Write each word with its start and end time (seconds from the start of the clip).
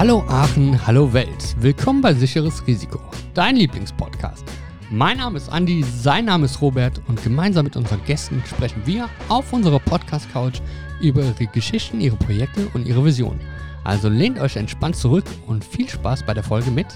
Hallo 0.00 0.24
Aachen, 0.28 0.86
hallo 0.86 1.12
Welt. 1.12 1.54
Willkommen 1.58 2.00
bei 2.00 2.14
Sicheres 2.14 2.66
Risiko, 2.66 2.98
dein 3.34 3.56
Lieblingspodcast. 3.56 4.42
Mein 4.90 5.18
Name 5.18 5.36
ist 5.36 5.50
Andi, 5.50 5.82
sein 5.82 6.24
Name 6.24 6.46
ist 6.46 6.62
Robert 6.62 7.02
und 7.06 7.22
gemeinsam 7.22 7.64
mit 7.64 7.76
unseren 7.76 8.02
Gästen 8.06 8.42
sprechen 8.46 8.80
wir 8.86 9.10
auf 9.28 9.52
unserer 9.52 9.78
Podcast-Couch 9.78 10.62
über 11.02 11.20
ihre 11.20 11.46
Geschichten, 11.48 12.00
ihre 12.00 12.16
Projekte 12.16 12.66
und 12.72 12.86
ihre 12.86 13.04
Visionen. 13.04 13.42
Also 13.84 14.08
lehnt 14.08 14.38
euch 14.38 14.56
entspannt 14.56 14.96
zurück 14.96 15.26
und 15.46 15.66
viel 15.66 15.90
Spaß 15.90 16.24
bei 16.24 16.32
der 16.32 16.44
Folge 16.44 16.70
mit 16.70 16.86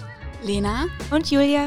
Lena 0.42 0.86
und 1.10 1.30
Julia. 1.30 1.66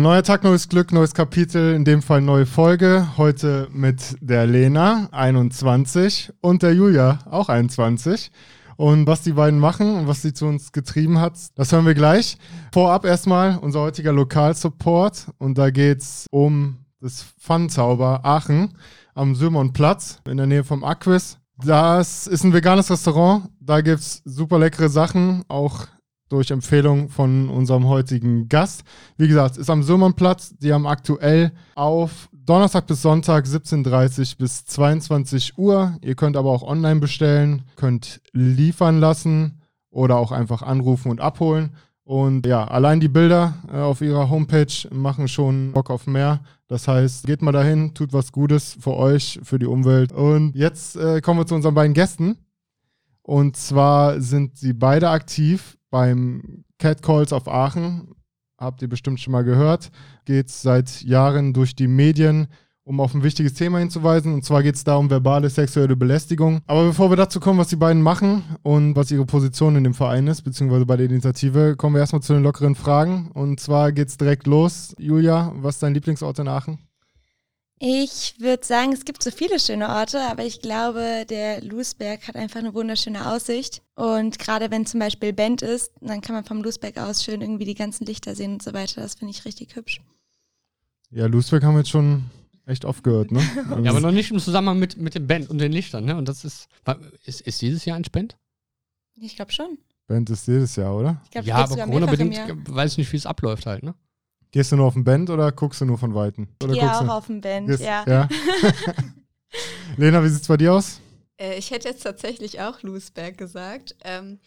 Neuer 0.00 0.22
Tag, 0.22 0.44
neues 0.44 0.70
Glück, 0.70 0.92
neues 0.92 1.12
Kapitel, 1.12 1.74
in 1.74 1.84
dem 1.84 2.00
Fall 2.00 2.22
neue 2.22 2.46
Folge. 2.46 3.06
Heute 3.18 3.68
mit 3.70 4.16
der 4.22 4.46
Lena, 4.46 5.10
21, 5.12 6.32
und 6.40 6.62
der 6.62 6.72
Julia, 6.72 7.18
auch 7.30 7.50
21. 7.50 8.32
Und 8.78 9.06
was 9.06 9.20
die 9.20 9.32
beiden 9.32 9.60
machen 9.60 9.94
und 9.94 10.08
was 10.08 10.22
sie 10.22 10.32
zu 10.32 10.46
uns 10.46 10.72
getrieben 10.72 11.18
hat, 11.18 11.34
das 11.54 11.70
hören 11.72 11.84
wir 11.84 11.92
gleich. 11.92 12.38
Vorab 12.72 13.04
erstmal 13.04 13.58
unser 13.58 13.80
heutiger 13.80 14.14
Lokalsupport. 14.14 15.32
Und 15.36 15.58
da 15.58 15.68
geht 15.68 16.00
es 16.00 16.26
um 16.30 16.78
das 17.02 17.26
Fun-Zauber 17.38 18.24
Aachen 18.24 18.72
am 19.14 19.34
Sülmonplatz 19.34 20.22
in 20.26 20.38
der 20.38 20.46
Nähe 20.46 20.64
vom 20.64 20.82
Aquis. 20.82 21.36
Das 21.62 22.26
ist 22.26 22.42
ein 22.42 22.54
veganes 22.54 22.90
Restaurant. 22.90 23.50
Da 23.60 23.82
gibt 23.82 24.00
es 24.00 24.22
super 24.24 24.58
leckere 24.58 24.88
Sachen, 24.88 25.44
auch 25.48 25.88
durch 26.30 26.50
Empfehlung 26.50 27.10
von 27.10 27.50
unserem 27.50 27.86
heutigen 27.86 28.48
Gast. 28.48 28.84
Wie 29.18 29.28
gesagt, 29.28 29.58
ist 29.58 29.68
am 29.68 29.82
Sürmannplatz. 29.82 30.54
Die 30.58 30.72
haben 30.72 30.86
aktuell 30.86 31.52
auf 31.74 32.30
Donnerstag 32.32 32.86
bis 32.86 33.02
Sonntag 33.02 33.44
17.30 33.44 34.38
bis 34.38 34.64
22 34.64 35.58
Uhr. 35.58 35.98
Ihr 36.00 36.14
könnt 36.14 36.36
aber 36.36 36.50
auch 36.50 36.62
online 36.62 37.00
bestellen, 37.00 37.64
könnt 37.76 38.22
liefern 38.32 38.98
lassen 38.98 39.60
oder 39.90 40.16
auch 40.16 40.32
einfach 40.32 40.62
anrufen 40.62 41.10
und 41.10 41.20
abholen. 41.20 41.74
Und 42.04 42.46
ja, 42.46 42.64
allein 42.64 42.98
die 42.98 43.08
Bilder 43.08 43.54
äh, 43.72 43.76
auf 43.76 44.00
ihrer 44.00 44.30
Homepage 44.30 44.88
machen 44.90 45.28
schon 45.28 45.72
Bock 45.72 45.90
auf 45.90 46.06
mehr. 46.06 46.40
Das 46.66 46.88
heißt, 46.88 47.26
geht 47.26 47.42
mal 47.42 47.52
dahin, 47.52 47.94
tut 47.94 48.12
was 48.12 48.32
Gutes 48.32 48.76
für 48.80 48.94
euch, 48.94 49.40
für 49.42 49.58
die 49.58 49.66
Umwelt. 49.66 50.12
Und 50.12 50.54
jetzt 50.56 50.96
äh, 50.96 51.20
kommen 51.20 51.40
wir 51.40 51.46
zu 51.46 51.54
unseren 51.54 51.74
beiden 51.74 51.94
Gästen. 51.94 52.36
Und 53.22 53.56
zwar 53.56 54.20
sind 54.20 54.56
sie 54.56 54.72
beide 54.72 55.10
aktiv 55.10 55.76
beim 55.90 56.64
Catcalls 56.78 57.32
auf 57.32 57.48
Aachen. 57.48 58.14
Habt 58.58 58.82
ihr 58.82 58.88
bestimmt 58.88 59.20
schon 59.20 59.32
mal 59.32 59.44
gehört. 59.44 59.90
Geht 60.24 60.48
es 60.48 60.62
seit 60.62 61.02
Jahren 61.02 61.52
durch 61.52 61.74
die 61.74 61.88
Medien, 61.88 62.48
um 62.84 63.00
auf 63.00 63.14
ein 63.14 63.22
wichtiges 63.22 63.54
Thema 63.54 63.78
hinzuweisen. 63.78 64.34
Und 64.34 64.44
zwar 64.44 64.62
geht 64.62 64.74
es 64.74 64.84
da 64.84 64.96
um 64.96 65.08
verbale 65.08 65.48
sexuelle 65.48 65.96
Belästigung. 65.96 66.60
Aber 66.66 66.84
bevor 66.84 67.10
wir 67.10 67.16
dazu 67.16 67.40
kommen, 67.40 67.58
was 67.58 67.68
die 67.68 67.76
beiden 67.76 68.02
machen 68.02 68.42
und 68.62 68.96
was 68.96 69.10
ihre 69.10 69.24
Position 69.24 69.76
in 69.76 69.84
dem 69.84 69.94
Verein 69.94 70.26
ist, 70.26 70.42
beziehungsweise 70.42 70.84
bei 70.86 70.96
der 70.96 71.06
Initiative, 71.06 71.76
kommen 71.76 71.94
wir 71.94 72.00
erstmal 72.00 72.22
zu 72.22 72.34
den 72.34 72.42
lockeren 72.42 72.74
Fragen. 72.74 73.30
Und 73.32 73.60
zwar 73.60 73.92
geht 73.92 74.08
es 74.08 74.18
direkt 74.18 74.46
los. 74.46 74.94
Julia, 74.98 75.52
was 75.56 75.76
ist 75.76 75.82
dein 75.82 75.94
Lieblingsort 75.94 76.38
in 76.38 76.48
Aachen? 76.48 76.89
Ich 77.82 78.34
würde 78.38 78.62
sagen, 78.62 78.92
es 78.92 79.06
gibt 79.06 79.22
so 79.22 79.30
viele 79.30 79.58
schöne 79.58 79.88
Orte, 79.88 80.20
aber 80.30 80.44
ich 80.44 80.60
glaube, 80.60 81.24
der 81.26 81.62
Lusberg 81.64 82.28
hat 82.28 82.36
einfach 82.36 82.60
eine 82.60 82.74
wunderschöne 82.74 83.32
Aussicht. 83.32 83.80
Und 83.94 84.38
gerade 84.38 84.70
wenn 84.70 84.84
zum 84.84 85.00
Beispiel 85.00 85.32
Band 85.32 85.62
ist, 85.62 85.92
dann 86.02 86.20
kann 86.20 86.34
man 86.34 86.44
vom 86.44 86.62
Lusberg 86.62 86.98
aus 86.98 87.24
schön 87.24 87.40
irgendwie 87.40 87.64
die 87.64 87.74
ganzen 87.74 88.04
Lichter 88.04 88.36
sehen 88.36 88.52
und 88.52 88.62
so 88.62 88.74
weiter. 88.74 89.00
Das 89.00 89.14
finde 89.14 89.30
ich 89.30 89.46
richtig 89.46 89.76
hübsch. 89.76 90.02
Ja, 91.08 91.24
Lusberg 91.24 91.62
haben 91.64 91.72
wir 91.72 91.78
jetzt 91.78 91.88
schon 91.88 92.24
echt 92.66 92.84
oft 92.84 93.02
gehört, 93.02 93.32
ne? 93.32 93.40
ja, 93.82 93.90
aber 93.90 94.00
noch 94.00 94.12
nicht 94.12 94.30
im 94.30 94.40
Zusammenhang 94.40 94.78
mit, 94.78 94.98
mit 94.98 95.14
dem 95.14 95.26
Band 95.26 95.48
und 95.48 95.56
den 95.56 95.72
Lichtern, 95.72 96.04
ne? 96.04 96.16
Und 96.16 96.28
das 96.28 96.44
ist, 96.44 96.68
ist, 97.24 97.40
ist 97.40 97.62
dieses 97.62 97.86
Jahr 97.86 97.96
ein 97.96 98.04
Spend? 98.04 98.36
Ich 99.14 99.36
glaube 99.36 99.52
schon. 99.52 99.78
Band 100.06 100.28
ist 100.28 100.46
dieses 100.46 100.76
Jahr, 100.76 100.94
oder? 100.94 101.22
Glaub, 101.30 101.46
ja, 101.46 101.56
aber 101.56 101.76
Corona-bedingt 101.76 102.38
weiß 102.68 102.92
ich 102.92 102.98
nicht, 102.98 103.12
wie 103.12 103.16
es 103.16 103.24
abläuft 103.24 103.64
halt, 103.64 103.84
ne? 103.84 103.94
Gehst 104.52 104.72
du 104.72 104.76
nur 104.76 104.86
auf 104.86 104.94
den 104.94 105.04
Band 105.04 105.30
oder 105.30 105.52
guckst 105.52 105.80
du 105.80 105.84
nur 105.84 105.98
von 105.98 106.14
Weitem? 106.14 106.48
Oder 106.62 106.74
ja, 106.74 107.00
auch 107.00 107.08
auf 107.08 107.26
den 107.26 107.40
Band, 107.40 107.68
Gehst, 107.68 107.82
ja. 107.82 108.04
ja. 108.06 108.28
Lena, 109.96 110.22
wie 110.24 110.28
sieht 110.28 110.42
es 110.42 110.48
bei 110.48 110.56
dir 110.56 110.74
aus? 110.74 111.00
Äh, 111.36 111.56
ich 111.56 111.70
hätte 111.70 111.88
jetzt 111.88 112.02
tatsächlich 112.02 112.60
auch 112.60 112.82
Lusberg 112.82 113.38
gesagt. 113.38 113.96
Ähm, 114.04 114.40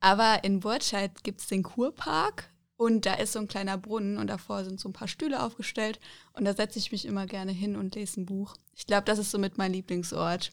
aber 0.00 0.44
in 0.44 0.60
Burtscheid 0.60 1.22
gibt 1.22 1.40
es 1.40 1.46
den 1.46 1.62
Kurpark 1.62 2.50
und 2.76 3.06
da 3.06 3.14
ist 3.14 3.32
so 3.32 3.38
ein 3.38 3.48
kleiner 3.48 3.78
Brunnen 3.78 4.18
und 4.18 4.26
davor 4.26 4.64
sind 4.64 4.80
so 4.80 4.88
ein 4.88 4.92
paar 4.92 5.08
Stühle 5.08 5.42
aufgestellt 5.42 6.00
und 6.32 6.44
da 6.44 6.54
setze 6.54 6.78
ich 6.78 6.92
mich 6.92 7.06
immer 7.06 7.26
gerne 7.26 7.52
hin 7.52 7.76
und 7.76 7.94
lese 7.94 8.20
ein 8.20 8.26
Buch. 8.26 8.56
Ich 8.74 8.86
glaube, 8.86 9.04
das 9.04 9.18
ist 9.18 9.30
somit 9.30 9.56
mein 9.56 9.72
Lieblingsort. 9.72 10.52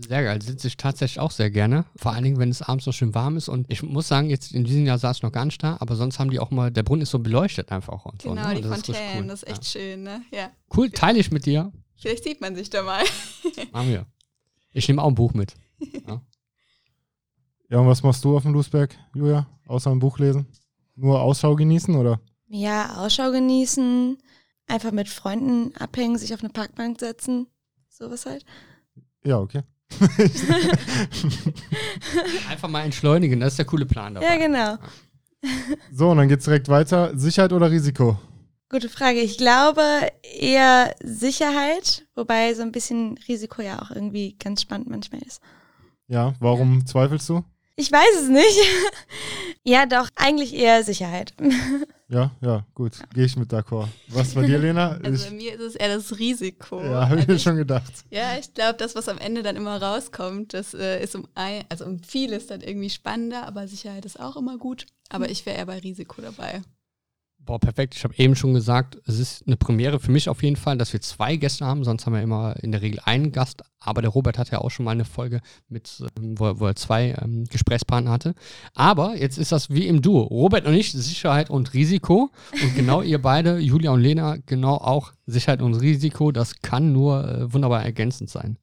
Sehr 0.00 0.22
geil, 0.22 0.40
sitze 0.40 0.68
ich 0.68 0.76
tatsächlich 0.76 1.18
auch 1.18 1.32
sehr 1.32 1.50
gerne. 1.50 1.84
Vor 1.96 2.12
allen 2.12 2.22
Dingen, 2.22 2.38
wenn 2.38 2.50
es 2.50 2.62
abends 2.62 2.86
noch 2.86 2.92
schön 2.92 3.16
warm 3.16 3.36
ist. 3.36 3.48
Und 3.48 3.68
ich 3.68 3.82
muss 3.82 4.06
sagen, 4.06 4.30
jetzt 4.30 4.52
in 4.52 4.62
diesem 4.62 4.86
Jahr 4.86 4.96
saß 4.96 5.16
ich 5.16 5.22
noch 5.24 5.32
gar 5.32 5.44
nicht 5.44 5.60
da, 5.60 5.76
aber 5.80 5.96
sonst 5.96 6.20
haben 6.20 6.30
die 6.30 6.38
auch 6.38 6.52
mal, 6.52 6.70
der 6.70 6.84
Brunnen 6.84 7.02
ist 7.02 7.10
so 7.10 7.18
beleuchtet 7.18 7.72
einfach 7.72 8.04
und 8.04 8.22
genau, 8.22 8.34
so. 8.34 8.40
Genau, 8.40 8.48
ne? 8.48 8.54
die 8.54 8.68
Fontänen, 8.68 8.96
das, 9.02 9.16
cool. 9.16 9.26
das 9.26 9.42
ist 9.42 9.48
echt 9.48 9.64
ja. 9.64 9.80
schön, 9.80 10.02
ne? 10.04 10.22
Ja. 10.30 10.50
Cool, 10.76 10.90
teile 10.90 11.18
ich 11.18 11.32
mit 11.32 11.46
dir. 11.46 11.72
Vielleicht 11.96 12.22
sieht 12.22 12.40
man 12.40 12.54
sich 12.54 12.70
da 12.70 12.82
mal. 12.82 13.02
Machen 13.72 13.88
wir. 13.88 14.06
Ich 14.72 14.86
nehme 14.86 15.02
auch 15.02 15.08
ein 15.08 15.16
Buch 15.16 15.34
mit. 15.34 15.54
Ja. 16.06 16.22
ja, 17.70 17.78
und 17.78 17.88
was 17.88 18.04
machst 18.04 18.24
du 18.24 18.36
auf 18.36 18.44
dem 18.44 18.52
Lusberg, 18.52 18.96
Julia? 19.14 19.48
Außer 19.66 19.90
ein 19.90 19.98
Buch 19.98 20.20
lesen? 20.20 20.46
Nur 20.94 21.20
Ausschau 21.20 21.56
genießen, 21.56 21.96
oder? 21.96 22.20
Ja, 22.46 22.98
Ausschau 22.98 23.32
genießen, 23.32 24.16
einfach 24.68 24.92
mit 24.92 25.08
Freunden 25.08 25.74
abhängen, 25.76 26.18
sich 26.18 26.32
auf 26.34 26.40
eine 26.40 26.50
Parkbank 26.50 27.00
setzen, 27.00 27.48
sowas 27.88 28.26
halt. 28.26 28.44
Ja, 29.24 29.40
okay. 29.40 29.62
Einfach 32.48 32.68
mal 32.68 32.82
entschleunigen, 32.82 33.40
das 33.40 33.54
ist 33.54 33.58
der 33.58 33.66
coole 33.66 33.86
Plan 33.86 34.14
dabei. 34.14 34.26
Ja, 34.26 34.36
genau. 34.36 34.76
So, 35.92 36.10
und 36.10 36.18
dann 36.18 36.28
geht 36.28 36.40
es 36.40 36.44
direkt 36.44 36.68
weiter. 36.68 37.16
Sicherheit 37.16 37.52
oder 37.52 37.70
Risiko? 37.70 38.18
Gute 38.70 38.88
Frage. 38.88 39.20
Ich 39.20 39.38
glaube 39.38 39.82
eher 40.22 40.94
Sicherheit, 41.02 42.06
wobei 42.14 42.54
so 42.54 42.62
ein 42.62 42.72
bisschen 42.72 43.18
Risiko 43.26 43.62
ja 43.62 43.80
auch 43.80 43.90
irgendwie 43.90 44.36
ganz 44.36 44.62
spannend 44.62 44.90
manchmal 44.90 45.22
ist. 45.22 45.40
Ja, 46.06 46.34
warum 46.40 46.80
ja. 46.80 46.84
zweifelst 46.84 47.28
du? 47.28 47.44
Ich 47.76 47.90
weiß 47.90 48.22
es 48.22 48.28
nicht. 48.28 48.58
ja, 49.62 49.86
doch, 49.86 50.08
eigentlich 50.16 50.54
eher 50.54 50.84
Sicherheit. 50.84 51.34
Ja, 52.10 52.30
ja, 52.40 52.64
gut. 52.74 52.98
Gehe 53.12 53.26
ich 53.26 53.36
mit 53.36 53.52
d'accord. 53.52 53.86
Was 54.08 54.34
bei 54.34 54.46
dir, 54.46 54.58
Lena? 54.58 54.98
Also 55.04 55.26
bei 55.26 55.36
mir 55.36 55.54
ist 55.54 55.60
es 55.60 55.74
eher 55.74 55.94
das 55.94 56.18
Risiko. 56.18 56.80
Ja, 56.80 57.08
habe 57.08 57.16
ich 57.16 57.20
also 57.20 57.32
mir 57.32 57.38
schon 57.38 57.56
gedacht. 57.56 57.92
Ja, 58.10 58.38
ich 58.38 58.54
glaube, 58.54 58.78
das, 58.78 58.94
was 58.94 59.08
am 59.08 59.18
Ende 59.18 59.42
dann 59.42 59.56
immer 59.56 59.80
rauskommt, 59.80 60.54
das 60.54 60.72
äh, 60.72 61.02
ist 61.02 61.14
um 61.14 61.28
ein, 61.34 61.64
also 61.68 61.84
um 61.84 62.02
vieles 62.02 62.46
dann 62.46 62.62
irgendwie 62.62 62.88
spannender, 62.88 63.46
aber 63.46 63.68
Sicherheit 63.68 64.06
ist 64.06 64.18
auch 64.18 64.36
immer 64.36 64.56
gut. 64.56 64.86
Aber 65.10 65.26
hm. 65.26 65.32
ich 65.32 65.44
wäre 65.44 65.58
eher 65.58 65.66
bei 65.66 65.78
Risiko 65.78 66.22
dabei. 66.22 66.62
Boah, 67.48 67.58
perfekt. 67.58 67.94
Ich 67.96 68.04
habe 68.04 68.14
eben 68.18 68.36
schon 68.36 68.52
gesagt, 68.52 68.98
es 69.06 69.18
ist 69.18 69.46
eine 69.46 69.56
Premiere 69.56 70.00
für 70.00 70.12
mich 70.12 70.28
auf 70.28 70.42
jeden 70.42 70.56
Fall, 70.56 70.76
dass 70.76 70.92
wir 70.92 71.00
zwei 71.00 71.36
Gäste 71.36 71.64
haben. 71.64 71.82
Sonst 71.82 72.04
haben 72.04 72.12
wir 72.12 72.20
immer 72.20 72.62
in 72.62 72.72
der 72.72 72.82
Regel 72.82 73.00
einen 73.06 73.32
Gast. 73.32 73.62
Aber 73.80 74.02
der 74.02 74.10
Robert 74.10 74.36
hat 74.36 74.50
ja 74.50 74.58
auch 74.58 74.70
schon 74.70 74.84
mal 74.84 74.90
eine 74.90 75.06
Folge, 75.06 75.40
mit, 75.66 76.04
ähm, 76.18 76.38
wo, 76.38 76.60
wo 76.60 76.66
er 76.66 76.76
zwei 76.76 77.16
ähm, 77.18 77.46
Gesprächspartner 77.46 78.10
hatte. 78.10 78.34
Aber 78.74 79.16
jetzt 79.16 79.38
ist 79.38 79.50
das 79.50 79.70
wie 79.70 79.86
im 79.86 80.02
Duo. 80.02 80.24
Robert 80.24 80.66
und 80.66 80.74
ich, 80.74 80.92
Sicherheit 80.92 81.48
und 81.48 81.72
Risiko. 81.72 82.30
Und 82.52 82.74
genau 82.76 83.00
ihr 83.00 83.22
beide, 83.22 83.56
Julia 83.60 83.92
und 83.92 84.02
Lena, 84.02 84.36
genau 84.44 84.74
auch 84.74 85.14
Sicherheit 85.24 85.62
und 85.62 85.72
Risiko. 85.72 86.32
Das 86.32 86.60
kann 86.60 86.92
nur 86.92 87.26
äh, 87.26 87.50
wunderbar 87.50 87.82
ergänzend 87.82 88.28
sein. 88.28 88.58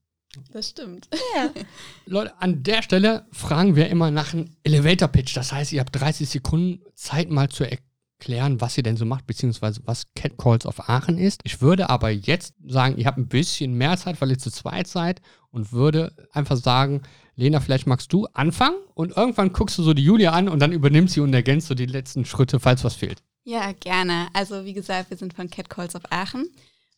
Das 0.51 0.69
stimmt. 0.69 1.09
Ja. 1.35 1.49
Leute, 2.05 2.39
an 2.39 2.61
der 2.61 2.83
Stelle 2.83 3.25
fragen 3.31 3.75
wir 3.75 3.89
immer 3.89 4.11
nach 4.11 4.35
einem 4.35 4.51
Elevator 4.61 5.07
Pitch. 5.07 5.35
Das 5.35 5.51
heißt, 5.51 5.73
ihr 5.73 5.79
habt 5.79 5.99
30 5.99 6.29
Sekunden 6.29 6.83
Zeit 6.93 7.31
mal 7.31 7.49
zu 7.49 7.63
erklären 7.63 7.94
klären, 8.19 8.61
was 8.61 8.77
ihr 8.77 8.83
denn 8.83 8.97
so 8.97 9.05
macht, 9.05 9.27
beziehungsweise 9.27 9.81
was 9.85 10.03
Catcalls 10.15 10.65
auf 10.65 10.89
Aachen 10.89 11.17
ist. 11.17 11.41
Ich 11.43 11.61
würde 11.61 11.89
aber 11.89 12.09
jetzt 12.09 12.53
sagen, 12.65 12.97
ihr 12.97 13.05
habt 13.05 13.17
ein 13.17 13.27
bisschen 13.27 13.73
mehr 13.73 13.97
Zeit, 13.97 14.21
weil 14.21 14.31
ihr 14.31 14.37
zu 14.37 14.51
zweit 14.51 14.87
seid 14.87 15.21
und 15.51 15.71
würde 15.71 16.15
einfach 16.31 16.57
sagen, 16.57 17.01
Lena, 17.35 17.59
vielleicht 17.59 17.87
magst 17.87 18.13
du 18.13 18.27
anfangen 18.33 18.77
und 18.93 19.15
irgendwann 19.15 19.51
guckst 19.51 19.77
du 19.77 19.83
so 19.83 19.93
die 19.93 20.03
Julia 20.03 20.31
an 20.31 20.47
und 20.47 20.59
dann 20.59 20.71
übernimmt 20.71 21.11
sie 21.11 21.19
und 21.19 21.33
ergänzt 21.33 21.67
so 21.67 21.75
die 21.75 21.85
letzten 21.85 22.25
Schritte, 22.25 22.59
falls 22.59 22.83
was 22.83 22.95
fehlt. 22.95 23.21
Ja, 23.43 23.73
gerne. 23.73 24.27
Also 24.33 24.65
wie 24.65 24.73
gesagt, 24.73 25.09
wir 25.09 25.17
sind 25.17 25.33
von 25.33 25.49
Catcalls 25.49 25.95
auf 25.95 26.03
Aachen. 26.11 26.49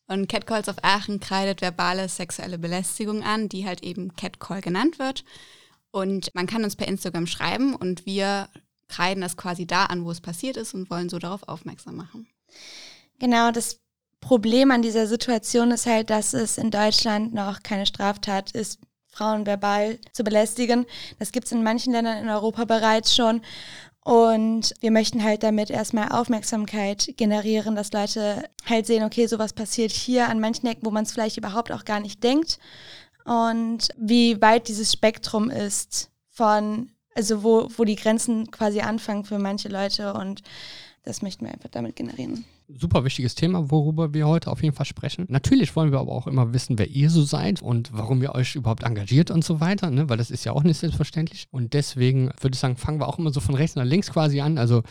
Und 0.07 0.29
Catcalls 0.29 0.69
auf 0.69 0.77
Aachen 0.83 1.19
kreidet 1.19 1.61
verbale 1.61 2.07
sexuelle 2.07 2.57
Belästigung 2.57 3.23
an, 3.23 3.49
die 3.49 3.65
halt 3.65 3.83
eben 3.83 4.15
Catcall 4.15 4.61
genannt 4.61 4.99
wird. 4.99 5.25
Und 5.91 6.33
man 6.33 6.47
kann 6.47 6.63
uns 6.63 6.75
per 6.75 6.87
Instagram 6.87 7.27
schreiben 7.27 7.75
und 7.75 8.05
wir 8.05 8.47
kreiden 8.87 9.21
das 9.21 9.37
quasi 9.37 9.65
da 9.65 9.85
an, 9.85 10.05
wo 10.05 10.11
es 10.11 10.21
passiert 10.21 10.57
ist 10.57 10.73
und 10.73 10.89
wollen 10.89 11.09
so 11.09 11.19
darauf 11.19 11.47
aufmerksam 11.47 11.95
machen. 11.95 12.27
Genau, 13.19 13.51
das 13.51 13.79
Problem 14.19 14.71
an 14.71 14.81
dieser 14.81 15.07
Situation 15.07 15.71
ist 15.71 15.85
halt, 15.85 16.09
dass 16.09 16.33
es 16.33 16.57
in 16.57 16.71
Deutschland 16.71 17.33
noch 17.33 17.63
keine 17.63 17.85
Straftat 17.85 18.51
ist, 18.51 18.79
Frauen 19.07 19.45
verbal 19.45 19.99
zu 20.11 20.23
belästigen. 20.23 20.85
Das 21.17 21.31
gibt 21.31 21.47
es 21.47 21.51
in 21.51 21.63
manchen 21.63 21.93
Ländern 21.93 22.19
in 22.19 22.29
Europa 22.29 22.65
bereits 22.65 23.15
schon. 23.15 23.41
Und 24.03 24.73
wir 24.79 24.91
möchten 24.91 25.23
halt 25.23 25.43
damit 25.43 25.69
erstmal 25.69 26.09
Aufmerksamkeit 26.09 27.13
generieren, 27.17 27.75
dass 27.75 27.91
Leute 27.91 28.49
halt 28.65 28.85
sehen, 28.85 29.03
okay, 29.03 29.27
sowas 29.27 29.53
passiert 29.53 29.91
hier 29.91 30.29
an 30.29 30.39
manchen 30.39 30.67
Ecken, 30.67 30.85
wo 30.85 30.91
man 30.91 31.03
es 31.03 31.11
vielleicht 31.11 31.37
überhaupt 31.37 31.71
auch 31.71 31.83
gar 31.83 31.99
nicht 31.99 32.23
denkt. 32.23 32.57
Und 33.25 33.89
wie 33.97 34.39
weit 34.41 34.69
dieses 34.69 34.93
Spektrum 34.93 35.49
ist 35.49 36.09
von, 36.29 36.91
also 37.17 37.43
wo, 37.43 37.67
wo 37.75 37.83
die 37.83 37.95
Grenzen 37.95 38.49
quasi 38.51 38.79
anfangen 38.79 39.25
für 39.25 39.39
manche 39.39 39.67
Leute. 39.67 40.13
Und 40.13 40.43
das 41.03 41.21
möchten 41.21 41.45
wir 41.45 41.53
einfach 41.53 41.69
damit 41.69 41.95
generieren 41.95 42.45
super 42.67 43.05
wichtiges 43.05 43.35
Thema, 43.35 43.71
worüber 43.71 44.13
wir 44.13 44.27
heute 44.27 44.51
auf 44.51 44.61
jeden 44.61 44.75
Fall 44.75 44.85
sprechen. 44.85 45.25
Natürlich 45.29 45.75
wollen 45.75 45.91
wir 45.91 45.99
aber 45.99 46.11
auch 46.11 46.27
immer 46.27 46.53
wissen, 46.53 46.77
wer 46.77 46.87
ihr 46.87 47.09
so 47.09 47.23
seid 47.23 47.61
und 47.61 47.91
warum 47.93 48.21
ihr 48.21 48.35
euch 48.35 48.55
überhaupt 48.55 48.83
engagiert 48.83 49.31
und 49.31 49.43
so 49.43 49.59
weiter, 49.61 49.89
ne? 49.89 50.09
weil 50.09 50.17
das 50.17 50.31
ist 50.31 50.43
ja 50.43 50.51
auch 50.51 50.63
nicht 50.63 50.77
selbstverständlich. 50.77 51.47
Und 51.51 51.73
deswegen 51.73 52.31
würde 52.41 52.55
ich 52.55 52.59
sagen, 52.59 52.75
fangen 52.75 52.99
wir 52.99 53.07
auch 53.07 53.19
immer 53.19 53.31
so 53.31 53.39
von 53.39 53.55
rechts 53.55 53.75
nach 53.75 53.85
links 53.85 54.11
quasi 54.11 54.41
an. 54.41 54.57
Also 54.57 54.83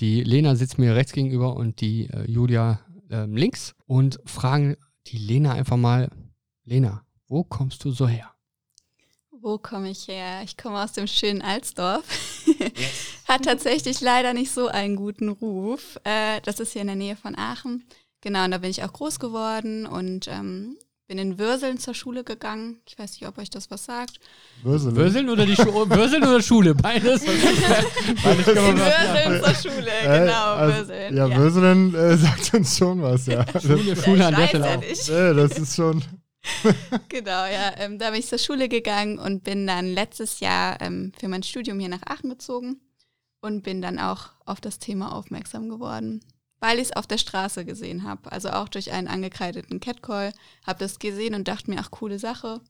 die 0.00 0.22
Lena 0.22 0.56
sitzt 0.56 0.78
mir 0.78 0.94
rechts 0.94 1.12
gegenüber 1.12 1.56
und 1.56 1.80
die 1.80 2.08
äh, 2.10 2.28
Julia 2.28 2.80
äh, 3.08 3.26
links 3.26 3.74
und 3.86 4.18
fragen 4.24 4.76
die 5.06 5.18
Lena 5.18 5.52
einfach 5.52 5.76
mal, 5.76 6.10
Lena, 6.64 7.04
wo 7.28 7.44
kommst 7.44 7.84
du 7.84 7.90
so 7.90 8.08
her? 8.08 8.30
Wo 9.42 9.56
komme 9.56 9.90
ich 9.90 10.06
her? 10.06 10.42
Ich 10.44 10.58
komme 10.58 10.82
aus 10.82 10.92
dem 10.92 11.06
schönen 11.06 11.40
Alsdorf. 11.40 12.04
Yes. 12.46 12.68
Hat 13.28 13.44
tatsächlich 13.44 14.02
leider 14.02 14.34
nicht 14.34 14.50
so 14.50 14.68
einen 14.68 14.96
guten 14.96 15.30
Ruf. 15.30 15.98
Äh, 16.04 16.42
das 16.42 16.60
ist 16.60 16.72
hier 16.72 16.82
in 16.82 16.88
der 16.88 16.96
Nähe 16.96 17.16
von 17.16 17.34
Aachen. 17.38 17.84
Genau, 18.20 18.44
und 18.44 18.50
da 18.50 18.58
bin 18.58 18.70
ich 18.70 18.84
auch 18.84 18.92
groß 18.92 19.18
geworden 19.18 19.86
und 19.86 20.28
ähm, 20.28 20.76
bin 21.08 21.16
in 21.16 21.38
Würseln 21.38 21.78
zur 21.78 21.94
Schule 21.94 22.22
gegangen. 22.22 22.80
Ich 22.86 22.98
weiß 22.98 23.12
nicht, 23.12 23.26
ob 23.26 23.38
euch 23.38 23.48
das 23.48 23.70
was 23.70 23.86
sagt. 23.86 24.20
Würseln, 24.62 24.94
Würseln 24.94 25.30
oder 25.30 25.46
die 25.46 25.56
Schu 25.56 25.64
Würseln 25.88 26.22
oder 26.22 26.42
Schule? 26.42 26.74
Beides. 26.74 27.24
Beides 28.22 28.44
kann 28.44 28.56
man 28.56 28.76
Würseln 28.76 29.42
zur 29.42 29.70
Schule, 29.72 29.90
äh, 29.90 30.18
genau, 30.20 30.44
also, 30.54 30.76
Würseln. 30.76 31.16
Ja, 31.16 31.26
ja. 31.26 31.36
Würseln 31.38 31.94
äh, 31.94 32.16
sagt 32.18 32.54
uns 32.54 32.76
schon 32.76 33.00
was, 33.00 33.24
ja. 33.24 33.46
Schule, 33.58 33.96
Schule 33.96 34.26
an 34.26 34.34
der 34.34 34.48
Stelle 34.48 34.78
auch. 34.78 35.08
Ja, 35.08 35.32
das 35.32 35.58
ist 35.58 35.76
schon. 35.76 36.04
genau, 37.08 37.46
ja. 37.46 37.74
Ähm, 37.78 37.98
da 37.98 38.10
bin 38.10 38.20
ich 38.20 38.26
zur 38.26 38.38
Schule 38.38 38.68
gegangen 38.68 39.18
und 39.18 39.44
bin 39.44 39.66
dann 39.66 39.86
letztes 39.86 40.40
Jahr 40.40 40.80
ähm, 40.80 41.12
für 41.18 41.28
mein 41.28 41.42
Studium 41.42 41.78
hier 41.78 41.88
nach 41.88 42.02
Aachen 42.06 42.30
gezogen 42.30 42.80
und 43.40 43.62
bin 43.62 43.82
dann 43.82 43.98
auch 43.98 44.30
auf 44.44 44.60
das 44.60 44.78
Thema 44.78 45.14
aufmerksam 45.14 45.68
geworden, 45.68 46.20
weil 46.60 46.78
ich 46.78 46.84
es 46.84 46.96
auf 46.96 47.06
der 47.06 47.18
Straße 47.18 47.64
gesehen 47.64 48.04
habe. 48.04 48.32
Also 48.32 48.50
auch 48.50 48.68
durch 48.68 48.92
einen 48.92 49.08
angekreideten 49.08 49.80
Catcall, 49.80 50.32
habe 50.66 50.78
das 50.78 50.98
gesehen 50.98 51.34
und 51.34 51.48
dachte 51.48 51.70
mir, 51.70 51.78
ach, 51.80 51.90
coole 51.90 52.18
Sache. 52.18 52.60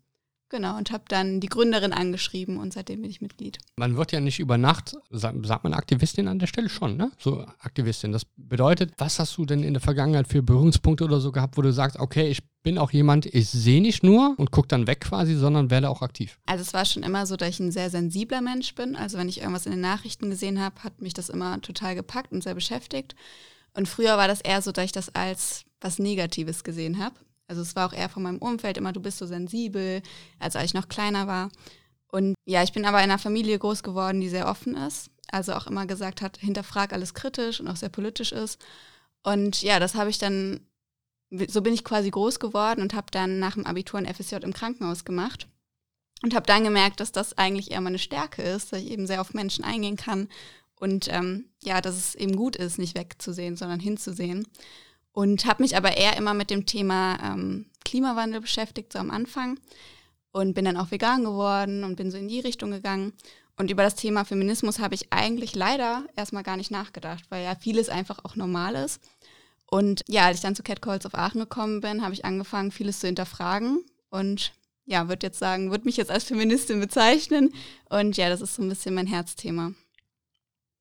Genau, 0.51 0.77
und 0.77 0.91
habe 0.91 1.05
dann 1.07 1.39
die 1.39 1.47
Gründerin 1.47 1.93
angeschrieben 1.93 2.57
und 2.57 2.73
seitdem 2.73 3.03
bin 3.03 3.11
ich 3.11 3.21
Mitglied. 3.21 3.59
Man 3.77 3.97
wird 3.97 4.11
ja 4.11 4.19
nicht 4.19 4.41
über 4.41 4.59
Nacht, 4.59 4.97
sagt 5.11 5.63
man 5.63 5.75
Aktivistin 5.75 6.27
an 6.27 6.41
der 6.41 6.49
Stelle 6.49 6.69
schon, 6.69 6.97
ne? 6.97 7.13
So 7.21 7.47
Aktivistin. 7.61 8.11
Das 8.11 8.25
bedeutet, 8.37 8.93
was 8.99 9.21
hast 9.21 9.37
du 9.37 9.45
denn 9.45 9.63
in 9.63 9.75
der 9.75 9.81
Vergangenheit 9.81 10.27
für 10.27 10.43
Berührungspunkte 10.43 11.05
oder 11.05 11.21
so 11.21 11.31
gehabt, 11.31 11.57
wo 11.57 11.63
du 11.63 11.73
sagst, 11.73 12.01
okay, 12.01 12.29
ich 12.29 12.43
bin 12.63 12.79
auch 12.79 12.91
jemand, 12.91 13.27
ich 13.27 13.49
sehe 13.49 13.81
nicht 13.81 14.03
nur 14.03 14.35
und 14.37 14.51
gucke 14.51 14.69
dann 14.69 14.87
weg 14.87 15.01
quasi, 15.01 15.35
sondern 15.35 15.71
werde 15.71 15.89
auch 15.89 16.03
aktiv? 16.03 16.39
Also 16.47 16.63
es 16.63 16.75
war 16.75 16.85
schon 16.85 17.03
immer 17.03 17.27
so, 17.27 17.37
dass 17.37 17.49
ich 17.49 17.61
ein 17.61 17.73
sehr 17.73 17.91
sensibler 17.91 18.41
Mensch 18.41 18.75
bin. 18.75 18.97
Also 18.97 19.19
wenn 19.19 19.29
ich 19.29 19.41
irgendwas 19.41 19.67
in 19.67 19.73
den 19.73 19.81
Nachrichten 19.81 20.31
gesehen 20.31 20.61
habe, 20.61 20.83
hat 20.85 21.01
mich 21.01 21.15
das 21.15 21.29
immer 21.29 21.61
total 21.61 21.95
gepackt 21.95 22.33
und 22.33 22.43
sehr 22.43 22.55
beschäftigt. 22.55 23.15
Und 23.75 23.89
früher 23.89 24.17
war 24.17 24.29
das 24.29 24.41
eher 24.41 24.63
so, 24.63 24.73
dass 24.73 24.85
ich 24.85 24.93
das 24.93 25.15
als 25.15 25.65
was 25.81 25.99
Negatives 25.99 26.65
gesehen 26.65 27.03
habe. 27.03 27.15
Also 27.49 27.63
es 27.63 27.75
war 27.75 27.89
auch 27.89 27.93
eher 27.93 28.09
von 28.09 28.23
meinem 28.23 28.39
Umfeld 28.39 28.77
immer, 28.79 28.93
du 28.93 29.01
bist 29.01 29.19
so 29.19 29.27
sensibel, 29.27 30.03
als 30.39 30.55
als 30.55 30.67
ich 30.67 30.75
noch 30.75 30.89
kleiner 30.89 31.27
war. 31.27 31.51
Und 32.09 32.35
ja, 32.45 32.63
ich 32.63 32.73
bin 32.73 32.85
aber 32.85 32.99
in 32.99 33.05
einer 33.05 33.19
Familie 33.19 33.59
groß 33.59 33.83
geworden, 33.83 34.21
die 34.21 34.29
sehr 34.29 34.49
offen 34.49 34.77
ist. 34.77 35.11
Also 35.33 35.55
auch 35.55 35.67
immer 35.67 35.87
gesagt 35.87 36.23
hat, 36.23 36.39
hinterfrag 36.39 36.93
alles 36.93 37.15
kritisch 37.15 37.61
und 37.61 37.69
auch 37.69 37.77
sehr 37.77 37.89
politisch 37.89 38.33
ist. 38.33 38.61
Und 39.23 39.63
ja, 39.63 39.79
das 39.79 39.95
habe 39.95 40.11
ich 40.11 40.19
dann, 40.19 40.61
so 41.31 41.63
bin 41.63 41.75
ich 41.75 41.85
quasi 41.85 42.11
groß 42.11 42.41
geworden 42.41 42.83
und 42.83 42.95
habe 42.95 43.07
dann 43.11 43.39
nach 43.39 43.55
dem 43.55 43.67
Abitur 43.67 43.99
ein 43.99 44.13
FSJ 44.13 44.37
im 44.37 44.53
Krankenhaus 44.53 45.05
gemacht. 45.05 45.47
Und 46.23 46.35
habe 46.35 46.47
dann 46.47 46.65
gemerkt, 46.65 47.01
dass 47.01 47.13
das 47.13 47.39
eigentlich 47.39 47.71
eher 47.71 47.81
meine 47.81 47.99
Stärke 47.99 48.43
ist, 48.43 48.73
dass 48.73 48.81
ich 48.81 48.91
eben 48.91 49.07
sehr 49.07 49.23
auf 49.23 49.33
Menschen 49.33 49.65
eingehen 49.65 49.97
kann. 49.97 50.29
Und 50.79 51.09
ähm, 51.11 51.47
ja, 51.63 51.81
dass 51.81 51.97
es 51.97 52.15
eben 52.15 52.37
gut 52.37 52.57
ist, 52.57 52.79
nicht 52.79 52.97
wegzusehen, 52.97 53.57
sondern 53.57 53.81
hinzusehen. 53.81 54.47
Und 55.13 55.47
habe 55.47 55.63
mich 55.63 55.77
aber 55.77 55.97
eher 55.97 56.17
immer 56.17 56.35
mit 56.35 56.51
dem 56.51 56.67
Thema 56.67 57.19
ähm, 57.23 57.67
Klimawandel 57.85 58.43
beschäftigt, 58.43 58.93
so 58.93 58.99
am 58.99 59.11
Anfang. 59.11 59.59
Und 60.33 60.55
bin 60.55 60.65
dann 60.65 60.77
auch 60.77 60.91
vegan 60.91 61.25
geworden 61.25 61.85
und 61.85 61.97
bin 61.97 62.11
so 62.11 62.19
in 62.19 62.29
die 62.29 62.41
Richtung 62.41 62.71
gegangen. 62.71 63.15
Und 63.57 63.71
über 63.71 63.83
das 63.83 63.95
Thema 63.95 64.25
Feminismus 64.25 64.79
habe 64.79 64.95
ich 64.95 65.13
eigentlich 65.13 65.55
leider 65.55 66.07
erstmal 66.17 66.43
gar 66.43 66.57
nicht 66.57 66.71
nachgedacht, 66.71 67.25
weil 67.31 67.45
ja 67.45 67.55
vieles 67.55 67.89
einfach 67.89 68.25
auch 68.25 68.37
normal 68.37 68.75
ist. 68.75 69.01
Und 69.71 70.03
ja, 70.09 70.27
als 70.27 70.39
ich 70.39 70.43
dann 70.43 70.57
zu 70.57 70.63
Catcalls 70.63 71.07
auf 71.07 71.15
Aachen 71.15 71.41
gekommen 71.41 71.81
bin, 71.81 72.03
habe 72.03 72.13
ich 72.13 72.25
angefangen, 72.25 72.73
vieles 72.73 72.99
zu 72.99 73.07
hinterfragen. 73.07 73.85
Und 74.11 74.53
ja, 74.85 75.09
würde 75.09 75.29
jetzt 75.29 75.39
sagen, 75.39 75.71
würde 75.71 75.85
mich 75.85 75.97
jetzt 75.97 76.11
als 76.11 76.25
Feministin 76.25 76.81
bezeichnen. 76.81 77.53
Und 77.89 78.17
ja, 78.17 78.29
das 78.29 78.41
ist 78.41 78.57
so 78.57 78.63
ein 78.63 78.69
bisschen 78.69 78.95
mein 78.95 79.07
Herzthema. 79.07 79.73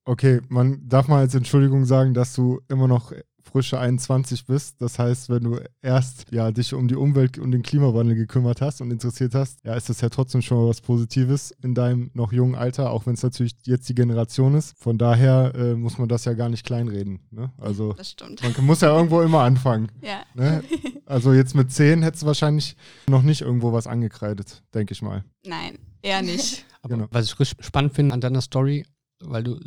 Okay, 0.06 0.42
man 0.50 0.88
darf 0.90 1.08
mal 1.08 1.20
als 1.20 1.36
Entschuldigung 1.36 1.86
sagen, 1.86 2.16
dass 2.16 2.34
du 2.34 2.62
immer 2.68 2.88
noch 2.88 3.14
frische 3.44 3.80
21 3.80 4.46
bist. 4.46 4.82
Das 4.82 5.00
heißt, 5.00 5.30
wenn 5.30 5.44
du 5.44 5.60
erst 5.82 6.28
ja, 6.32 6.52
dich 6.52 6.74
um 6.74 6.88
die 6.88 6.96
Umwelt 6.96 7.38
und 7.38 7.52
den 7.52 7.64
Klimawandel 7.64 8.16
gekümmert 8.16 8.62
hast 8.62 8.82
und 8.82 8.92
interessiert 8.92 9.36
hast, 9.36 9.64
ja, 9.66 9.76
ist 9.76 9.90
das 9.90 10.02
ja 10.02 10.10
trotzdem 10.10 10.42
schon 10.42 10.58
mal 10.58 10.68
was 10.68 10.82
Positives 10.82 11.52
in 11.64 11.76
deinem 11.76 12.12
noch 12.14 12.32
jungen 12.32 12.56
Alter, 12.56 12.92
auch 12.92 13.06
wenn 13.06 13.14
es 13.14 13.24
natürlich 13.24 13.54
jetzt 13.64 13.90
die 13.90 13.96
Generation 13.96 14.56
ist. 14.56 14.78
Von 14.78 14.98
daher 14.98 15.54
äh, 15.56 15.76
muss 15.76 15.98
man 15.98 16.10
das 16.10 16.26
ja 16.26 16.34
gar 16.34 16.50
nicht 16.50 16.66
kleinreden. 16.66 17.20
Ne? 17.32 17.52
Also 17.58 17.94
das 17.94 18.12
stimmt. 18.12 18.42
man 18.42 18.66
muss 18.66 18.82
ja 18.82 18.96
irgendwo 18.96 19.22
immer 19.22 19.42
anfangen. 19.42 19.92
ja. 20.02 20.22
Ne? 20.34 20.64
Also 21.06 21.34
jetzt 21.34 21.56
mit 21.56 21.72
10 21.72 22.04
hättest 22.04 22.24
du 22.24 22.28
wahrscheinlich 22.28 22.76
noch 23.08 23.24
nicht 23.24 23.42
irgendwo 23.42 23.74
was 23.74 23.88
angekreidet, 23.88 24.64
denke 24.74 24.94
ich 24.94 25.02
mal. 25.02 25.24
Nein, 25.46 25.80
eher 26.02 26.22
nicht. 26.22 26.66
Aber 26.82 26.96
genau. 26.96 27.08
was 27.12 27.26
ich 27.26 27.40
richtig 27.40 27.66
spannend 27.66 27.94
finde 27.94 28.14
an 28.14 28.22
deiner 28.22 28.42
Story, 28.42 28.86
weil 29.22 29.44
du 29.44 29.60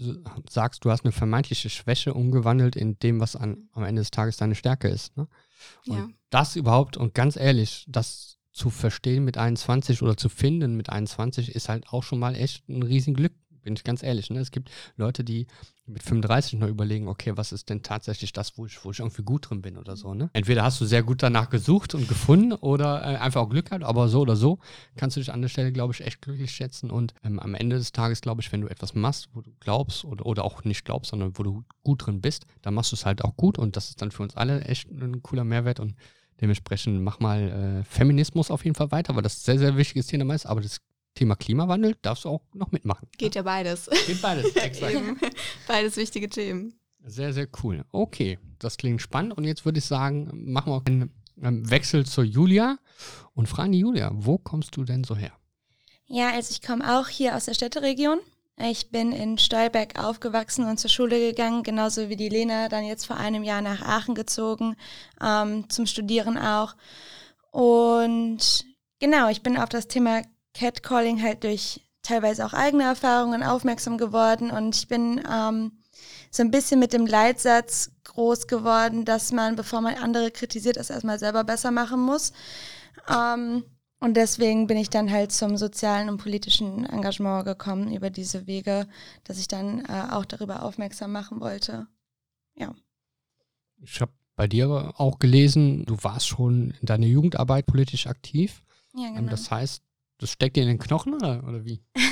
sagst, 0.49 0.85
du 0.85 0.91
hast 0.91 1.05
eine 1.05 1.13
vermeintliche 1.13 1.71
Schwäche 1.71 2.15
umgewandelt 2.15 2.77
in 2.77 2.99
dem, 2.99 3.21
was 3.21 3.37
an, 3.37 3.69
am 3.73 3.85
Ende 3.85 4.01
des 4.01 4.11
Tages 4.11 4.37
deine 4.37 4.55
Stärke 4.55 4.89
ist. 4.89 5.17
Ne? 5.17 5.29
Und 5.87 5.97
ja. 5.97 6.09
das 6.31 6.57
überhaupt, 6.57 6.97
und 6.97 7.15
ganz 7.15 7.37
ehrlich, 7.37 7.85
das 7.89 8.39
zu 8.53 8.71
verstehen 8.71 9.25
mit 9.25 9.39
21 9.39 10.03
oder 10.03 10.17
zu 10.17 10.29
finden 10.29 10.77
mit 10.77 10.91
21 10.91 11.55
ist 11.55 11.69
halt 11.69 11.89
auch 11.89 12.03
schon 12.03 12.19
mal 12.19 12.35
echt 12.35 12.69
ein 12.69 12.83
Riesenglück, 12.83 13.33
bin 13.63 13.75
ich 13.75 13.85
ganz 13.85 14.03
ehrlich. 14.03 14.31
Ne? 14.31 14.41
Es 14.41 14.51
gibt 14.51 14.71
Leute, 14.97 15.25
die 15.25 15.47
mit 15.87 16.03
35 16.03 16.59
noch 16.59 16.69
überlegen, 16.69 17.09
okay, 17.09 17.33
was 17.37 17.53
ist 17.53 17.69
denn 17.69 17.83
tatsächlich 17.83 18.33
das, 18.33 18.57
wo 18.57 18.67
ich, 18.67 18.85
wo 18.85 18.91
ich 18.91 19.01
irgendwie 19.01 19.23
gut 19.23 19.51
drin 19.51 19.63
bin 19.63 19.77
oder 19.77 19.97
so. 19.97 20.15
Ne? 20.15 20.31
Entweder 20.33 20.63
hast 20.63 20.81
du 20.81 20.85
sehr 20.85 21.03
gut 21.03 21.23
danach 21.23 21.51
gesucht 21.51 21.95
und 21.95 22.09
gefunden 22.09 22.53
oder 22.53 23.03
äh, 23.03 23.17
einfach 23.17 23.43
auch 23.43 23.49
Glück 23.49 23.67
gehabt, 23.67 23.85
aber 23.85 24.09
so 24.09 24.21
oder 24.21 24.37
so 24.37 24.59
kannst 24.97 25.17
du 25.17 25.21
dich 25.21 25.33
an 25.33 25.43
der 25.43 25.49
Stelle, 25.49 25.73
glaube 25.73 25.93
ich, 25.93 26.01
echt 26.01 26.23
glücklich 26.23 26.53
schätzen. 26.53 26.91
Und 26.91 27.15
ähm, 27.25 27.39
am 27.41 27.55
Ende 27.55 27.77
des 27.77 27.93
Tages, 27.93 28.21
glaube 28.21 28.43
ich, 28.43 28.53
wenn 28.53 28.61
du 28.61 28.69
etwas 28.69 28.95
machst, 28.95 29.29
wo 29.33 29.41
du 29.41 29.51
glaubst 29.61 30.05
oder, 30.05 30.25
oder 30.27 30.45
auch 30.45 30.65
nicht 30.65 30.85
glaubst, 30.85 31.11
sondern 31.11 31.37
wo 31.37 31.43
du 31.43 31.65
gut 31.83 32.07
drin 32.07 32.21
bist, 32.21 32.47
dann 32.63 32.75
machst 32.75 32.93
du 32.93 32.97
es 32.97 33.05
halt 33.05 33.25
auch 33.25 33.37
gut 33.37 33.59
und 33.59 33.77
das 33.77 33.89
ist 33.91 34.03
dann 34.03 34.11
für 34.11 34.23
uns 34.23 34.37
alle 34.37 34.63
echt 34.63 34.91
ein 34.91 35.23
cooler 35.23 35.45
Mehrwert 35.45 35.81
und 35.81 35.95
Dementsprechend 36.43 37.01
mach 37.03 37.21
mal 37.21 37.83
äh, 37.83 37.85
Feminismus 37.85 38.51
auf 38.51 38.65
jeden 38.65 38.75
Fall 38.75 38.91
weiter, 38.91 39.15
weil 39.15 39.23
das 39.23 39.45
sehr, 39.45 39.61
sehr 39.61 39.77
wichtiges 39.77 40.09
Thema 40.09 40.35
ist. 40.35 40.45
Aber 40.45 40.61
das 40.61 40.81
Thema 41.15 41.37
Klimawandel 41.37 41.97
darfst 42.03 42.25
du 42.25 42.31
auch 42.31 42.43
noch 42.55 42.73
mitmachen. 42.73 43.09
Geht 43.19 43.35
ja 43.35 43.43
beides. 43.43 43.89
Geht 44.07 44.23
beides, 44.23 44.55
exakt. 44.57 44.97
beides 45.67 45.97
wichtige 45.97 46.29
Themen. 46.29 46.75
Sehr, 47.05 47.33
sehr 47.33 47.49
cool. 47.63 47.85
Okay, 47.93 48.39
das 48.59 48.77
klingt 48.77 49.03
spannend. 49.03 49.37
Und 49.37 49.45
jetzt 49.45 49.65
würde 49.65 49.79
ich 49.79 49.85
sagen, 49.85 50.31
machen 50.33 50.73
wir 50.73 50.83
einen 50.87 51.11
ähm, 51.43 51.69
Wechsel 51.69 52.07
zur 52.07 52.25
Julia 52.25 52.79
und 53.35 53.49
fragen 53.49 53.73
die 53.73 53.81
Julia, 53.81 54.11
wo 54.15 54.39
kommst 54.39 54.77
du 54.77 54.85
denn 54.85 55.05
so 55.05 55.17
her? 55.17 55.33
Ja, 56.07 56.31
also 56.31 56.51
ich 56.53 56.63
komme 56.63 56.99
auch 56.99 57.09
hier 57.09 57.37
aus 57.37 57.47
der 57.47 57.55
Städteregion. 57.55 58.21
Ich 58.59 58.91
bin 58.91 59.13
in 59.13 59.39
Stolberg 59.39 59.99
aufgewachsen 59.99 60.67
und 60.67 60.79
zur 60.79 60.91
Schule 60.91 61.19
gegangen, 61.19 61.63
genauso 61.63 62.09
wie 62.11 62.17
die 62.17 62.29
Lena, 62.29 62.69
dann 62.69 62.85
jetzt 62.85 63.07
vor 63.07 63.17
einem 63.17 63.43
Jahr 63.43 63.63
nach 63.63 63.83
Aachen 63.83 64.15
gezogen, 64.15 64.77
ähm, 65.21 65.69
zum 65.71 65.87
Studieren 65.87 66.37
auch. 66.39 66.77
Und 67.51 68.67
genau, 68.99 69.31
ich 69.31 69.43
bin 69.43 69.57
auf 69.57 69.71
das 69.71 69.89
Thema 69.89 70.23
Catcalling 70.55 71.23
halt 71.23 71.45
durch 71.45 71.81
teilweise 72.03 72.45
auch 72.45 72.53
eigene 72.53 72.85
Erfahrungen 72.85 73.43
aufmerksam 73.43 73.97
geworden 73.97 74.51
und 74.51 74.77
ich 74.77 74.89
bin 74.89 75.21
ähm, 75.31 75.73
so 76.31 76.43
ein 76.43 76.51
bisschen 76.51 76.81
mit 76.81 76.93
dem 76.93 77.07
Leitsatz 77.07 77.93
groß 78.05 78.47
geworden, 78.47 79.05
dass 79.05 79.33
man, 79.33 79.55
bevor 79.57 79.81
man 79.81 79.95
andere 79.95 80.31
kritisiert, 80.31 80.77
es 80.77 80.91
erstmal 80.91 81.19
selber 81.19 81.45
besser 81.45 81.71
machen 81.71 82.01
muss. 82.01 82.33
Ähm, 83.09 83.65
und 84.01 84.17
deswegen 84.17 84.67
bin 84.67 84.79
ich 84.79 84.91
dann 84.91 85.11
halt 85.13 85.31
zum 85.31 85.57
sozialen 85.57 86.09
und 86.09 86.17
politischen 86.17 86.85
Engagement 86.87 87.45
gekommen 87.45 87.95
über 87.95 88.11
diese 88.11 88.49
Wege, 88.49 88.89
dass 89.25 89.39
ich 89.39 89.47
dann 89.47 89.85
äh, 89.85 90.09
auch 90.11 90.25
darüber 90.25 90.65
aufmerksam 90.65 91.13
machen 91.13 91.41
wollte. 91.41 91.87
Ja. 92.57 92.75
Ich 93.81 94.01
habe 94.01 94.13
bei 94.35 94.49
dir 94.49 94.93
auch 94.97 95.19
gelesen, 95.19 95.85
du 95.85 95.97
warst 96.03 96.27
schon 96.27 96.75
in 96.81 96.87
deiner 96.87 97.07
Jugendarbeit 97.07 97.67
politisch 97.67 98.07
aktiv. 98.07 98.63
Ja, 98.95 99.09
Ähm, 99.09 99.15
genau. 99.15 99.31
Das 99.31 99.51
heißt, 99.51 99.83
das 100.23 100.31
steckt 100.31 100.57
dir 100.57 100.63
in 100.63 100.69
den 100.69 100.79
Knochen 100.79 101.15
oder, 101.15 101.43
oder 101.47 101.65
wie? 101.65 101.83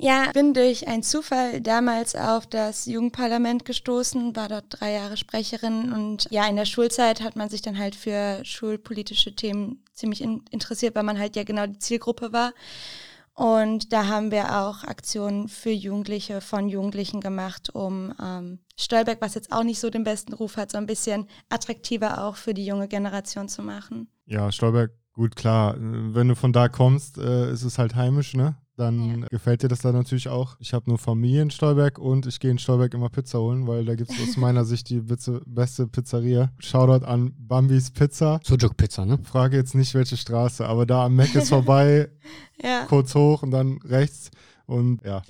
Ja, 0.00 0.30
bin 0.32 0.54
durch 0.54 0.86
einen 0.86 1.02
Zufall 1.02 1.60
damals 1.60 2.14
auf 2.14 2.46
das 2.46 2.86
Jugendparlament 2.86 3.64
gestoßen, 3.64 4.36
war 4.36 4.48
dort 4.48 4.66
drei 4.68 4.92
Jahre 4.92 5.16
Sprecherin 5.16 5.92
und 5.92 6.28
ja, 6.30 6.46
in 6.46 6.54
der 6.54 6.66
Schulzeit 6.66 7.20
hat 7.20 7.34
man 7.34 7.48
sich 7.48 7.62
dann 7.62 7.76
halt 7.76 7.96
für 7.96 8.44
schulpolitische 8.44 9.34
Themen 9.34 9.82
ziemlich 9.94 10.22
in 10.22 10.44
interessiert, 10.52 10.94
weil 10.94 11.02
man 11.02 11.18
halt 11.18 11.34
ja 11.34 11.42
genau 11.42 11.66
die 11.66 11.80
Zielgruppe 11.80 12.32
war. 12.32 12.52
Und 13.34 13.92
da 13.92 14.06
haben 14.06 14.30
wir 14.30 14.60
auch 14.60 14.84
Aktionen 14.84 15.48
für 15.48 15.70
Jugendliche 15.70 16.40
von 16.40 16.68
Jugendlichen 16.68 17.20
gemacht, 17.20 17.74
um 17.74 18.14
ähm, 18.22 18.60
Stolberg, 18.76 19.20
was 19.20 19.34
jetzt 19.34 19.50
auch 19.50 19.64
nicht 19.64 19.80
so 19.80 19.90
den 19.90 20.04
besten 20.04 20.32
Ruf 20.32 20.56
hat, 20.56 20.70
so 20.70 20.78
ein 20.78 20.86
bisschen 20.86 21.26
attraktiver 21.48 22.24
auch 22.24 22.36
für 22.36 22.54
die 22.54 22.66
junge 22.66 22.86
Generation 22.86 23.48
zu 23.48 23.62
machen. 23.62 24.08
Ja, 24.26 24.52
Stolberg, 24.52 24.92
gut, 25.18 25.36
klar. 25.36 25.74
Wenn 25.78 26.28
du 26.28 26.34
von 26.36 26.52
da 26.54 26.68
kommst, 26.68 27.18
äh, 27.18 27.52
ist 27.52 27.64
es 27.64 27.76
halt 27.78 27.94
heimisch, 27.94 28.32
ne? 28.34 28.56
Dann 28.76 29.26
gefällt 29.28 29.64
dir 29.64 29.68
das 29.68 29.80
da 29.80 29.90
natürlich 29.90 30.28
auch. 30.28 30.54
Ich 30.60 30.72
habe 30.72 30.88
nur 30.88 30.98
Familie 30.98 31.42
in 31.42 31.50
Stolberg 31.50 31.98
und 31.98 32.26
ich 32.26 32.38
gehe 32.38 32.52
in 32.52 32.60
Stolberg 32.60 32.94
immer 32.94 33.08
Pizza 33.08 33.40
holen, 33.40 33.66
weil 33.66 33.84
da 33.84 33.96
gibt 33.96 34.12
es 34.12 34.20
aus 34.22 34.36
meiner 34.36 34.64
Sicht 34.64 34.88
die 34.88 35.00
bitze- 35.00 35.42
beste 35.46 35.88
Pizzeria. 35.88 36.52
Shoutout 36.60 37.04
an 37.04 37.34
Bambis 37.36 37.90
Pizza. 37.90 38.38
Sujuk-Pizza, 38.44 39.04
ne? 39.04 39.18
Frage 39.24 39.56
jetzt 39.56 39.74
nicht, 39.74 39.94
welche 39.94 40.16
Straße, 40.16 40.64
aber 40.64 40.86
da 40.86 41.06
am 41.06 41.16
Mac 41.16 41.34
ist 41.34 41.48
vorbei, 41.48 42.08
Ja. 42.62 42.84
kurz 42.86 43.14
hoch 43.16 43.42
und 43.42 43.50
dann 43.50 43.78
rechts. 43.84 44.30
Und 44.66 45.02
ja, 45.04 45.22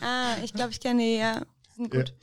Ah, 0.00 0.34
ich 0.44 0.52
glaube, 0.54 0.70
ich 0.70 0.78
kenne 0.80 1.02
die, 1.02 1.16
ja. 1.18 1.42
Sind 1.76 1.90
gut. 1.90 2.14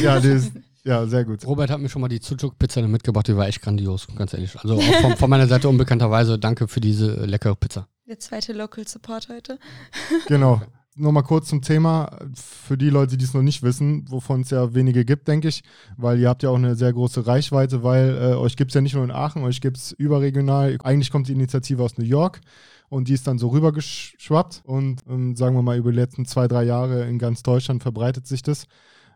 ja, 0.00 0.20
die 0.20 0.28
ist, 0.38 0.52
ja, 0.84 1.06
sehr 1.06 1.24
gut. 1.24 1.46
Robert 1.46 1.70
hat 1.70 1.80
mir 1.80 1.88
schon 1.88 2.02
mal 2.02 2.08
die 2.08 2.18
Sujuk-Pizza 2.20 2.82
mitgebracht, 2.82 3.28
die 3.28 3.36
war 3.36 3.46
echt 3.46 3.62
grandios, 3.62 4.08
ganz 4.16 4.34
ehrlich. 4.34 4.58
Also 4.58 4.76
auch 4.76 4.82
von, 5.00 5.16
von 5.16 5.30
meiner 5.30 5.46
Seite 5.46 5.68
unbekannterweise 5.68 6.38
danke 6.38 6.66
für 6.66 6.80
diese 6.80 7.16
äh, 7.16 7.26
leckere 7.26 7.54
Pizza. 7.54 7.88
Der 8.08 8.18
zweite 8.18 8.52
Local 8.52 8.86
Support 8.86 9.28
heute. 9.28 9.58
Genau. 10.26 10.60
Nochmal 10.94 11.22
kurz 11.22 11.48
zum 11.48 11.62
Thema, 11.62 12.18
für 12.34 12.76
die 12.76 12.90
Leute, 12.90 13.16
die 13.16 13.24
es 13.24 13.32
noch 13.32 13.40
nicht 13.40 13.62
wissen, 13.62 14.04
wovon 14.10 14.42
es 14.42 14.50
ja 14.50 14.74
wenige 14.74 15.06
gibt, 15.06 15.26
denke 15.26 15.48
ich, 15.48 15.62
weil 15.96 16.20
ihr 16.20 16.28
habt 16.28 16.42
ja 16.42 16.50
auch 16.50 16.56
eine 16.56 16.76
sehr 16.76 16.92
große 16.92 17.26
Reichweite, 17.26 17.82
weil 17.82 18.14
äh, 18.14 18.34
euch 18.34 18.56
gibt 18.56 18.72
es 18.72 18.74
ja 18.74 18.82
nicht 18.82 18.94
nur 18.94 19.02
in 19.02 19.10
Aachen, 19.10 19.42
euch 19.42 19.62
gibt 19.62 19.78
es 19.78 19.92
überregional. 19.92 20.76
Eigentlich 20.82 21.10
kommt 21.10 21.28
die 21.28 21.32
Initiative 21.32 21.82
aus 21.82 21.96
New 21.96 22.04
York 22.04 22.42
und 22.90 23.08
die 23.08 23.14
ist 23.14 23.26
dann 23.26 23.38
so 23.38 23.48
rübergeschwappt 23.48 24.62
und 24.66 25.00
ähm, 25.08 25.34
sagen 25.34 25.56
wir 25.56 25.62
mal 25.62 25.78
über 25.78 25.92
die 25.92 25.98
letzten 25.98 26.26
zwei, 26.26 26.46
drei 26.46 26.64
Jahre 26.64 27.08
in 27.08 27.18
ganz 27.18 27.42
Deutschland 27.42 27.82
verbreitet 27.82 28.26
sich 28.26 28.42
das. 28.42 28.66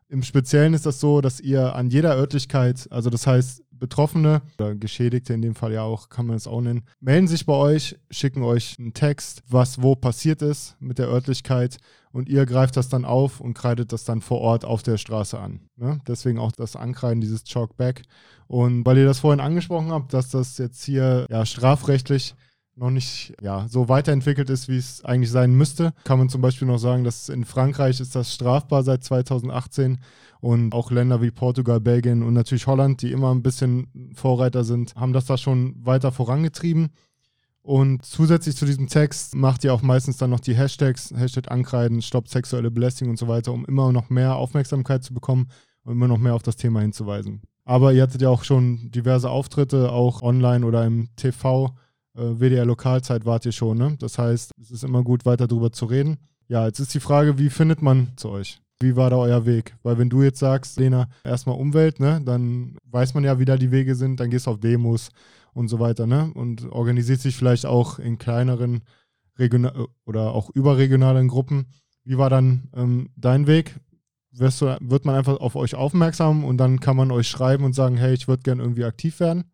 Im 0.08 0.22
Speziellen 0.22 0.74
ist 0.74 0.86
das 0.86 1.00
so, 1.00 1.20
dass 1.20 1.40
ihr 1.40 1.74
an 1.74 1.90
jeder 1.90 2.16
Örtlichkeit, 2.16 2.86
also 2.90 3.10
das 3.10 3.26
heißt 3.26 3.62
Betroffene 3.72 4.42
oder 4.58 4.74
Geschädigte 4.74 5.34
in 5.34 5.42
dem 5.42 5.54
Fall 5.54 5.72
ja 5.72 5.82
auch, 5.82 6.08
kann 6.08 6.26
man 6.26 6.36
es 6.36 6.46
auch 6.46 6.60
nennen, 6.60 6.84
melden 7.00 7.28
sich 7.28 7.44
bei 7.44 7.52
euch, 7.52 7.98
schicken 8.10 8.42
euch 8.42 8.76
einen 8.78 8.94
Text, 8.94 9.42
was 9.48 9.82
wo 9.82 9.94
passiert 9.94 10.42
ist 10.42 10.76
mit 10.80 10.98
der 10.98 11.08
Örtlichkeit 11.08 11.78
und 12.12 12.28
ihr 12.28 12.46
greift 12.46 12.76
das 12.76 12.88
dann 12.88 13.04
auf 13.04 13.40
und 13.40 13.54
kreidet 13.54 13.92
das 13.92 14.04
dann 14.04 14.20
vor 14.20 14.40
Ort 14.40 14.64
auf 14.64 14.82
der 14.82 14.96
Straße 14.96 15.38
an. 15.38 15.60
Ne? 15.76 16.00
Deswegen 16.06 16.38
auch 16.38 16.52
das 16.52 16.76
Ankreiden, 16.76 17.20
dieses 17.20 17.44
Chalkback. 17.44 18.02
Und 18.46 18.86
weil 18.86 18.98
ihr 18.98 19.04
das 19.04 19.18
vorhin 19.18 19.40
angesprochen 19.40 19.90
habt, 19.90 20.14
dass 20.14 20.30
das 20.30 20.56
jetzt 20.56 20.82
hier 20.84 21.26
ja 21.28 21.44
strafrechtlich 21.44 22.34
noch 22.76 22.90
nicht 22.90 23.34
ja, 23.40 23.66
so 23.68 23.88
weiterentwickelt 23.88 24.50
ist, 24.50 24.68
wie 24.68 24.76
es 24.76 25.04
eigentlich 25.04 25.30
sein 25.30 25.54
müsste. 25.54 25.92
Kann 26.04 26.18
man 26.18 26.28
zum 26.28 26.42
Beispiel 26.42 26.68
noch 26.68 26.78
sagen, 26.78 27.04
dass 27.04 27.28
in 27.30 27.44
Frankreich 27.44 28.00
ist 28.00 28.14
das 28.14 28.32
strafbar 28.34 28.82
seit 28.82 29.02
2018 29.02 29.98
und 30.40 30.74
auch 30.74 30.90
Länder 30.90 31.22
wie 31.22 31.30
Portugal, 31.30 31.80
Belgien 31.80 32.22
und 32.22 32.34
natürlich 32.34 32.66
Holland, 32.66 33.00
die 33.00 33.12
immer 33.12 33.34
ein 33.34 33.42
bisschen 33.42 34.12
Vorreiter 34.14 34.62
sind, 34.62 34.94
haben 34.94 35.14
das 35.14 35.24
da 35.24 35.38
schon 35.38 35.74
weiter 35.84 36.12
vorangetrieben. 36.12 36.90
Und 37.62 38.04
zusätzlich 38.04 38.56
zu 38.56 38.64
diesem 38.64 38.86
Text 38.86 39.34
macht 39.34 39.64
ihr 39.64 39.74
auch 39.74 39.82
meistens 39.82 40.18
dann 40.18 40.30
noch 40.30 40.38
die 40.38 40.54
Hashtags, 40.54 41.12
Hashtag 41.16 41.50
Ankreiden, 41.50 42.00
Stopp 42.00 42.28
sexuelle 42.28 42.70
Belästigung 42.70 43.12
und 43.12 43.16
so 43.16 43.26
weiter, 43.26 43.52
um 43.52 43.64
immer 43.64 43.90
noch 43.90 44.10
mehr 44.10 44.36
Aufmerksamkeit 44.36 45.02
zu 45.02 45.14
bekommen 45.14 45.48
und 45.82 45.94
immer 45.94 46.06
noch 46.06 46.18
mehr 46.18 46.34
auf 46.34 46.44
das 46.44 46.56
Thema 46.56 46.82
hinzuweisen. 46.82 47.40
Aber 47.64 47.92
ihr 47.92 48.02
hattet 48.02 48.22
ja 48.22 48.28
auch 48.28 48.44
schon 48.44 48.92
diverse 48.92 49.30
Auftritte, 49.30 49.90
auch 49.90 50.22
online 50.22 50.64
oder 50.64 50.84
im 50.84 51.08
TV. 51.16 51.74
Äh, 52.16 52.40
WDR 52.40 52.64
Lokalzeit 52.64 53.26
wart 53.26 53.46
ihr 53.46 53.52
schon, 53.52 53.78
ne? 53.78 53.96
Das 53.98 54.18
heißt, 54.18 54.52
es 54.60 54.70
ist 54.70 54.84
immer 54.84 55.02
gut, 55.02 55.26
weiter 55.26 55.46
darüber 55.46 55.72
zu 55.72 55.86
reden. 55.86 56.16
Ja, 56.48 56.66
jetzt 56.66 56.78
ist 56.80 56.94
die 56.94 57.00
Frage, 57.00 57.38
wie 57.38 57.50
findet 57.50 57.82
man 57.82 58.12
zu 58.16 58.30
euch? 58.30 58.60
Wie 58.80 58.96
war 58.96 59.10
da 59.10 59.16
euer 59.16 59.46
Weg? 59.46 59.76
Weil 59.82 59.98
wenn 59.98 60.10
du 60.10 60.22
jetzt 60.22 60.38
sagst, 60.38 60.78
Lena, 60.78 61.08
erstmal 61.24 61.56
Umwelt, 61.56 61.98
ne, 61.98 62.20
dann 62.24 62.76
weiß 62.84 63.14
man 63.14 63.24
ja, 63.24 63.38
wie 63.38 63.44
da 63.44 63.56
die 63.56 63.70
Wege 63.70 63.94
sind, 63.94 64.20
dann 64.20 64.30
gehst 64.30 64.46
du 64.46 64.52
auf 64.52 64.60
Demos 64.60 65.10
und 65.54 65.68
so 65.68 65.78
weiter, 65.80 66.06
ne? 66.06 66.30
Und 66.34 66.70
organisiert 66.70 67.20
sich 67.20 67.36
vielleicht 67.36 67.66
auch 67.66 67.98
in 67.98 68.18
kleineren 68.18 68.82
regional 69.38 69.86
oder 70.04 70.32
auch 70.32 70.50
überregionalen 70.50 71.28
Gruppen. 71.28 71.66
Wie 72.04 72.18
war 72.18 72.30
dann 72.30 72.68
ähm, 72.74 73.10
dein 73.16 73.46
Weg? 73.46 73.74
Wirst 74.30 74.60
du, 74.60 74.76
wird 74.80 75.06
man 75.06 75.14
einfach 75.14 75.38
auf 75.38 75.56
euch 75.56 75.74
aufmerksam 75.74 76.44
und 76.44 76.58
dann 76.58 76.80
kann 76.80 76.96
man 76.96 77.10
euch 77.10 77.28
schreiben 77.28 77.64
und 77.64 77.74
sagen, 77.74 77.96
hey, 77.96 78.12
ich 78.14 78.28
würde 78.28 78.42
gerne 78.42 78.62
irgendwie 78.62 78.84
aktiv 78.84 79.18
werden? 79.20 79.44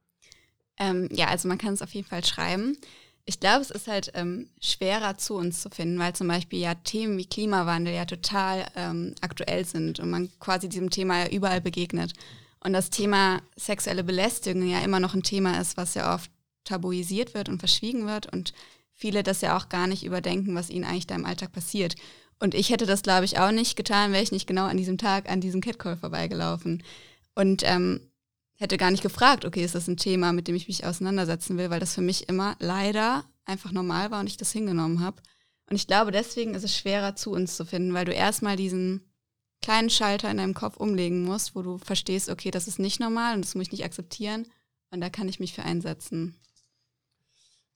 Ähm, 0.83 1.09
ja, 1.13 1.29
also 1.29 1.47
man 1.47 1.59
kann 1.59 1.75
es 1.75 1.83
auf 1.83 1.95
jeden 1.95 2.09
Fall 2.09 2.25
schreiben. 2.25 2.77
Ich 3.25 3.39
glaube, 3.39 3.61
es 3.61 3.71
ist 3.71 3.87
halt 3.87 4.11
ähm, 4.15 4.51
schwerer 4.61 5.17
zu 5.17 5.37
uns 5.37 5.63
zu 5.63 5.71
finden, 5.71 5.97
weil 6.01 6.13
zum 6.13 6.27
Beispiel 6.27 6.59
ja 6.59 6.75
Themen 6.75 7.17
wie 7.19 7.27
Klimawandel 7.27 7.95
ja 7.95 8.05
total 8.05 8.67
ähm, 8.75 9.15
aktuell 9.21 9.65
sind 9.65 10.01
und 10.01 10.11
man 10.11 10.29
quasi 10.41 10.69
diesem 10.69 10.91
Thema 10.91 11.21
ja 11.21 11.31
überall 11.31 11.61
begegnet. 11.61 12.15
Und 12.59 12.73
das 12.73 12.91
Thema 12.91 13.41
sexuelle 13.55 14.03
Belästigung 14.03 14.69
ja 14.69 14.81
immer 14.81 14.99
noch 14.99 15.15
ein 15.15 15.23
Thema 15.23 15.61
ist, 15.61 15.77
was 15.77 15.95
ja 15.95 16.17
oft 16.17 16.33
tabuisiert 16.65 17.33
wird 17.33 17.49
und 17.49 17.61
verschwiegen 17.61 18.07
wird 18.07 18.33
und 18.33 18.53
viele 18.93 19.23
das 19.23 19.41
ja 19.41 19.57
auch 19.57 19.69
gar 19.69 19.87
nicht 19.87 20.05
überdenken, 20.05 20.57
was 20.57 20.69
ihnen 20.69 20.85
eigentlich 20.85 21.07
da 21.07 21.15
im 21.15 21.27
Alltag 21.27 21.53
passiert. 21.53 21.95
Und 22.41 22.55
ich 22.57 22.71
hätte 22.71 22.87
das, 22.87 23.03
glaube 23.03 23.25
ich, 23.25 23.39
auch 23.39 23.53
nicht 23.53 23.77
getan, 23.77 24.11
wäre 24.11 24.23
ich 24.23 24.33
nicht 24.33 24.49
genau 24.49 24.65
an 24.65 24.77
diesem 24.77 24.99
Tag 24.99 25.31
an 25.31 25.41
diesem 25.41 25.61
Catcall 25.61 25.97
vorbeigelaufen. 25.97 26.83
Und 27.37 27.63
ähm, 27.65 28.01
hätte 28.63 28.79
gar 28.79 28.91
nicht 28.91 29.03
gefragt, 29.03 29.45
okay, 29.45 29.65
ist 29.65 29.75
das 29.75 29.89
ein 29.89 29.97
Thema, 29.97 30.33
mit 30.33 30.49
dem 30.49 30.55
ich 30.55 30.69
mich 30.69 30.87
auseinandersetzen 30.87 31.59
will, 31.59 31.69
weil 31.69 31.81
das 31.81 31.95
für 31.95 32.01
mich 32.01 32.29
immer 32.29 32.57
leider 32.61 33.25
einfach 33.45 33.73
normal 33.73 34.11
war 34.11 34.21
und 34.21 34.29
ich 34.29 34.37
das 34.37 34.53
hingenommen 34.53 35.01
habe. 35.01 35.21
Und 35.69 35.77
ich 35.77 35.87
glaube, 35.87 36.13
deswegen 36.13 36.55
ist 36.55 36.65
es 36.65 36.77
schwerer 36.77 37.17
zu 37.17 37.33
uns 37.33 37.57
zu 37.57 37.65
finden, 37.65 37.93
weil 37.93 38.05
du 38.05 38.13
erstmal 38.13 38.57
diesen 38.57 39.13
kleinen 39.63 39.91
Schalter 39.91 40.31
in 40.31 40.37
deinem 40.37 40.55
Kopf 40.55 40.77
umlegen 40.77 41.25
musst, 41.25 41.55
wo 41.55 41.63
du 41.63 41.79
verstehst, 41.79 42.29
okay, 42.29 42.51
das 42.51 42.69
ist 42.69 42.79
nicht 42.79 43.01
normal 43.01 43.35
und 43.35 43.45
das 43.45 43.55
muss 43.55 43.67
ich 43.67 43.73
nicht 43.73 43.85
akzeptieren 43.85 44.47
und 44.91 45.01
da 45.01 45.11
kann 45.11 45.29
ich 45.29 45.41
mich 45.41 45.55
für 45.55 45.63
einsetzen. 45.63 46.37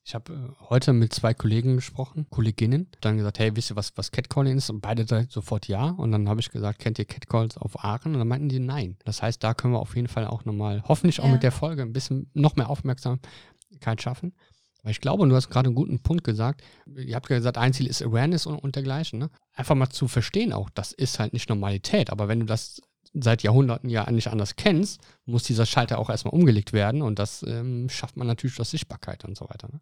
Ich 0.07 0.15
habe 0.15 0.33
äh, 0.33 0.65
heute 0.71 0.93
mit 0.93 1.13
zwei 1.13 1.35
Kollegen 1.35 1.75
gesprochen, 1.75 2.29
Kolleginnen, 2.31 2.89
dann 3.01 3.17
gesagt, 3.17 3.41
hey, 3.41 3.57
wisst 3.57 3.73
ihr, 3.73 3.77
was, 3.77 3.93
was 3.97 4.13
Catcalling 4.13 4.57
ist? 4.57 4.71
Und 4.71 4.81
beide 4.81 5.05
sagten 5.05 5.31
sofort 5.31 5.67
ja. 5.67 5.89
Und 5.91 6.13
dann 6.13 6.29
habe 6.29 6.39
ich 6.39 6.49
gesagt, 6.51 6.79
kennt 6.79 7.01
ihr 7.01 7.05
Catcalls 7.05 7.59
auf 7.59 7.85
Aachen? 7.85 8.13
Und 8.13 8.21
dann 8.21 8.29
meinten 8.29 8.49
die 8.49 8.61
nein. 8.61 8.97
Das 9.05 9.21
heißt, 9.21 9.43
da 9.43 9.53
können 9.53 9.73
wir 9.75 9.81
auf 9.81 9.97
jeden 9.97 10.07
Fall 10.07 10.29
auch 10.29 10.45
nochmal, 10.45 10.85
hoffentlich 10.87 11.19
auch 11.21 11.27
Ja. 11.27 11.33
mit 11.33 11.43
der 11.43 11.51
Folge 11.51 11.83
ein 11.83 11.93
bisschen 11.93 12.31
noch 12.35 12.55
mehr 12.55 12.71
Aufmerksamkeit 12.71 14.01
schaffen. 14.01 14.33
Weil 14.85 14.93
ich 14.93 15.01
glaube, 15.01 15.25
und 15.25 15.31
du 15.31 15.35
hast 15.35 15.51
gerade 15.51 15.67
einen 15.67 15.75
guten 15.75 15.99
Punkt 15.99 16.23
gesagt, 16.23 16.63
ihr 16.97 17.17
habt 17.17 17.27
gesagt, 17.27 17.59
ein 17.59 17.73
Ziel 17.73 17.89
ist 17.89 18.01
Awareness 18.01 18.47
und, 18.47 18.61
und 18.61 18.77
dergleichen. 18.77 19.19
Ne? 19.19 19.29
Einfach 19.55 19.75
mal 19.75 19.91
zu 19.91 20.07
verstehen 20.07 20.53
auch, 20.53 20.71
das 20.71 20.93
ist 20.93 21.19
halt 21.19 21.33
nicht 21.33 21.49
Normalität. 21.49 22.11
Aber 22.11 22.29
wenn 22.29 22.39
du 22.39 22.47
das 22.47 22.81
seit 23.13 23.43
Jahrhunderten 23.43 23.91
ja 23.91 24.09
nicht 24.13 24.29
anders 24.29 24.55
kennst, 24.55 25.01
muss 25.25 25.43
dieser 25.43 25.67
Schalter 25.67 25.99
auch 25.99 26.11
erstmal 26.11 26.35
umgelegt 26.35 26.73
werden. 26.73 27.03
Und 27.03 27.19
das 27.19 27.43
ähm, 27.43 27.89
schafft 27.89 28.17
man 28.17 28.29
natürlich 28.29 28.55
durch 28.55 28.69
Sichtbarkeit 28.69 29.25
und 29.25 29.37
so 29.37 29.49
weiter. 29.49 29.67
Ne? 29.67 29.81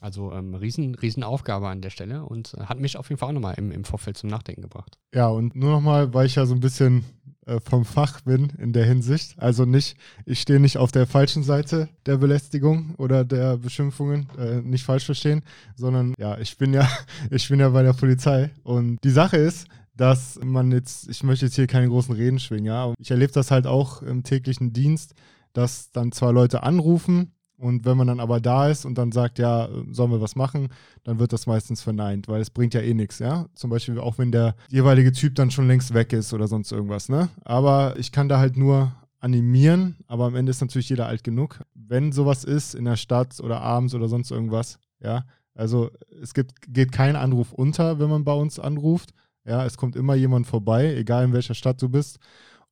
Also 0.00 0.32
ähm, 0.32 0.54
riesen, 0.54 0.94
riesen 0.94 1.24
Aufgabe 1.24 1.68
an 1.68 1.80
der 1.80 1.90
Stelle 1.90 2.24
und 2.24 2.54
äh, 2.54 2.64
hat 2.64 2.78
mich 2.78 2.96
auf 2.96 3.08
jeden 3.08 3.18
Fall 3.18 3.30
auch 3.30 3.32
nochmal 3.32 3.54
im, 3.56 3.72
im 3.72 3.84
Vorfeld 3.84 4.16
zum 4.16 4.30
Nachdenken 4.30 4.62
gebracht. 4.62 4.98
Ja, 5.14 5.28
und 5.28 5.56
nur 5.56 5.70
nochmal, 5.70 6.14
weil 6.14 6.26
ich 6.26 6.36
ja 6.36 6.46
so 6.46 6.54
ein 6.54 6.60
bisschen 6.60 7.04
äh, 7.48 7.60
vom 7.60 7.84
Fach 7.84 8.20
bin 8.20 8.52
in 8.58 8.72
der 8.72 8.84
Hinsicht. 8.84 9.38
Also 9.38 9.64
nicht, 9.64 9.96
ich 10.26 10.40
stehe 10.40 10.60
nicht 10.60 10.76
auf 10.76 10.92
der 10.92 11.06
falschen 11.06 11.42
Seite 11.42 11.88
der 12.04 12.18
Belästigung 12.18 12.94
oder 12.98 13.24
der 13.24 13.56
Beschimpfungen, 13.56 14.28
äh, 14.38 14.60
nicht 14.60 14.84
falsch 14.84 15.06
verstehen, 15.06 15.42
sondern 15.74 16.14
ja, 16.18 16.38
ich 16.38 16.58
bin 16.58 16.74
ja, 16.74 16.86
ich 17.30 17.48
bin 17.48 17.58
ja 17.58 17.70
bei 17.70 17.82
der 17.82 17.94
Polizei. 17.94 18.50
Und 18.64 18.98
die 19.02 19.10
Sache 19.10 19.38
ist, 19.38 19.66
dass 19.96 20.38
man 20.42 20.70
jetzt, 20.70 21.08
ich 21.08 21.22
möchte 21.24 21.46
jetzt 21.46 21.54
hier 21.56 21.66
keine 21.66 21.88
großen 21.88 22.14
Reden 22.14 22.38
schwingen, 22.38 22.66
ja, 22.66 22.92
ich 22.98 23.10
erlebe 23.10 23.32
das 23.32 23.50
halt 23.50 23.66
auch 23.66 24.02
im 24.02 24.22
täglichen 24.22 24.72
Dienst, 24.72 25.14
dass 25.54 25.90
dann 25.90 26.12
zwar 26.12 26.32
Leute 26.32 26.62
anrufen, 26.62 27.32
und 27.58 27.84
wenn 27.84 27.96
man 27.96 28.06
dann 28.06 28.20
aber 28.20 28.40
da 28.40 28.68
ist 28.68 28.84
und 28.84 28.96
dann 28.96 29.12
sagt, 29.12 29.38
ja, 29.38 29.68
sollen 29.90 30.10
wir 30.10 30.20
was 30.20 30.36
machen, 30.36 30.68
dann 31.04 31.18
wird 31.18 31.32
das 31.32 31.46
meistens 31.46 31.82
verneint, 31.82 32.28
weil 32.28 32.40
es 32.40 32.50
bringt 32.50 32.74
ja 32.74 32.80
eh 32.80 32.94
nichts, 32.94 33.18
ja. 33.18 33.46
Zum 33.54 33.70
Beispiel 33.70 33.98
auch 33.98 34.18
wenn 34.18 34.32
der 34.32 34.54
jeweilige 34.68 35.12
Typ 35.12 35.34
dann 35.34 35.50
schon 35.50 35.66
längst 35.66 35.92
weg 35.92 36.12
ist 36.12 36.32
oder 36.32 36.46
sonst 36.48 36.72
irgendwas, 36.72 37.08
ne? 37.08 37.28
Aber 37.44 37.94
ich 37.98 38.12
kann 38.12 38.28
da 38.28 38.38
halt 38.38 38.56
nur 38.56 38.92
animieren, 39.20 39.96
aber 40.06 40.26
am 40.26 40.36
Ende 40.36 40.50
ist 40.50 40.60
natürlich 40.60 40.88
jeder 40.88 41.06
alt 41.06 41.24
genug. 41.24 41.60
Wenn 41.74 42.12
sowas 42.12 42.44
ist 42.44 42.74
in 42.74 42.84
der 42.84 42.96
Stadt 42.96 43.40
oder 43.40 43.60
abends 43.60 43.94
oder 43.94 44.08
sonst 44.08 44.30
irgendwas, 44.30 44.78
ja, 45.00 45.24
also 45.54 45.90
es 46.22 46.34
gibt, 46.34 46.52
geht 46.72 46.92
kein 46.92 47.16
Anruf 47.16 47.52
unter, 47.52 47.98
wenn 47.98 48.08
man 48.08 48.24
bei 48.24 48.32
uns 48.32 48.60
anruft. 48.60 49.12
Ja, 49.44 49.64
es 49.64 49.76
kommt 49.76 49.96
immer 49.96 50.14
jemand 50.14 50.46
vorbei, 50.46 50.94
egal 50.94 51.24
in 51.24 51.32
welcher 51.32 51.54
Stadt 51.54 51.82
du 51.82 51.88
bist. 51.88 52.18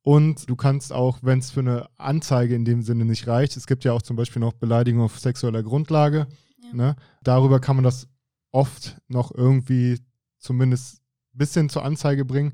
Und 0.07 0.49
du 0.49 0.55
kannst 0.55 0.93
auch, 0.93 1.19
wenn 1.21 1.39
es 1.39 1.51
für 1.51 1.59
eine 1.59 1.89
Anzeige 1.97 2.55
in 2.55 2.63
dem 2.63 2.81
Sinne 2.81 3.03
nicht 3.03 3.27
reicht, 3.27 3.57
es 3.57 3.67
gibt 3.67 3.83
ja 3.83 3.91
auch 3.91 4.01
zum 4.01 4.15
Beispiel 4.15 4.39
noch 4.39 4.53
Beleidigung 4.53 5.01
auf 5.01 5.19
sexueller 5.19 5.63
Grundlage. 5.63 6.27
Ja. 6.63 6.73
Ne? 6.73 6.95
Darüber 7.23 7.59
kann 7.59 7.75
man 7.75 7.83
das 7.83 8.07
oft 8.53 9.01
noch 9.09 9.35
irgendwie 9.35 9.99
zumindest 10.37 11.01
ein 11.33 11.39
bisschen 11.39 11.67
zur 11.67 11.83
Anzeige 11.83 12.23
bringen. 12.23 12.53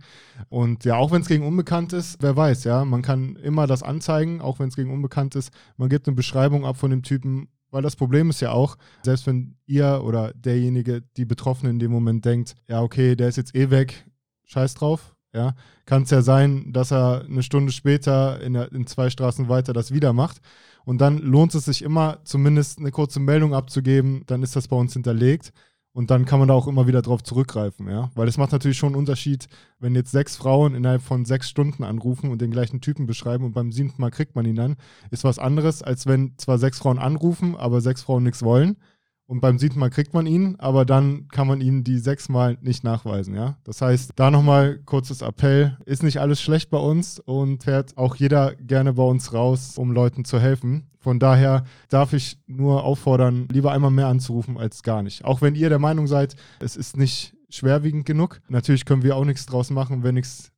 Und 0.49 0.83
ja, 0.83 0.95
auch 0.95 1.11
wenn 1.11 1.21
es 1.21 1.27
gegen 1.27 1.45
Unbekannt 1.45 1.93
ist, 1.93 2.17
wer 2.21 2.35
weiß, 2.35 2.63
ja, 2.63 2.85
man 2.85 3.03
kann 3.03 3.35
immer 3.35 3.67
das 3.67 3.83
anzeigen, 3.83 4.41
auch 4.41 4.57
wenn 4.57 4.69
es 4.69 4.75
gegen 4.75 4.91
Unbekannt 4.91 5.35
ist. 5.35 5.51
Man 5.77 5.89
gibt 5.89 6.07
eine 6.07 6.15
Beschreibung 6.15 6.65
ab 6.65 6.77
von 6.77 6.89
dem 6.89 7.03
Typen, 7.03 7.49
weil 7.69 7.83
das 7.83 7.95
Problem 7.95 8.31
ist 8.31 8.41
ja 8.41 8.51
auch, 8.51 8.77
selbst 9.03 9.27
wenn 9.27 9.57
ihr 9.67 10.01
oder 10.03 10.33
derjenige, 10.33 11.03
die 11.17 11.25
Betroffene 11.25 11.69
in 11.69 11.77
dem 11.77 11.91
Moment 11.91 12.25
denkt, 12.25 12.55
ja, 12.67 12.81
okay, 12.81 13.15
der 13.15 13.27
ist 13.27 13.37
jetzt 13.37 13.53
eh 13.53 13.69
weg, 13.69 14.09
scheiß 14.45 14.73
drauf, 14.73 15.12
ja, 15.33 15.55
kann 15.85 16.03
es 16.03 16.11
ja 16.11 16.21
sein, 16.21 16.71
dass 16.71 16.91
er 16.91 17.25
eine 17.27 17.43
Stunde 17.43 17.71
später 17.71 18.39
in, 18.41 18.53
der, 18.53 18.71
in 18.71 18.87
zwei 18.87 19.09
Straßen 19.09 19.49
weiter 19.49 19.73
das 19.73 19.91
wieder 19.91 20.13
macht. 20.13 20.41
Und 20.85 20.99
dann 20.99 21.17
lohnt 21.17 21.55
es 21.55 21.65
sich 21.65 21.81
immer, 21.81 22.19
zumindest 22.23 22.79
eine 22.79 22.91
kurze 22.91 23.19
Meldung 23.19 23.53
abzugeben, 23.53 24.23
dann 24.27 24.43
ist 24.43 24.55
das 24.55 24.67
bei 24.67 24.75
uns 24.75 24.93
hinterlegt. 24.93 25.51
Und 25.95 26.09
dann 26.09 26.25
kann 26.25 26.39
man 26.39 26.47
da 26.47 26.55
auch 26.55 26.67
immer 26.67 26.87
wieder 26.87 27.03
drauf 27.03 27.21
zurückgreifen, 27.21 27.87
ja. 27.87 28.09
Weil 28.15 28.27
es 28.27 28.37
macht 28.37 28.51
natürlich 28.51 28.79
schon 28.79 28.89
einen 28.89 28.95
Unterschied, 28.95 29.47
wenn 29.79 29.93
jetzt 29.93 30.11
sechs 30.11 30.35
Frauen 30.35 30.73
innerhalb 30.73 31.03
von 31.03 31.23
sechs 31.23 31.49
Stunden 31.49 31.83
anrufen 31.83 32.31
und 32.31 32.41
den 32.41 32.49
gleichen 32.49 32.81
Typen 32.81 33.05
beschreiben 33.05 33.45
und 33.45 33.53
beim 33.53 33.71
siebten 33.71 34.01
Mal 34.01 34.09
kriegt 34.09 34.35
man 34.35 34.45
ihn 34.45 34.55
dann, 34.55 34.75
ist 35.11 35.23
was 35.23 35.37
anderes, 35.37 35.83
als 35.83 36.07
wenn 36.07 36.33
zwar 36.37 36.57
sechs 36.57 36.79
Frauen 36.79 36.97
anrufen, 36.97 37.55
aber 37.55 37.79
sechs 37.79 38.01
Frauen 38.01 38.23
nichts 38.23 38.41
wollen 38.41 38.77
und 39.25 39.39
beim 39.39 39.57
siebten 39.57 39.79
Mal 39.79 39.89
kriegt 39.89 40.13
man 40.13 40.25
ihn, 40.25 40.55
aber 40.59 40.85
dann 40.85 41.27
kann 41.29 41.47
man 41.47 41.61
ihn 41.61 41.83
die 41.83 41.97
sechs 41.97 42.29
Mal 42.29 42.57
nicht 42.61 42.83
nachweisen, 42.83 43.35
ja. 43.35 43.57
Das 43.63 43.81
heißt, 43.81 44.11
da 44.15 44.29
nochmal 44.29 44.79
kurzes 44.85 45.21
Appell, 45.21 45.77
ist 45.85 46.03
nicht 46.03 46.19
alles 46.19 46.41
schlecht 46.41 46.69
bei 46.69 46.77
uns 46.77 47.19
und 47.19 47.63
fährt 47.63 47.97
auch 47.97 48.15
jeder 48.15 48.55
gerne 48.55 48.93
bei 48.93 49.03
uns 49.03 49.33
raus, 49.33 49.77
um 49.77 49.91
Leuten 49.91 50.25
zu 50.25 50.39
helfen. 50.39 50.89
Von 50.99 51.19
daher 51.19 51.63
darf 51.89 52.13
ich 52.13 52.37
nur 52.47 52.83
auffordern, 52.83 53.47
lieber 53.51 53.71
einmal 53.71 53.91
mehr 53.91 54.07
anzurufen 54.07 54.57
als 54.57 54.83
gar 54.83 55.03
nicht. 55.03 55.25
Auch 55.25 55.41
wenn 55.41 55.55
ihr 55.55 55.69
der 55.69 55.79
Meinung 55.79 56.07
seid, 56.07 56.35
es 56.59 56.75
ist 56.75 56.97
nicht 56.97 57.33
schwerwiegend 57.49 58.05
genug. 58.05 58.41
Natürlich 58.49 58.85
können 58.85 59.03
wir 59.03 59.15
auch 59.15 59.25
nichts 59.25 59.45
draus 59.45 59.69
machen, 59.69 60.03
wenn 60.03 60.15
nichts 60.15 60.51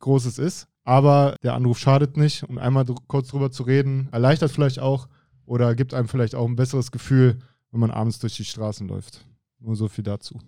Großes 0.00 0.38
ist. 0.38 0.68
Aber 0.84 1.36
der 1.42 1.54
Anruf 1.54 1.78
schadet 1.78 2.16
nicht 2.16 2.42
und 2.44 2.58
einmal 2.58 2.84
kurz 3.06 3.28
drüber 3.28 3.50
zu 3.50 3.62
reden, 3.62 4.08
erleichtert 4.12 4.50
vielleicht 4.50 4.80
auch 4.80 5.08
oder 5.44 5.74
gibt 5.74 5.94
einem 5.94 6.08
vielleicht 6.08 6.34
auch 6.34 6.46
ein 6.46 6.56
besseres 6.56 6.90
Gefühl, 6.90 7.38
wenn 7.72 7.80
man 7.80 7.90
abends 7.90 8.20
durch 8.20 8.36
die 8.36 8.44
Straßen 8.44 8.86
läuft. 8.86 9.24
Nur 9.58 9.74
so 9.74 9.88
viel 9.88 10.04
dazu. 10.04 10.38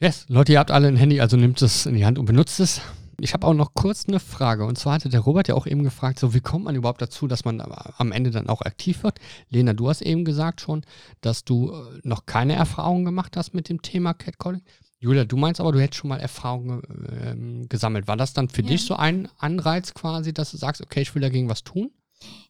Yes, 0.00 0.24
Leute, 0.28 0.52
ihr 0.52 0.58
habt 0.58 0.70
alle 0.70 0.88
ein 0.88 0.96
Handy, 0.96 1.20
also 1.20 1.36
nehmt 1.36 1.60
es 1.60 1.84
in 1.84 1.94
die 1.94 2.06
Hand 2.06 2.18
und 2.18 2.24
benutzt 2.24 2.58
es. 2.58 2.80
Ich 3.20 3.34
habe 3.34 3.46
auch 3.46 3.52
noch 3.52 3.74
kurz 3.74 4.08
eine 4.08 4.18
Frage. 4.18 4.64
Und 4.64 4.78
zwar 4.78 4.94
hatte 4.94 5.10
der 5.10 5.20
Robert 5.20 5.48
ja 5.48 5.54
auch 5.54 5.66
eben 5.66 5.82
gefragt, 5.82 6.18
so 6.18 6.32
wie 6.32 6.40
kommt 6.40 6.64
man 6.64 6.74
überhaupt 6.74 7.02
dazu, 7.02 7.26
dass 7.26 7.44
man 7.44 7.60
am 7.60 8.12
Ende 8.12 8.30
dann 8.30 8.48
auch 8.48 8.62
aktiv 8.62 9.02
wird? 9.02 9.18
Lena, 9.50 9.74
du 9.74 9.90
hast 9.90 10.00
eben 10.00 10.24
gesagt 10.24 10.62
schon, 10.62 10.82
dass 11.20 11.44
du 11.44 11.70
äh, 11.70 12.00
noch 12.02 12.24
keine 12.24 12.54
Erfahrungen 12.54 13.04
gemacht 13.04 13.36
hast 13.36 13.52
mit 13.52 13.68
dem 13.68 13.82
Thema 13.82 14.14
Catcalling. 14.14 14.62
Julia, 15.00 15.24
du 15.24 15.36
meinst 15.36 15.60
aber, 15.60 15.72
du 15.72 15.80
hättest 15.80 16.00
schon 16.00 16.08
mal 16.08 16.20
Erfahrungen 16.20 16.82
ähm, 17.22 17.68
gesammelt. 17.68 18.08
War 18.08 18.16
das 18.16 18.32
dann 18.32 18.48
für 18.48 18.62
ja. 18.62 18.68
dich 18.68 18.86
so 18.86 18.96
ein 18.96 19.28
Anreiz 19.36 19.92
quasi, 19.92 20.32
dass 20.32 20.50
du 20.52 20.56
sagst, 20.56 20.80
okay, 20.80 21.02
ich 21.02 21.14
will 21.14 21.20
dagegen 21.22 21.50
was 21.50 21.62
tun? 21.62 21.90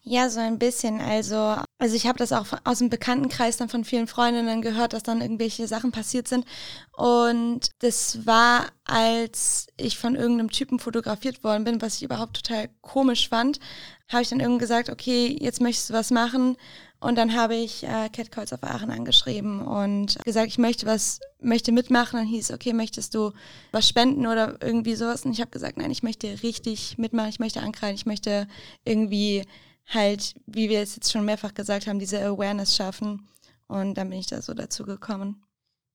Ja, 0.02 0.28
so 0.30 0.40
ein 0.40 0.58
bisschen. 0.58 1.00
Also, 1.00 1.56
also 1.80 1.96
ich 1.96 2.06
habe 2.06 2.18
das 2.18 2.32
auch 2.32 2.46
aus 2.64 2.78
dem 2.78 2.90
Bekanntenkreis 2.90 3.56
dann 3.56 3.70
von 3.70 3.84
vielen 3.84 4.06
Freundinnen 4.06 4.60
gehört, 4.60 4.92
dass 4.92 5.02
dann 5.02 5.22
irgendwelche 5.22 5.66
Sachen 5.66 5.92
passiert 5.92 6.28
sind. 6.28 6.44
Und 6.92 7.70
das 7.78 8.26
war, 8.26 8.66
als 8.84 9.66
ich 9.78 9.98
von 9.98 10.14
irgendeinem 10.14 10.50
Typen 10.50 10.78
fotografiert 10.78 11.42
worden 11.42 11.64
bin, 11.64 11.80
was 11.80 11.96
ich 11.96 12.02
überhaupt 12.02 12.36
total 12.36 12.68
komisch 12.82 13.30
fand, 13.30 13.60
habe 14.08 14.22
ich 14.22 14.28
dann 14.28 14.40
irgendwann 14.40 14.58
gesagt, 14.58 14.90
okay, 14.90 15.34
jetzt 15.40 15.62
möchtest 15.62 15.88
du 15.88 15.94
was 15.94 16.10
machen. 16.10 16.58
Und 17.00 17.16
dann 17.16 17.34
habe 17.34 17.54
ich 17.54 17.82
äh, 17.84 18.10
Catcalls 18.10 18.52
auf 18.52 18.62
Aachen 18.62 18.90
angeschrieben 18.90 19.62
und 19.62 20.22
gesagt, 20.22 20.48
ich 20.48 20.58
möchte 20.58 20.84
was, 20.84 21.20
möchte 21.40 21.72
mitmachen. 21.72 22.18
Dann 22.18 22.26
hieß, 22.26 22.50
okay, 22.50 22.74
möchtest 22.74 23.14
du 23.14 23.32
was 23.72 23.88
spenden 23.88 24.26
oder 24.26 24.58
irgendwie 24.60 24.96
sowas? 24.96 25.24
Und 25.24 25.32
ich 25.32 25.40
habe 25.40 25.50
gesagt, 25.50 25.78
nein, 25.78 25.90
ich 25.90 26.02
möchte 26.02 26.42
richtig 26.42 26.98
mitmachen, 26.98 27.30
ich 27.30 27.40
möchte 27.40 27.62
ankreiden, 27.62 27.94
ich 27.94 28.04
möchte 28.04 28.46
irgendwie 28.84 29.44
halt, 29.90 30.34
wie 30.46 30.68
wir 30.68 30.80
es 30.80 30.96
jetzt 30.96 31.12
schon 31.12 31.24
mehrfach 31.24 31.54
gesagt 31.54 31.86
haben, 31.86 31.98
diese 31.98 32.24
Awareness 32.24 32.74
schaffen. 32.76 33.28
Und 33.66 33.94
dann 33.94 34.10
bin 34.10 34.18
ich 34.18 34.26
da 34.26 34.42
so 34.42 34.54
dazu 34.54 34.84
gekommen. 34.84 35.44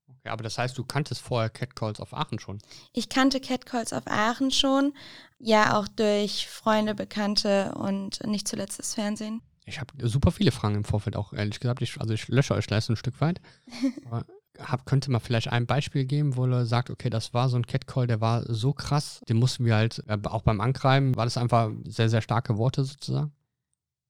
Okay, 0.07 0.29
aber 0.29 0.43
das 0.43 0.57
heißt, 0.57 0.77
du 0.77 0.83
kanntest 0.83 1.21
vorher 1.21 1.49
Catcalls 1.49 1.99
auf 1.99 2.13
Aachen 2.13 2.39
schon? 2.39 2.59
Ich 2.93 3.09
kannte 3.09 3.39
Catcalls 3.39 3.93
auf 3.93 4.03
Aachen 4.07 4.51
schon. 4.51 4.93
Ja, 5.39 5.77
auch 5.77 5.87
durch 5.87 6.47
Freunde, 6.47 6.95
Bekannte 6.95 7.73
und 7.75 8.25
nicht 8.25 8.47
zuletzt 8.47 8.79
das 8.79 8.93
Fernsehen. 8.93 9.41
Ich 9.65 9.79
habe 9.79 9.93
super 10.07 10.31
viele 10.31 10.51
Fragen 10.51 10.75
im 10.75 10.83
Vorfeld 10.83 11.15
auch, 11.15 11.33
ehrlich 11.33 11.59
gesagt. 11.59 11.81
Ich, 11.81 11.99
also 11.99 12.13
ich 12.13 12.27
lösche 12.27 12.53
euch 12.53 12.67
gleich 12.67 12.85
so 12.85 12.93
ein 12.93 12.97
Stück 12.97 13.19
weit. 13.19 13.41
hab, 14.59 14.85
könnte 14.85 15.11
man 15.11 15.21
vielleicht 15.21 15.49
ein 15.51 15.65
Beispiel 15.65 16.05
geben, 16.05 16.35
wo 16.35 16.45
er 16.45 16.65
sagt, 16.65 16.89
okay, 16.89 17.09
das 17.09 17.33
war 17.33 17.49
so 17.49 17.57
ein 17.57 17.65
Catcall, 17.65 18.07
der 18.07 18.21
war 18.21 18.43
so 18.47 18.73
krass, 18.73 19.21
den 19.27 19.37
mussten 19.37 19.65
wir 19.65 19.75
halt, 19.75 20.03
äh, 20.07 20.17
auch 20.25 20.43
beim 20.43 20.61
Ankreiben, 20.61 21.15
war 21.15 21.25
das 21.25 21.37
einfach 21.37 21.71
sehr, 21.85 22.09
sehr 22.09 22.21
starke 22.21 22.57
Worte 22.57 22.83
sozusagen? 22.83 23.33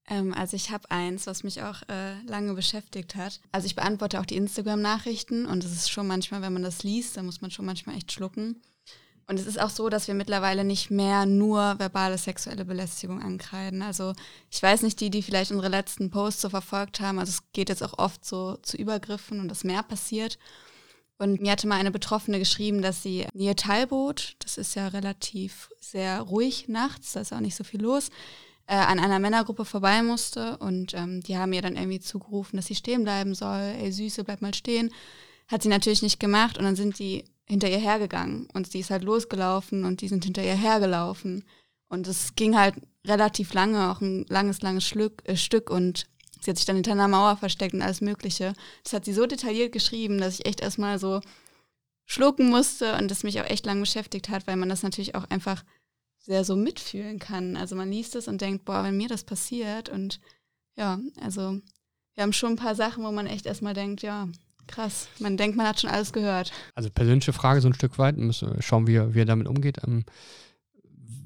Ähm, 0.07 0.33
also 0.33 0.55
ich 0.55 0.71
habe 0.71 0.89
eins, 0.91 1.27
was 1.27 1.43
mich 1.43 1.61
auch 1.61 1.81
äh, 1.89 2.21
lange 2.27 2.53
beschäftigt 2.53 3.15
hat. 3.15 3.39
Also 3.51 3.65
ich 3.65 3.75
beantworte 3.75 4.19
auch 4.19 4.25
die 4.25 4.37
Instagram-Nachrichten 4.37 5.45
und 5.45 5.63
es 5.63 5.71
ist 5.71 5.89
schon 5.89 6.07
manchmal, 6.07 6.41
wenn 6.41 6.53
man 6.53 6.63
das 6.63 6.83
liest, 6.83 7.17
dann 7.17 7.25
muss 7.25 7.41
man 7.41 7.51
schon 7.51 7.65
manchmal 7.65 7.95
echt 7.95 8.11
schlucken. 8.11 8.61
Und 9.27 9.39
es 9.39 9.47
ist 9.47 9.59
auch 9.59 9.71
so, 9.71 9.89
dass 9.89 10.07
wir 10.07 10.13
mittlerweile 10.13 10.63
nicht 10.63 10.91
mehr 10.91 11.25
nur 11.25 11.79
verbale 11.79 12.17
sexuelle 12.17 12.63
Belästigung 12.63 13.23
ankreiden. 13.23 13.81
Also 13.81 14.13
ich 14.51 14.61
weiß 14.61 14.83
nicht, 14.83 14.99
die, 14.99 15.09
die 15.09 15.23
vielleicht 15.23 15.51
unsere 15.51 15.69
letzten 15.69 16.11
Posts 16.11 16.41
so 16.43 16.49
verfolgt 16.49 16.99
haben, 16.99 17.17
also 17.17 17.31
es 17.31 17.51
geht 17.51 17.69
jetzt 17.69 17.83
auch 17.83 17.97
oft 17.97 18.23
so 18.23 18.57
zu 18.57 18.77
Übergriffen 18.77 19.39
und 19.39 19.47
dass 19.47 19.63
mehr 19.63 19.81
passiert. 19.81 20.37
Und 21.17 21.41
mir 21.41 21.53
hatte 21.53 21.65
mal 21.65 21.79
eine 21.79 21.91
Betroffene 21.91 22.39
geschrieben, 22.39 22.81
dass 22.81 23.01
sie 23.01 23.25
ihr 23.33 23.55
Teilboot, 23.55 24.35
das 24.39 24.57
ist 24.57 24.75
ja 24.75 24.89
relativ 24.89 25.69
sehr 25.79 26.21
ruhig 26.21 26.67
nachts, 26.67 27.13
da 27.13 27.21
ist 27.21 27.33
auch 27.33 27.39
nicht 27.39 27.55
so 27.55 27.63
viel 27.63 27.81
los, 27.81 28.09
äh, 28.67 28.75
an 28.75 28.99
einer 28.99 29.19
Männergruppe 29.19 29.65
vorbei 29.65 30.01
musste 30.01 30.57
und 30.57 30.93
ähm, 30.93 31.21
die 31.21 31.37
haben 31.37 31.53
ihr 31.53 31.61
dann 31.61 31.75
irgendwie 31.75 31.99
zugerufen, 31.99 32.57
dass 32.57 32.67
sie 32.67 32.75
stehen 32.75 33.03
bleiben 33.03 33.35
soll. 33.35 33.75
Ey 33.79 33.91
Süße, 33.91 34.23
bleib 34.23 34.41
mal 34.41 34.53
stehen. 34.53 34.91
Hat 35.47 35.61
sie 35.61 35.69
natürlich 35.69 36.01
nicht 36.01 36.19
gemacht 36.19 36.57
und 36.57 36.63
dann 36.63 36.75
sind 36.75 36.97
die 36.97 37.25
hinter 37.47 37.69
ihr 37.69 37.77
hergegangen 37.77 38.47
und 38.53 38.71
sie 38.71 38.79
ist 38.79 38.89
halt 38.89 39.03
losgelaufen 39.03 39.85
und 39.85 40.01
die 40.01 40.07
sind 40.07 40.23
hinter 40.23 40.43
ihr 40.43 40.55
hergelaufen 40.55 41.43
und 41.89 42.07
es 42.07 42.35
ging 42.35 42.57
halt 42.57 42.75
relativ 43.05 43.53
lange, 43.53 43.91
auch 43.91 44.01
ein 44.01 44.25
langes, 44.29 44.61
langes 44.61 44.87
Schlück, 44.87 45.21
äh, 45.25 45.37
Stück 45.37 45.69
und 45.69 46.07
sie 46.41 46.49
hat 46.49 46.57
sich 46.57 46.65
dann 46.65 46.75
hinter 46.75 46.93
einer 46.93 47.07
Mauer 47.07 47.37
versteckt 47.37 47.73
und 47.73 47.83
alles 47.83 48.01
Mögliche. 48.01 48.53
Das 48.83 48.93
hat 48.93 49.05
sie 49.05 49.13
so 49.13 49.27
detailliert 49.27 49.71
geschrieben, 49.71 50.17
dass 50.17 50.39
ich 50.39 50.45
echt 50.45 50.61
erstmal 50.61 50.97
so 50.97 51.21
schlucken 52.05 52.49
musste 52.49 52.95
und 52.97 53.09
das 53.11 53.23
mich 53.23 53.39
auch 53.39 53.49
echt 53.49 53.65
lang 53.65 53.79
beschäftigt 53.79 54.29
hat, 54.29 54.47
weil 54.47 54.55
man 54.55 54.69
das 54.69 54.83
natürlich 54.83 55.15
auch 55.15 55.29
einfach 55.29 55.63
sehr 56.25 56.43
so 56.43 56.55
mitfühlen 56.55 57.19
kann. 57.19 57.55
Also 57.55 57.75
man 57.75 57.91
liest 57.91 58.15
es 58.15 58.27
und 58.27 58.41
denkt, 58.41 58.65
boah, 58.65 58.83
wenn 58.83 58.97
mir 58.97 59.07
das 59.07 59.23
passiert 59.23 59.89
und 59.89 60.19
ja, 60.75 60.99
also 61.21 61.59
wir 62.15 62.23
haben 62.23 62.33
schon 62.33 62.53
ein 62.53 62.57
paar 62.57 62.75
Sachen, 62.75 63.03
wo 63.03 63.11
man 63.11 63.27
echt 63.27 63.45
erstmal 63.45 63.73
denkt, 63.73 64.01
ja, 64.01 64.27
krass, 64.67 65.07
man 65.19 65.37
denkt, 65.37 65.55
man 65.55 65.67
hat 65.67 65.79
schon 65.79 65.89
alles 65.89 66.13
gehört. 66.13 66.51
Also 66.73 66.89
persönliche 66.89 67.33
Frage 67.33 67.61
so 67.61 67.69
ein 67.69 67.73
Stück 67.73 67.99
weit, 67.99 68.17
müssen 68.17 68.61
schauen, 68.61 68.87
wie 68.87 68.95
er, 68.95 69.13
wie 69.13 69.19
er 69.19 69.25
damit 69.25 69.47
umgeht. 69.47 69.77
Ähm, 69.85 70.03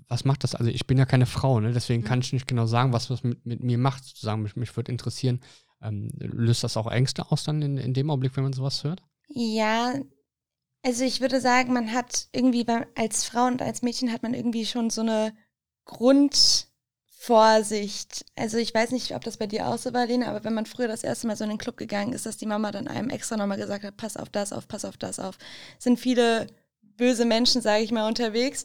was 0.07 0.25
macht 0.25 0.43
das? 0.43 0.55
Also 0.55 0.69
ich 0.69 0.85
bin 0.85 0.97
ja 0.97 1.05
keine 1.05 1.27
Frau, 1.27 1.59
ne? 1.59 1.71
deswegen 1.71 2.01
mhm. 2.01 2.07
kann 2.07 2.19
ich 2.19 2.33
nicht 2.33 2.47
genau 2.47 2.65
sagen, 2.65 2.91
was 2.91 3.07
das 3.07 3.23
mit, 3.23 3.45
mit 3.45 3.63
mir 3.63 3.77
macht, 3.77 4.03
sozusagen. 4.03 4.41
Mich, 4.41 4.55
mich 4.55 4.75
würde 4.75 4.91
interessieren, 4.91 5.39
ähm, 5.81 6.09
löst 6.17 6.63
das 6.63 6.75
auch 6.75 6.91
Ängste 6.91 7.31
aus 7.31 7.43
dann 7.45 7.61
in, 7.61 7.77
in 7.77 7.93
dem 7.93 8.09
Augenblick, 8.09 8.35
wenn 8.35 8.43
man 8.43 8.53
sowas 8.53 8.83
hört? 8.83 9.01
Ja, 9.29 9.93
also 10.83 11.03
ich 11.03 11.21
würde 11.21 11.41
sagen, 11.41 11.73
man 11.73 11.93
hat 11.93 12.27
irgendwie 12.31 12.65
als 12.95 13.25
Frau 13.25 13.45
und 13.45 13.61
als 13.61 13.81
Mädchen 13.81 14.11
hat 14.11 14.23
man 14.23 14.33
irgendwie 14.33 14.65
schon 14.65 14.89
so 14.89 15.01
eine 15.01 15.35
Grundvorsicht. 15.85 18.25
Also 18.35 18.57
ich 18.57 18.73
weiß 18.73 18.91
nicht, 18.91 19.13
ob 19.13 19.23
das 19.23 19.37
bei 19.37 19.47
dir 19.47 19.67
auch 19.67 19.77
so 19.77 19.93
war, 19.93 20.05
Lena, 20.05 20.27
aber 20.27 20.43
wenn 20.43 20.53
man 20.53 20.65
früher 20.65 20.87
das 20.87 21.03
erste 21.03 21.27
Mal 21.27 21.35
so 21.35 21.43
in 21.43 21.49
den 21.49 21.59
Club 21.59 21.77
gegangen 21.77 22.13
ist, 22.13 22.25
dass 22.25 22.37
die 22.37 22.45
Mama 22.45 22.71
dann 22.71 22.87
einem 22.87 23.09
extra 23.09 23.37
nochmal 23.37 23.57
gesagt 23.57 23.83
hat, 23.83 23.97
pass 23.97 24.17
auf 24.17 24.29
das 24.29 24.53
auf, 24.53 24.67
pass 24.67 24.85
auf 24.85 24.97
das 24.97 25.19
auf. 25.19 25.37
sind 25.79 25.99
viele 25.99 26.47
böse 26.99 27.25
Menschen, 27.25 27.61
sage 27.61 27.83
ich 27.83 27.91
mal, 27.91 28.07
unterwegs. 28.07 28.63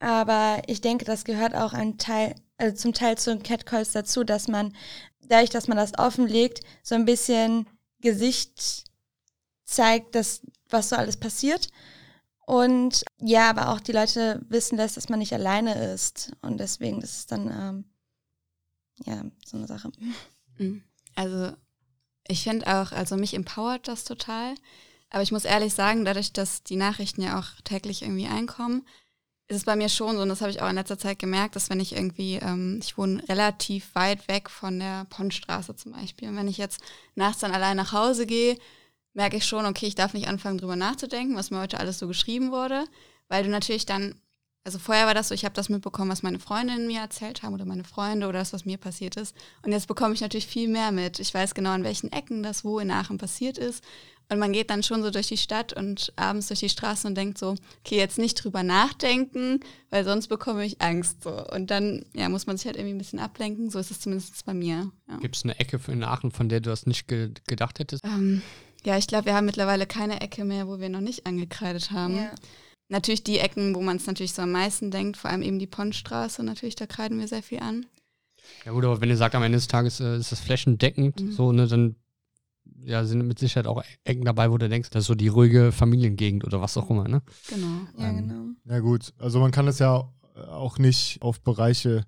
Aber 0.00 0.62
ich 0.66 0.80
denke, 0.80 1.04
das 1.04 1.24
gehört 1.24 1.54
auch 1.54 1.72
ein 1.72 1.98
Teil, 1.98 2.34
also 2.56 2.76
zum 2.76 2.92
Teil 2.92 3.16
zu 3.16 3.38
Catcalls 3.38 3.92
dazu, 3.92 4.24
dass 4.24 4.48
man, 4.48 4.74
dadurch, 5.20 5.50
dass 5.50 5.68
man 5.68 5.76
das 5.76 5.96
offenlegt, 5.98 6.60
so 6.82 6.96
ein 6.96 7.04
bisschen 7.04 7.66
Gesicht 8.00 8.84
zeigt, 9.64 10.14
dass 10.14 10.42
was 10.74 10.90
so 10.90 10.96
alles 10.96 11.16
passiert. 11.16 11.68
Und 12.46 13.04
ja, 13.20 13.48
aber 13.48 13.70
auch 13.70 13.80
die 13.80 13.92
Leute 13.92 14.44
wissen 14.48 14.76
lässt, 14.76 14.96
dass 14.96 15.08
man 15.08 15.18
nicht 15.18 15.32
alleine 15.32 15.92
ist. 15.92 16.32
Und 16.42 16.58
deswegen, 16.58 17.00
das 17.00 17.18
ist 17.18 17.32
dann 17.32 17.46
ähm, 17.48 17.84
ja 19.06 19.24
so 19.46 19.56
eine 19.56 19.66
Sache. 19.66 19.90
Mhm. 20.58 20.82
Also 21.14 21.52
ich 22.28 22.42
finde 22.42 22.66
auch, 22.66 22.92
also 22.92 23.16
mich 23.16 23.34
empowert 23.34 23.88
das 23.88 24.04
total. 24.04 24.54
Aber 25.10 25.22
ich 25.22 25.32
muss 25.32 25.44
ehrlich 25.44 25.72
sagen, 25.74 26.04
dadurch, 26.04 26.32
dass 26.32 26.62
die 26.62 26.76
Nachrichten 26.76 27.22
ja 27.22 27.38
auch 27.38 27.60
täglich 27.62 28.02
irgendwie 28.02 28.26
einkommen, 28.26 28.84
ist 29.46 29.58
es 29.58 29.64
bei 29.64 29.76
mir 29.76 29.88
schon 29.88 30.16
so, 30.16 30.22
und 30.22 30.28
das 30.28 30.40
habe 30.40 30.50
ich 30.50 30.62
auch 30.62 30.68
in 30.68 30.76
letzter 30.76 30.98
Zeit 30.98 31.18
gemerkt, 31.18 31.54
dass 31.54 31.68
wenn 31.68 31.80
ich 31.80 31.94
irgendwie, 31.94 32.36
ähm, 32.36 32.80
ich 32.82 32.96
wohne 32.96 33.26
relativ 33.28 33.94
weit 33.94 34.26
weg 34.26 34.48
von 34.48 34.78
der 34.78 35.04
Pondstraße 35.10 35.76
zum 35.76 35.92
Beispiel. 35.92 36.28
Und 36.28 36.36
wenn 36.36 36.48
ich 36.48 36.56
jetzt 36.56 36.80
nachts 37.14 37.40
dann 37.40 37.52
allein 37.52 37.76
nach 37.76 37.92
Hause 37.92 38.26
gehe, 38.26 38.58
merke 39.14 39.36
ich 39.36 39.46
schon, 39.46 39.64
okay, 39.64 39.86
ich 39.86 39.94
darf 39.94 40.12
nicht 40.12 40.28
anfangen, 40.28 40.58
drüber 40.58 40.76
nachzudenken, 40.76 41.36
was 41.36 41.50
mir 41.50 41.60
heute 41.60 41.80
alles 41.80 41.98
so 41.98 42.06
geschrieben 42.06 42.50
wurde, 42.50 42.84
weil 43.28 43.44
du 43.44 43.50
natürlich 43.50 43.86
dann, 43.86 44.16
also 44.64 44.78
vorher 44.78 45.06
war 45.06 45.14
das 45.14 45.28
so, 45.28 45.34
ich 45.34 45.44
habe 45.44 45.54
das 45.54 45.68
mitbekommen, 45.68 46.10
was 46.10 46.22
meine 46.22 46.38
Freundinnen 46.38 46.86
mir 46.86 47.00
erzählt 47.00 47.42
haben 47.42 47.54
oder 47.54 47.64
meine 47.64 47.84
Freunde 47.84 48.26
oder 48.28 48.40
das, 48.40 48.52
was 48.52 48.64
mir 48.64 48.78
passiert 48.78 49.16
ist. 49.16 49.34
Und 49.62 49.72
jetzt 49.72 49.88
bekomme 49.88 50.14
ich 50.14 50.20
natürlich 50.20 50.46
viel 50.46 50.68
mehr 50.68 50.90
mit. 50.90 51.20
Ich 51.20 51.32
weiß 51.32 51.54
genau, 51.54 51.70
an 51.70 51.84
welchen 51.84 52.12
Ecken 52.12 52.42
das 52.42 52.64
wo 52.64 52.78
in 52.78 52.90
Aachen 52.90 53.18
passiert 53.18 53.58
ist. 53.58 53.84
Und 54.30 54.38
man 54.38 54.52
geht 54.52 54.70
dann 54.70 54.82
schon 54.82 55.02
so 55.02 55.10
durch 55.10 55.28
die 55.28 55.36
Stadt 55.36 55.74
und 55.74 56.12
abends 56.16 56.48
durch 56.48 56.60
die 56.60 56.68
Straßen 56.68 57.08
und 57.08 57.14
denkt 57.14 57.36
so, 57.36 57.56
okay, 57.80 57.96
jetzt 57.96 58.18
nicht 58.18 58.42
drüber 58.42 58.62
nachdenken, 58.62 59.60
weil 59.90 60.04
sonst 60.04 60.28
bekomme 60.28 60.64
ich 60.64 60.80
Angst. 60.80 61.22
So. 61.22 61.46
Und 61.48 61.70
dann 61.70 62.06
ja, 62.14 62.28
muss 62.30 62.46
man 62.46 62.56
sich 62.56 62.66
halt 62.66 62.76
irgendwie 62.76 62.94
ein 62.94 62.98
bisschen 62.98 63.18
ablenken. 63.18 63.70
So 63.70 63.78
ist 63.78 63.90
es 63.90 64.00
zumindest 64.00 64.44
bei 64.46 64.54
mir. 64.54 64.90
Ja. 65.08 65.18
Gibt 65.18 65.36
es 65.36 65.44
eine 65.44 65.58
Ecke 65.58 65.78
in 65.88 66.02
Aachen, 66.02 66.30
von 66.30 66.48
der 66.48 66.60
du 66.60 66.70
das 66.70 66.86
nicht 66.86 67.06
ge 67.06 67.32
gedacht 67.46 67.78
hättest? 67.78 68.02
Ähm, 68.04 68.40
ja, 68.84 68.98
ich 68.98 69.06
glaube, 69.06 69.26
wir 69.26 69.34
haben 69.34 69.46
mittlerweile 69.46 69.86
keine 69.86 70.20
Ecke 70.20 70.44
mehr, 70.44 70.68
wo 70.68 70.78
wir 70.78 70.88
noch 70.88 71.00
nicht 71.00 71.26
angekreidet 71.26 71.90
haben. 71.90 72.16
Ja. 72.16 72.30
Natürlich 72.88 73.24
die 73.24 73.38
Ecken, 73.38 73.74
wo 73.74 73.80
man 73.80 73.96
es 73.96 74.06
natürlich 74.06 74.34
so 74.34 74.42
am 74.42 74.52
meisten 74.52 74.90
denkt, 74.90 75.16
vor 75.16 75.30
allem 75.30 75.42
eben 75.42 75.58
die 75.58 75.66
Pondstraße, 75.66 76.42
natürlich, 76.42 76.74
da 76.74 76.86
kreiden 76.86 77.18
wir 77.18 77.28
sehr 77.28 77.42
viel 77.42 77.60
an. 77.60 77.86
Ja 78.64 78.72
gut, 78.72 78.84
aber 78.84 79.00
wenn 79.00 79.08
ihr 79.08 79.16
sagt, 79.16 79.34
am 79.34 79.42
Ende 79.42 79.56
des 79.56 79.68
Tages 79.68 80.00
äh, 80.00 80.18
ist 80.18 80.32
das 80.32 80.40
flächendeckend, 80.40 81.20
mhm. 81.20 81.32
so, 81.32 81.52
ne, 81.52 81.66
dann 81.66 81.96
ja, 82.82 83.04
sind 83.04 83.26
mit 83.26 83.38
Sicherheit 83.38 83.66
auch 83.66 83.82
Ecken 84.04 84.24
dabei, 84.24 84.50
wo 84.50 84.58
du 84.58 84.68
denkst, 84.68 84.90
das 84.90 85.04
ist 85.04 85.06
so 85.06 85.14
die 85.14 85.28
ruhige 85.28 85.72
Familiengegend 85.72 86.44
oder 86.44 86.60
was 86.60 86.76
auch 86.76 86.90
immer, 86.90 87.08
ne? 87.08 87.22
Genau, 87.48 87.86
ja, 87.98 88.10
ähm, 88.10 88.16
genau. 88.16 88.44
Ja, 88.66 88.80
gut. 88.80 89.14
Also 89.18 89.40
man 89.40 89.50
kann 89.50 89.66
das 89.66 89.78
ja 89.78 90.08
auch 90.34 90.78
nicht 90.78 91.22
auf 91.22 91.40
Bereiche 91.40 92.04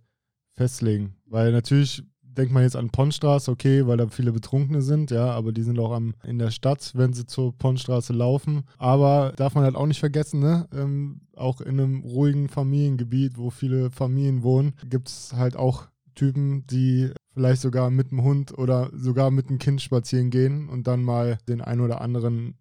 festlegen, 0.52 1.16
weil 1.26 1.52
natürlich 1.52 2.02
denkt 2.36 2.52
man 2.52 2.62
jetzt 2.62 2.76
an 2.76 2.90
Pondstraße, 2.90 3.50
okay, 3.50 3.86
weil 3.86 3.96
da 3.96 4.08
viele 4.08 4.32
Betrunkene 4.32 4.82
sind, 4.82 5.10
ja, 5.10 5.30
aber 5.30 5.52
die 5.52 5.62
sind 5.62 5.78
auch 5.78 5.92
am, 5.92 6.14
in 6.24 6.38
der 6.38 6.50
Stadt, 6.50 6.92
wenn 6.94 7.12
sie 7.12 7.26
zur 7.26 7.56
Pondstraße 7.56 8.12
laufen. 8.12 8.64
Aber 8.78 9.32
darf 9.36 9.54
man 9.54 9.64
halt 9.64 9.76
auch 9.76 9.86
nicht 9.86 10.00
vergessen, 10.00 10.40
ne? 10.40 10.68
Ähm, 10.72 11.20
auch 11.34 11.60
in 11.60 11.80
einem 11.80 12.00
ruhigen 12.02 12.48
Familiengebiet, 12.48 13.38
wo 13.38 13.50
viele 13.50 13.90
Familien 13.90 14.42
wohnen, 14.42 14.74
gibt 14.88 15.08
es 15.08 15.32
halt 15.34 15.56
auch 15.56 15.88
Typen, 16.14 16.66
die 16.66 17.10
vielleicht 17.34 17.60
sogar 17.60 17.90
mit 17.90 18.10
dem 18.10 18.22
Hund 18.22 18.56
oder 18.56 18.90
sogar 18.94 19.30
mit 19.30 19.50
dem 19.50 19.58
Kind 19.58 19.82
spazieren 19.82 20.30
gehen 20.30 20.68
und 20.68 20.86
dann 20.86 21.02
mal 21.02 21.38
den 21.48 21.60
einen 21.60 21.82
oder 21.82 22.00
anderen 22.00 22.56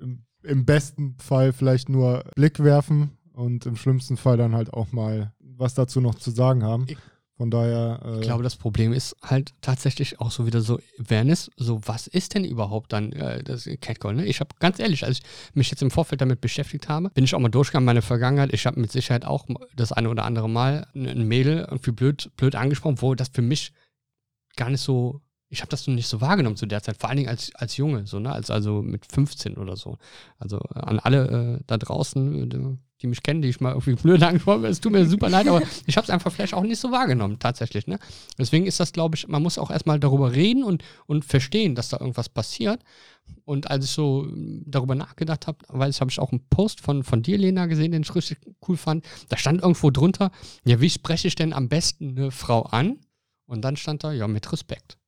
im, 0.00 0.24
im 0.42 0.64
besten 0.64 1.16
Fall 1.18 1.52
vielleicht 1.52 1.88
nur 1.88 2.24
Blick 2.34 2.62
werfen 2.62 3.12
und 3.32 3.66
im 3.66 3.76
schlimmsten 3.76 4.16
Fall 4.16 4.36
dann 4.36 4.54
halt 4.54 4.74
auch 4.74 4.92
mal 4.92 5.32
was 5.38 5.74
dazu 5.74 6.00
noch 6.00 6.16
zu 6.16 6.30
sagen 6.30 6.62
haben. 6.64 6.86
Von 7.40 7.50
daher. 7.50 8.00
Äh 8.04 8.16
ich 8.16 8.20
glaube, 8.20 8.42
das 8.42 8.56
Problem 8.56 8.92
ist 8.92 9.16
halt 9.22 9.54
tatsächlich 9.62 10.20
auch 10.20 10.30
so 10.30 10.46
wieder 10.46 10.60
so 10.60 10.78
Awareness. 10.98 11.50
So, 11.56 11.80
was 11.86 12.06
ist 12.06 12.34
denn 12.34 12.44
überhaupt 12.44 12.92
dann 12.92 13.12
äh, 13.12 13.42
das 13.42 13.66
Catcall? 13.80 14.14
Ne? 14.14 14.26
Ich 14.26 14.40
habe 14.40 14.54
ganz 14.58 14.78
ehrlich, 14.78 15.06
als 15.06 15.20
ich 15.20 15.54
mich 15.54 15.70
jetzt 15.70 15.80
im 15.80 15.90
Vorfeld 15.90 16.20
damit 16.20 16.42
beschäftigt 16.42 16.90
habe, 16.90 17.08
bin 17.08 17.24
ich 17.24 17.34
auch 17.34 17.38
mal 17.38 17.48
durchgegangen, 17.48 17.86
meine 17.86 18.02
Vergangenheit. 18.02 18.52
Ich 18.52 18.66
habe 18.66 18.78
mit 18.78 18.92
Sicherheit 18.92 19.24
auch 19.24 19.46
das 19.74 19.90
eine 19.90 20.10
oder 20.10 20.26
andere 20.26 20.50
Mal 20.50 20.86
ein 20.94 21.26
Mädel 21.26 21.60
irgendwie 21.60 21.92
blöd, 21.92 22.30
blöd 22.36 22.56
angesprochen, 22.56 23.00
wo 23.00 23.14
das 23.14 23.30
für 23.32 23.40
mich 23.40 23.72
gar 24.56 24.68
nicht 24.68 24.82
so 24.82 25.22
ich 25.48 25.62
habe 25.62 25.70
das 25.70 25.86
noch 25.86 25.94
nicht 25.94 26.08
so 26.08 26.20
wahrgenommen 26.20 26.56
zu 26.56 26.66
der 26.66 26.82
Zeit, 26.82 26.98
vor 26.98 27.08
allen 27.08 27.16
Dingen 27.16 27.28
als, 27.28 27.52
als 27.56 27.76
Junge, 27.76 28.06
so, 28.06 28.20
ne? 28.20 28.30
als, 28.30 28.50
also 28.50 28.82
mit 28.82 29.04
15 29.10 29.56
oder 29.56 29.76
so. 29.76 29.98
Also 30.38 30.58
äh, 30.74 30.78
an 30.78 31.00
alle 31.00 31.58
äh, 31.58 31.64
da 31.66 31.76
draußen, 31.76 32.52
äh, 32.52 32.78
die 33.02 33.06
mich 33.06 33.22
kennen, 33.22 33.42
die 33.42 33.48
ich 33.48 33.60
mal 33.60 33.70
irgendwie 33.70 33.94
blöd 33.94 34.22
angesprochen 34.22 34.58
habe, 34.58 34.68
es 34.68 34.80
tut 34.80 34.92
mir 34.92 35.06
super 35.06 35.28
leid, 35.28 35.48
aber 35.48 35.62
ich 35.86 35.96
habe 35.96 36.04
es 36.04 36.10
einfach 36.10 36.32
vielleicht 36.32 36.54
auch 36.54 36.62
nicht 36.62 36.78
so 36.78 36.90
wahrgenommen, 36.92 37.38
tatsächlich. 37.38 37.86
Ne? 37.86 37.98
Deswegen 38.38 38.66
ist 38.66 38.80
das, 38.80 38.92
glaube 38.92 39.16
ich, 39.16 39.28
man 39.28 39.42
muss 39.42 39.58
auch 39.58 39.70
erstmal 39.70 39.98
darüber 39.98 40.32
reden 40.32 40.64
und, 40.64 40.84
und 41.06 41.24
verstehen, 41.24 41.74
dass 41.74 41.88
da 41.88 41.98
irgendwas 41.98 42.28
passiert. 42.28 42.82
Und 43.44 43.70
als 43.70 43.84
ich 43.84 43.90
so 43.92 44.26
darüber 44.66 44.94
nachgedacht 44.94 45.46
habe, 45.46 45.58
weil 45.68 45.90
ich 45.90 46.00
habe 46.00 46.10
ich 46.10 46.18
auch 46.18 46.32
einen 46.32 46.46
Post 46.48 46.80
von, 46.80 47.04
von 47.04 47.22
dir, 47.22 47.38
Lena, 47.38 47.66
gesehen, 47.66 47.92
den 47.92 48.02
ich 48.02 48.14
richtig 48.14 48.38
cool 48.68 48.76
fand. 48.76 49.04
Da 49.28 49.36
stand 49.36 49.62
irgendwo 49.62 49.90
drunter, 49.90 50.30
ja, 50.64 50.80
wie 50.80 50.90
spreche 50.90 51.28
ich 51.28 51.36
denn 51.36 51.52
am 51.52 51.68
besten 51.68 52.16
eine 52.16 52.30
Frau 52.30 52.62
an? 52.62 52.98
Und 53.46 53.62
dann 53.62 53.76
stand 53.76 54.04
da, 54.04 54.12
ja, 54.12 54.28
mit 54.28 54.52
Respekt. 54.52 54.99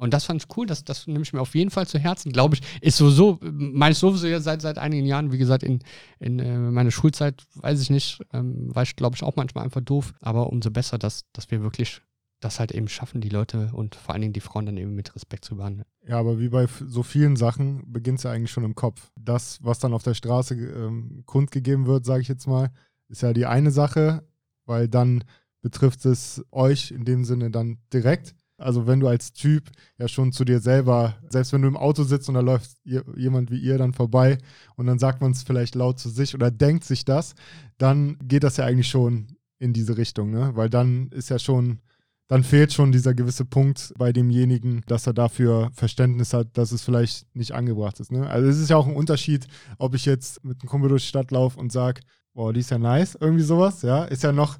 Und 0.00 0.14
das 0.14 0.24
fand 0.24 0.42
ich 0.42 0.56
cool, 0.56 0.66
das, 0.66 0.82
das 0.82 1.06
nehme 1.06 1.22
ich 1.22 1.34
mir 1.34 1.42
auf 1.42 1.54
jeden 1.54 1.70
Fall 1.70 1.86
zu 1.86 1.98
Herzen, 1.98 2.32
glaube 2.32 2.54
ich. 2.54 2.62
Ist 2.80 2.96
sowieso, 2.96 3.38
meine 3.42 3.92
ich 3.92 3.98
sowieso 3.98 4.26
ja 4.26 4.40
seit, 4.40 4.62
seit 4.62 4.78
einigen 4.78 5.04
Jahren, 5.04 5.30
wie 5.30 5.36
gesagt, 5.36 5.62
in, 5.62 5.80
in 6.18 6.38
äh, 6.38 6.56
meiner 6.56 6.90
Schulzeit, 6.90 7.44
weiß 7.56 7.82
ich 7.82 7.90
nicht, 7.90 8.18
ähm, 8.32 8.74
war 8.74 8.82
ich, 8.82 8.96
glaube 8.96 9.16
ich, 9.16 9.22
auch 9.22 9.36
manchmal 9.36 9.64
einfach 9.64 9.82
doof. 9.82 10.14
Aber 10.22 10.48
umso 10.48 10.70
besser, 10.70 10.96
dass, 10.96 11.30
dass 11.34 11.50
wir 11.50 11.62
wirklich 11.62 12.00
das 12.40 12.58
halt 12.58 12.72
eben 12.72 12.88
schaffen, 12.88 13.20
die 13.20 13.28
Leute 13.28 13.70
und 13.74 13.94
vor 13.94 14.14
allen 14.14 14.22
Dingen 14.22 14.32
die 14.32 14.40
Frauen 14.40 14.64
dann 14.64 14.78
eben 14.78 14.94
mit 14.94 15.14
Respekt 15.14 15.44
zu 15.44 15.56
behandeln. 15.56 15.84
Ja, 16.08 16.18
aber 16.18 16.40
wie 16.40 16.48
bei 16.48 16.66
so 16.66 17.02
vielen 17.02 17.36
Sachen 17.36 17.82
beginnt 17.92 18.20
es 18.20 18.22
ja 18.24 18.30
eigentlich 18.30 18.50
schon 18.50 18.64
im 18.64 18.74
Kopf. 18.74 19.12
Das, 19.20 19.58
was 19.62 19.80
dann 19.80 19.92
auf 19.92 20.02
der 20.02 20.14
Straße 20.14 20.54
ähm, 20.54 21.24
kundgegeben 21.26 21.84
wird, 21.84 22.06
sage 22.06 22.22
ich 22.22 22.28
jetzt 22.28 22.46
mal, 22.46 22.70
ist 23.08 23.20
ja 23.20 23.34
die 23.34 23.44
eine 23.44 23.70
Sache, 23.70 24.26
weil 24.64 24.88
dann 24.88 25.24
betrifft 25.60 26.06
es 26.06 26.42
euch 26.50 26.90
in 26.90 27.04
dem 27.04 27.26
Sinne 27.26 27.50
dann 27.50 27.78
direkt. 27.92 28.34
Also 28.60 28.86
wenn 28.86 29.00
du 29.00 29.08
als 29.08 29.32
Typ 29.32 29.70
ja 29.98 30.08
schon 30.08 30.32
zu 30.32 30.44
dir 30.44 30.60
selber, 30.60 31.16
selbst 31.28 31.52
wenn 31.52 31.62
du 31.62 31.68
im 31.68 31.76
Auto 31.76 32.02
sitzt 32.02 32.28
und 32.28 32.34
da 32.34 32.40
läuft 32.40 32.70
jemand 32.84 33.50
wie 33.50 33.58
ihr 33.58 33.78
dann 33.78 33.94
vorbei 33.94 34.38
und 34.76 34.86
dann 34.86 34.98
sagt 34.98 35.20
man 35.20 35.32
es 35.32 35.42
vielleicht 35.42 35.74
laut 35.74 35.98
zu 35.98 36.08
sich 36.08 36.34
oder 36.34 36.50
denkt 36.50 36.84
sich 36.84 37.04
das, 37.04 37.34
dann 37.78 38.18
geht 38.22 38.44
das 38.44 38.56
ja 38.56 38.66
eigentlich 38.66 38.88
schon 38.88 39.28
in 39.58 39.72
diese 39.72 39.96
Richtung, 39.96 40.30
ne? 40.30 40.52
Weil 40.54 40.70
dann 40.70 41.08
ist 41.08 41.30
ja 41.30 41.38
schon, 41.38 41.80
dann 42.28 42.44
fehlt 42.44 42.72
schon 42.72 42.92
dieser 42.92 43.14
gewisse 43.14 43.44
Punkt 43.44 43.92
bei 43.98 44.12
demjenigen, 44.12 44.82
dass 44.86 45.06
er 45.06 45.12
dafür 45.12 45.70
Verständnis 45.72 46.32
hat, 46.32 46.56
dass 46.56 46.72
es 46.72 46.82
vielleicht 46.82 47.26
nicht 47.34 47.52
angebracht 47.52 48.00
ist. 48.00 48.12
Ne? 48.12 48.28
Also 48.28 48.48
es 48.48 48.58
ist 48.58 48.70
ja 48.70 48.76
auch 48.76 48.86
ein 48.86 48.94
Unterschied, 48.94 49.46
ob 49.78 49.94
ich 49.94 50.06
jetzt 50.06 50.44
mit 50.44 50.62
einem 50.62 50.68
Kumpel 50.68 50.88
durch 50.88 51.02
die 51.02 51.08
Stadt 51.08 51.30
laufe 51.30 51.58
und 51.58 51.72
sage, 51.72 52.00
boah, 52.32 52.52
die 52.52 52.60
ist 52.60 52.70
ja 52.70 52.78
nice, 52.78 53.18
irgendwie 53.20 53.42
sowas, 53.42 53.82
ja, 53.82 54.04
ist 54.04 54.22
ja 54.22 54.32
noch 54.32 54.58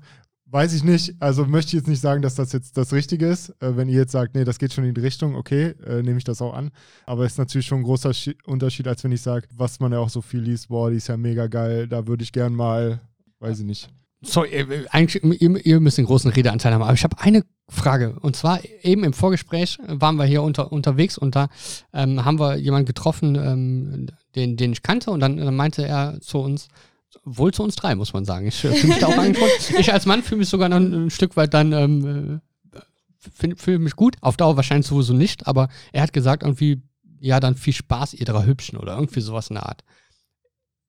Weiß 0.52 0.72
ich 0.72 0.82
nicht. 0.82 1.14
Also 1.20 1.46
möchte 1.46 1.68
ich 1.68 1.74
jetzt 1.74 1.86
nicht 1.86 2.00
sagen, 2.00 2.22
dass 2.22 2.34
das 2.34 2.52
jetzt 2.52 2.76
das 2.76 2.92
Richtige 2.92 3.28
ist. 3.28 3.50
Äh, 3.62 3.76
wenn 3.76 3.88
ihr 3.88 3.98
jetzt 3.98 4.10
sagt, 4.10 4.34
nee, 4.34 4.42
das 4.42 4.58
geht 4.58 4.72
schon 4.72 4.84
in 4.84 4.94
die 4.94 5.00
Richtung, 5.00 5.36
okay, 5.36 5.74
äh, 5.86 6.02
nehme 6.02 6.18
ich 6.18 6.24
das 6.24 6.42
auch 6.42 6.54
an. 6.54 6.72
Aber 7.06 7.24
es 7.24 7.32
ist 7.32 7.38
natürlich 7.38 7.68
schon 7.68 7.80
ein 7.80 7.84
großer 7.84 8.12
Schi 8.12 8.36
Unterschied, 8.46 8.88
als 8.88 9.04
wenn 9.04 9.12
ich 9.12 9.22
sage, 9.22 9.46
was 9.54 9.78
man 9.78 9.92
ja 9.92 10.00
auch 10.00 10.08
so 10.08 10.22
viel 10.22 10.40
liest, 10.40 10.68
boah, 10.68 10.90
die 10.90 10.96
ist 10.96 11.06
ja 11.06 11.16
mega 11.16 11.46
geil, 11.46 11.86
da 11.86 12.08
würde 12.08 12.24
ich 12.24 12.32
gern 12.32 12.52
mal, 12.52 13.00
weiß 13.38 13.60
ich 13.60 13.64
nicht. 13.64 13.90
Sorry, 14.22 14.48
äh, 14.48 14.86
eigentlich, 14.90 15.40
ihr, 15.40 15.80
müsst 15.80 15.98
einen 15.98 16.06
großen 16.08 16.32
Redeanteil 16.32 16.74
haben, 16.74 16.82
aber 16.82 16.94
ich 16.94 17.04
habe 17.04 17.18
eine 17.20 17.44
Frage. 17.68 18.16
Und 18.20 18.34
zwar 18.34 18.58
eben 18.82 19.04
im 19.04 19.12
Vorgespräch 19.12 19.78
waren 19.86 20.16
wir 20.16 20.24
hier 20.24 20.42
unter, 20.42 20.72
unterwegs 20.72 21.16
und 21.16 21.36
da 21.36 21.48
ähm, 21.94 22.24
haben 22.24 22.40
wir 22.40 22.56
jemanden 22.56 22.86
getroffen, 22.86 23.36
ähm, 23.36 24.06
den, 24.34 24.56
den 24.56 24.72
ich 24.72 24.82
kannte 24.82 25.12
und 25.12 25.20
dann, 25.20 25.36
dann 25.36 25.54
meinte 25.54 25.86
er 25.86 26.20
zu 26.20 26.38
uns, 26.38 26.68
wohl 27.24 27.52
zu 27.52 27.62
uns 27.62 27.76
drei, 27.76 27.94
muss 27.94 28.12
man 28.12 28.24
sagen. 28.24 28.46
Ich 28.46 28.56
fühle 28.56 28.82
mich 28.84 28.98
da 28.98 29.08
auch 29.08 29.18
angesprochen. 29.18 29.76
Ich 29.78 29.92
als 29.92 30.06
Mann 30.06 30.22
fühle 30.22 30.38
mich 30.40 30.48
sogar 30.48 30.68
noch 30.68 30.76
ein, 30.76 31.10
Stück 31.10 31.36
weit 31.36 31.54
dann, 31.54 31.72
ähm, 31.72 32.40
äh, 32.72 33.54
fühle 33.56 33.78
mich 33.78 33.96
gut. 33.96 34.16
Auf 34.20 34.36
Dauer 34.36 34.56
wahrscheinlich 34.56 34.86
sowieso 34.86 35.12
nicht, 35.12 35.46
aber 35.46 35.68
er 35.92 36.02
hat 36.02 36.12
gesagt, 36.12 36.42
irgendwie, 36.42 36.82
ja, 37.20 37.40
dann 37.40 37.56
viel 37.56 37.74
Spaß 37.74 38.14
ihr 38.14 38.26
drei 38.26 38.44
Hübschen 38.44 38.78
oder 38.78 38.94
irgendwie 38.94 39.20
sowas 39.20 39.48
in 39.48 39.54
der 39.54 39.66
Art. 39.66 39.84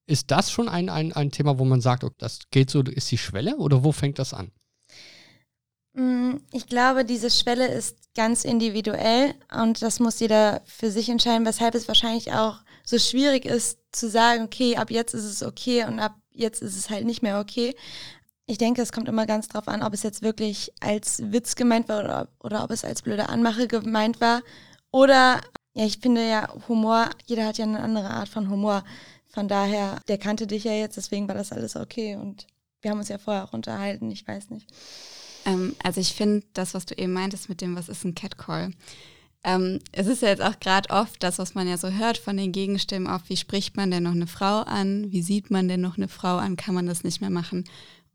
Ist 0.07 0.31
das 0.31 0.51
schon 0.51 0.67
ein, 0.67 0.89
ein, 0.89 1.13
ein 1.13 1.31
Thema, 1.31 1.59
wo 1.59 1.65
man 1.65 1.81
sagt, 1.81 2.03
okay, 2.03 2.15
das 2.17 2.39
geht 2.51 2.69
so, 2.69 2.81
ist 2.81 3.11
die 3.11 3.17
Schwelle 3.17 3.57
oder 3.57 3.83
wo 3.83 3.91
fängt 3.91 4.19
das 4.19 4.33
an? 4.33 4.51
Mm, 5.93 6.37
ich 6.51 6.67
glaube, 6.67 7.05
diese 7.05 7.29
Schwelle 7.29 7.67
ist 7.67 7.97
ganz 8.15 8.45
individuell 8.45 9.35
und 9.53 9.81
das 9.81 9.99
muss 9.99 10.19
jeder 10.19 10.61
für 10.65 10.89
sich 10.89 11.09
entscheiden, 11.09 11.45
weshalb 11.45 11.75
es 11.75 11.87
wahrscheinlich 11.87 12.31
auch 12.31 12.59
so 12.83 12.97
schwierig 12.97 13.45
ist 13.45 13.79
zu 13.91 14.09
sagen, 14.09 14.43
okay, 14.43 14.77
ab 14.77 14.89
jetzt 14.89 15.13
ist 15.13 15.25
es 15.25 15.43
okay 15.43 15.85
und 15.85 15.99
ab 15.99 16.20
jetzt 16.31 16.61
ist 16.61 16.77
es 16.77 16.89
halt 16.89 17.05
nicht 17.05 17.21
mehr 17.21 17.39
okay. 17.39 17.75
Ich 18.45 18.57
denke, 18.57 18.81
es 18.81 18.91
kommt 18.91 19.07
immer 19.07 19.25
ganz 19.25 19.47
drauf 19.47 19.67
an, 19.67 19.83
ob 19.83 19.93
es 19.93 20.03
jetzt 20.03 20.21
wirklich 20.21 20.73
als 20.79 21.21
Witz 21.31 21.55
gemeint 21.55 21.87
war 21.87 22.03
oder, 22.03 22.27
oder 22.39 22.63
ob 22.63 22.71
es 22.71 22.83
als 22.83 23.01
blöde 23.01 23.29
Anmache 23.29 23.67
gemeint 23.67 24.19
war. 24.19 24.41
Oder, 24.91 25.39
ja, 25.73 25.85
ich 25.85 25.99
finde 25.99 26.27
ja, 26.27 26.49
Humor, 26.67 27.09
jeder 27.25 27.45
hat 27.45 27.57
ja 27.57 27.65
eine 27.65 27.79
andere 27.79 28.09
Art 28.09 28.27
von 28.29 28.49
Humor. 28.49 28.83
Von 29.27 29.47
daher, 29.47 29.99
der 30.07 30.17
kannte 30.17 30.47
dich 30.47 30.65
ja 30.65 30.73
jetzt, 30.73 30.97
deswegen 30.97 31.27
war 31.27 31.35
das 31.35 31.53
alles 31.53 31.75
okay. 31.75 32.15
Und 32.15 32.47
wir 32.81 32.91
haben 32.91 32.99
uns 32.99 33.09
ja 33.09 33.17
vorher 33.17 33.45
auch 33.45 33.53
unterhalten, 33.53 34.11
ich 34.11 34.27
weiß 34.27 34.49
nicht. 34.49 34.67
Ähm, 35.45 35.75
also 35.83 36.01
ich 36.01 36.13
finde 36.13 36.45
das, 36.53 36.73
was 36.73 36.85
du 36.85 36.95
eben 36.95 37.13
meintest 37.13 37.47
mit 37.47 37.61
dem, 37.61 37.75
was 37.75 37.89
ist 37.89 38.03
ein 38.03 38.15
Catcall? 38.15 38.71
Ähm, 39.43 39.79
es 39.91 40.07
ist 40.07 40.21
ja 40.21 40.29
jetzt 40.29 40.41
auch 40.41 40.59
gerade 40.59 40.89
oft 40.91 41.21
das, 41.23 41.39
was 41.39 41.55
man 41.55 41.67
ja 41.67 41.77
so 41.77 41.89
hört 41.89 42.17
von 42.17 42.37
den 42.37 42.51
Gegenstimmen, 42.51 43.07
auf 43.07 43.21
wie 43.27 43.37
spricht 43.37 43.75
man 43.75 43.89
denn 43.89 44.03
noch 44.03 44.11
eine 44.11 44.27
Frau 44.27 44.59
an, 44.61 45.11
wie 45.11 45.23
sieht 45.23 45.49
man 45.49 45.67
denn 45.67 45.81
noch 45.81 45.97
eine 45.97 46.07
Frau 46.07 46.37
an, 46.37 46.57
kann 46.57 46.75
man 46.75 46.85
das 46.85 47.03
nicht 47.03 47.21
mehr 47.21 47.31
machen. 47.31 47.65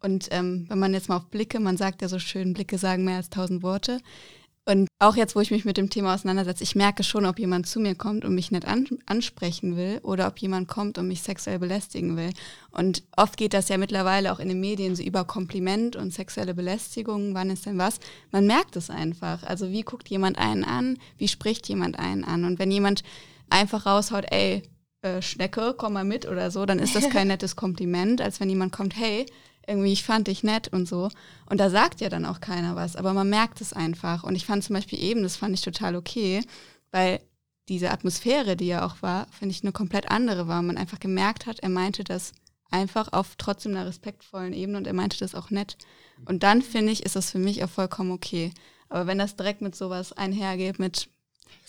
Und 0.00 0.28
ähm, 0.30 0.66
wenn 0.68 0.78
man 0.78 0.94
jetzt 0.94 1.08
mal 1.08 1.16
auf 1.16 1.26
Blicke, 1.26 1.58
man 1.58 1.76
sagt 1.76 2.02
ja 2.02 2.08
so 2.08 2.18
schön, 2.18 2.52
Blicke 2.52 2.78
sagen 2.78 3.04
mehr 3.04 3.16
als 3.16 3.30
tausend 3.30 3.62
Worte. 3.62 4.00
Und 4.68 4.88
auch 4.98 5.14
jetzt, 5.14 5.36
wo 5.36 5.40
ich 5.40 5.52
mich 5.52 5.64
mit 5.64 5.76
dem 5.76 5.90
Thema 5.90 6.12
auseinandersetze, 6.12 6.64
ich 6.64 6.74
merke 6.74 7.04
schon, 7.04 7.24
ob 7.24 7.38
jemand 7.38 7.68
zu 7.68 7.78
mir 7.78 7.94
kommt 7.94 8.24
und 8.24 8.34
mich 8.34 8.50
nicht 8.50 8.66
an 8.66 8.88
ansprechen 9.06 9.76
will 9.76 10.00
oder 10.02 10.26
ob 10.26 10.38
jemand 10.38 10.66
kommt 10.66 10.98
und 10.98 11.06
mich 11.06 11.22
sexuell 11.22 11.60
belästigen 11.60 12.16
will. 12.16 12.30
Und 12.72 13.04
oft 13.16 13.36
geht 13.36 13.54
das 13.54 13.68
ja 13.68 13.78
mittlerweile 13.78 14.32
auch 14.32 14.40
in 14.40 14.48
den 14.48 14.58
Medien 14.58 14.96
so 14.96 15.04
über 15.04 15.24
Kompliment 15.24 15.94
und 15.94 16.12
sexuelle 16.12 16.52
Belästigung, 16.52 17.32
wann 17.32 17.50
ist 17.50 17.64
denn 17.64 17.78
was. 17.78 18.00
Man 18.32 18.48
merkt 18.48 18.74
es 18.74 18.90
einfach. 18.90 19.44
Also 19.44 19.70
wie 19.70 19.82
guckt 19.82 20.08
jemand 20.08 20.36
einen 20.36 20.64
an, 20.64 20.98
wie 21.16 21.28
spricht 21.28 21.68
jemand 21.68 22.00
einen 22.00 22.24
an. 22.24 22.44
Und 22.44 22.58
wenn 22.58 22.72
jemand 22.72 23.04
einfach 23.48 23.86
raushaut, 23.86 24.24
ey, 24.32 24.64
äh, 25.02 25.22
Schnecke, 25.22 25.74
komm 25.78 25.92
mal 25.92 26.04
mit 26.04 26.26
oder 26.26 26.50
so, 26.50 26.66
dann 26.66 26.80
ist 26.80 26.96
das 26.96 27.08
kein 27.08 27.28
nettes 27.28 27.54
Kompliment, 27.54 28.20
als 28.20 28.40
wenn 28.40 28.50
jemand 28.50 28.72
kommt, 28.72 28.96
hey, 28.96 29.26
irgendwie, 29.66 29.92
ich 29.92 30.04
fand 30.04 30.28
dich 30.28 30.42
nett 30.42 30.68
und 30.68 30.86
so. 30.88 31.10
Und 31.48 31.58
da 31.58 31.70
sagt 31.70 32.00
ja 32.00 32.08
dann 32.08 32.24
auch 32.24 32.40
keiner 32.40 32.76
was, 32.76 32.96
aber 32.96 33.12
man 33.12 33.28
merkt 33.28 33.60
es 33.60 33.72
einfach. 33.72 34.24
Und 34.24 34.34
ich 34.34 34.46
fand 34.46 34.64
zum 34.64 34.74
Beispiel 34.74 35.02
eben, 35.02 35.22
das 35.22 35.36
fand 35.36 35.54
ich 35.54 35.62
total 35.62 35.96
okay, 35.96 36.42
weil 36.90 37.20
diese 37.68 37.90
Atmosphäre, 37.90 38.56
die 38.56 38.68
ja 38.68 38.86
auch 38.86 39.02
war, 39.02 39.26
finde 39.30 39.52
ich 39.52 39.62
eine 39.62 39.72
komplett 39.72 40.10
andere 40.10 40.46
war. 40.46 40.62
Man 40.62 40.78
einfach 40.78 41.00
gemerkt 41.00 41.46
hat, 41.46 41.60
er 41.60 41.68
meinte 41.68 42.04
das 42.04 42.32
einfach 42.70 43.12
auf 43.12 43.34
trotzdem 43.36 43.72
einer 43.72 43.86
respektvollen 43.86 44.52
Ebene 44.52 44.78
und 44.78 44.86
er 44.86 44.92
meinte 44.92 45.18
das 45.18 45.34
auch 45.34 45.50
nett. 45.50 45.76
Und 46.24 46.42
dann 46.42 46.62
finde 46.62 46.92
ich, 46.92 47.04
ist 47.04 47.16
das 47.16 47.30
für 47.30 47.38
mich 47.38 47.62
auch 47.64 47.70
vollkommen 47.70 48.12
okay. 48.12 48.52
Aber 48.88 49.06
wenn 49.06 49.18
das 49.18 49.36
direkt 49.36 49.62
mit 49.62 49.74
sowas 49.74 50.12
einhergeht, 50.12 50.78
mit 50.78 51.08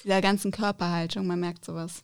dieser 0.03 0.21
ganzen 0.21 0.51
Körperhaltung, 0.51 1.25
man 1.25 1.39
merkt 1.39 1.65
sowas. 1.65 2.03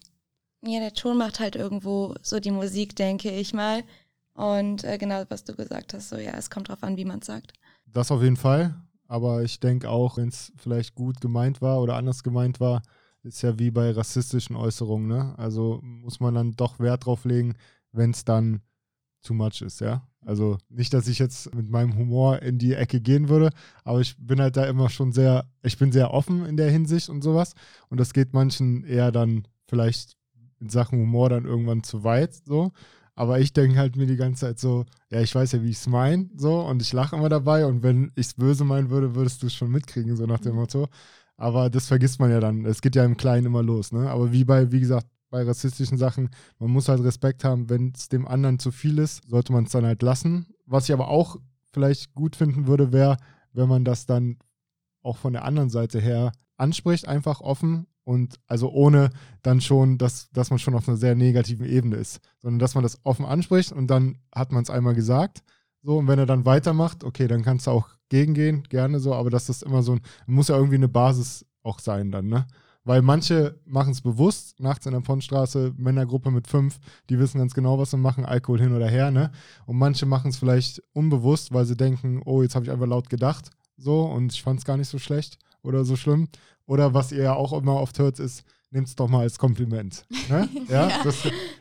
Ja, 0.65 0.79
der 0.79 0.93
Ton 0.93 1.17
macht 1.17 1.39
halt 1.39 1.55
irgendwo 1.55 2.15
so 2.21 2.39
die 2.39 2.51
Musik, 2.51 2.95
denke 2.95 3.29
ich 3.31 3.53
mal. 3.53 3.83
Und 4.33 4.83
äh, 4.83 4.97
genau, 4.97 5.23
was 5.29 5.43
du 5.43 5.55
gesagt 5.55 5.93
hast, 5.93 6.09
so 6.09 6.17
ja, 6.17 6.31
es 6.37 6.49
kommt 6.49 6.69
drauf 6.69 6.83
an, 6.83 6.97
wie 6.97 7.05
man 7.05 7.19
es 7.19 7.27
sagt. 7.27 7.53
Das 7.85 8.11
auf 8.11 8.21
jeden 8.21 8.37
Fall. 8.37 8.75
Aber 9.07 9.43
ich 9.43 9.59
denke 9.59 9.89
auch, 9.89 10.17
wenn 10.17 10.29
es 10.29 10.51
vielleicht 10.57 10.95
gut 10.95 11.21
gemeint 11.21 11.61
war 11.61 11.81
oder 11.81 11.95
anders 11.95 12.23
gemeint 12.23 12.59
war, 12.59 12.81
ist 13.21 13.41
ja 13.41 13.57
wie 13.59 13.71
bei 13.71 13.91
rassistischen 13.91 14.55
Äußerungen, 14.55 15.07
ne? 15.07 15.33
Also 15.37 15.79
muss 15.81 16.19
man 16.19 16.33
dann 16.33 16.53
doch 16.53 16.79
Wert 16.79 17.05
drauf 17.05 17.25
legen, 17.25 17.55
wenn 17.91 18.11
es 18.11 18.25
dann 18.25 18.61
too 19.21 19.33
much 19.33 19.61
ist, 19.61 19.81
ja. 19.81 20.07
Also 20.25 20.57
nicht, 20.69 20.93
dass 20.93 21.07
ich 21.07 21.19
jetzt 21.19 21.53
mit 21.53 21.69
meinem 21.69 21.95
Humor 21.97 22.41
in 22.41 22.57
die 22.57 22.73
Ecke 22.73 23.01
gehen 23.01 23.29
würde, 23.29 23.49
aber 23.83 24.01
ich 24.01 24.15
bin 24.17 24.41
halt 24.41 24.57
da 24.57 24.65
immer 24.65 24.89
schon 24.89 25.11
sehr, 25.11 25.45
ich 25.61 25.77
bin 25.77 25.91
sehr 25.91 26.11
offen 26.11 26.45
in 26.45 26.57
der 26.57 26.71
Hinsicht 26.71 27.09
und 27.09 27.21
sowas. 27.21 27.53
Und 27.89 27.99
das 27.99 28.13
geht 28.13 28.33
manchen 28.33 28.83
eher 28.83 29.11
dann 29.11 29.47
vielleicht 29.67 30.17
in 30.59 30.69
Sachen 30.69 30.99
Humor 30.99 31.29
dann 31.29 31.45
irgendwann 31.45 31.83
zu 31.83 32.03
weit, 32.03 32.33
so. 32.45 32.71
Aber 33.15 33.39
ich 33.39 33.53
denke 33.53 33.77
halt 33.77 33.95
mir 33.95 34.07
die 34.07 34.15
ganze 34.15 34.47
Zeit 34.47 34.59
so, 34.59 34.85
ja, 35.11 35.21
ich 35.21 35.33
weiß 35.33 35.51
ja, 35.51 35.61
wie 35.61 35.69
ich 35.69 35.77
es 35.77 35.87
meine, 35.87 36.29
so, 36.35 36.61
und 36.61 36.81
ich 36.81 36.93
lache 36.93 37.15
immer 37.15 37.29
dabei. 37.29 37.65
Und 37.65 37.83
wenn 37.83 38.11
ich 38.15 38.27
es 38.27 38.33
böse 38.33 38.63
meinen 38.63 38.89
würde, 38.89 39.15
würdest 39.15 39.43
du 39.43 39.47
es 39.47 39.53
schon 39.53 39.71
mitkriegen, 39.71 40.15
so 40.15 40.25
nach 40.25 40.39
dem 40.39 40.53
mhm. 40.53 40.59
Motto. 40.59 40.87
Aber 41.37 41.69
das 41.69 41.87
vergisst 41.87 42.19
man 42.19 42.31
ja 42.31 42.39
dann. 42.39 42.65
Es 42.65 42.81
geht 42.81 42.95
ja 42.95 43.05
im 43.05 43.17
Kleinen 43.17 43.47
immer 43.47 43.63
los, 43.63 43.91
ne? 43.91 44.09
Aber 44.09 44.31
wie 44.31 44.43
bei, 44.45 44.71
wie 44.71 44.79
gesagt, 44.79 45.07
bei 45.29 45.43
rassistischen 45.43 45.97
Sachen, 45.97 46.29
man 46.59 46.69
muss 46.69 46.89
halt 46.89 47.03
Respekt 47.03 47.43
haben, 47.43 47.69
wenn 47.69 47.91
es 47.95 48.07
dem 48.07 48.27
anderen 48.27 48.59
zu 48.59 48.71
viel 48.71 48.99
ist, 48.99 49.27
sollte 49.27 49.51
man 49.51 49.65
es 49.65 49.71
dann 49.71 49.85
halt 49.85 50.01
lassen. 50.03 50.47
Was 50.65 50.85
ich 50.87 50.93
aber 50.93 51.07
auch 51.07 51.37
vielleicht 51.71 52.13
gut 52.13 52.35
finden 52.35 52.67
würde, 52.67 52.91
wäre, 52.91 53.17
wenn 53.51 53.67
man 53.67 53.83
das 53.83 54.05
dann 54.05 54.37
auch 55.01 55.17
von 55.17 55.33
der 55.33 55.45
anderen 55.45 55.69
Seite 55.69 55.99
her 55.99 56.31
anspricht, 56.57 57.07
einfach 57.07 57.41
offen 57.41 57.87
und 58.03 58.39
also 58.47 58.69
ohne 58.71 59.09
dann 59.41 59.61
schon, 59.61 59.97
dass, 59.97 60.29
dass 60.31 60.49
man 60.49 60.59
schon 60.59 60.75
auf 60.75 60.87
einer 60.87 60.97
sehr 60.97 61.15
negativen 61.15 61.65
Ebene 61.65 61.95
ist, 61.97 62.19
sondern 62.39 62.59
dass 62.59 62.75
man 62.75 62.83
das 62.83 62.99
offen 63.03 63.25
anspricht 63.25 63.71
und 63.71 63.87
dann 63.87 64.17
hat 64.33 64.51
man 64.51 64.63
es 64.63 64.69
einmal 64.69 64.93
gesagt. 64.93 65.43
So, 65.81 65.97
und 65.97 66.07
wenn 66.07 66.19
er 66.19 66.25
dann 66.25 66.45
weitermacht, 66.45 67.03
okay, 67.03 67.27
dann 67.27 67.43
kannst 67.43 67.67
du 67.67 67.71
auch 67.71 67.89
gegengehen, 68.09 68.63
gerne 68.69 68.99
so, 68.99 69.13
aber 69.13 69.29
dass 69.29 69.47
das 69.47 69.61
immer 69.61 69.83
so 69.83 69.93
ein, 69.93 70.01
muss 70.27 70.47
ja 70.47 70.55
irgendwie 70.55 70.75
eine 70.75 70.87
Basis 70.87 71.45
auch 71.61 71.79
sein 71.79 72.11
dann, 72.11 72.27
ne? 72.27 72.45
Weil 72.85 73.01
manche 73.01 73.61
machen 73.65 73.93
es 73.93 74.01
bewusst, 74.01 74.59
nachts 74.59 74.85
in 74.85 74.91
der 74.91 74.99
Pondstraße, 74.99 75.73
Männergruppe 75.77 76.31
mit 76.31 76.47
fünf, 76.47 76.79
die 77.09 77.17
wissen 77.17 77.37
ganz 77.37 77.53
genau, 77.53 77.79
was 77.79 77.91
sie 77.91 77.97
machen, 77.97 78.25
Alkohol 78.25 78.59
hin 78.59 78.75
oder 78.75 78.89
her, 78.89 79.09
ne? 79.09 79.31
Und 79.65 79.77
manche 79.77 80.05
machen 80.05 80.29
es 80.29 80.37
vielleicht 80.37 80.83
unbewusst, 80.91 81.53
weil 81.53 81.65
sie 81.65 81.77
denken, 81.77 82.21
oh, 82.25 82.41
jetzt 82.41 82.55
habe 82.55 82.65
ich 82.65 82.71
einfach 82.71 82.87
laut 82.87 83.09
gedacht, 83.09 83.51
so, 83.77 84.03
und 84.03 84.33
ich 84.33 84.43
fand 84.43 84.59
es 84.59 84.65
gar 84.65 84.77
nicht 84.77 84.89
so 84.89 84.99
schlecht 84.99 85.37
oder 85.63 85.85
so 85.85 85.95
schlimm. 85.95 86.27
Oder 86.65 86.93
was 86.93 87.11
ihr 87.11 87.23
ja 87.23 87.33
auch 87.33 87.53
immer 87.53 87.75
oft 87.75 87.99
hört, 87.99 88.19
ist, 88.19 88.45
nehmt 88.71 88.87
es 88.87 88.95
doch 88.95 89.07
mal 89.07 89.21
als 89.21 89.37
Kompliment. 89.37 90.05
Ne? 90.29 90.49
Ja, 90.69 90.89
ja. 90.89 91.03
Das, 91.03 91.15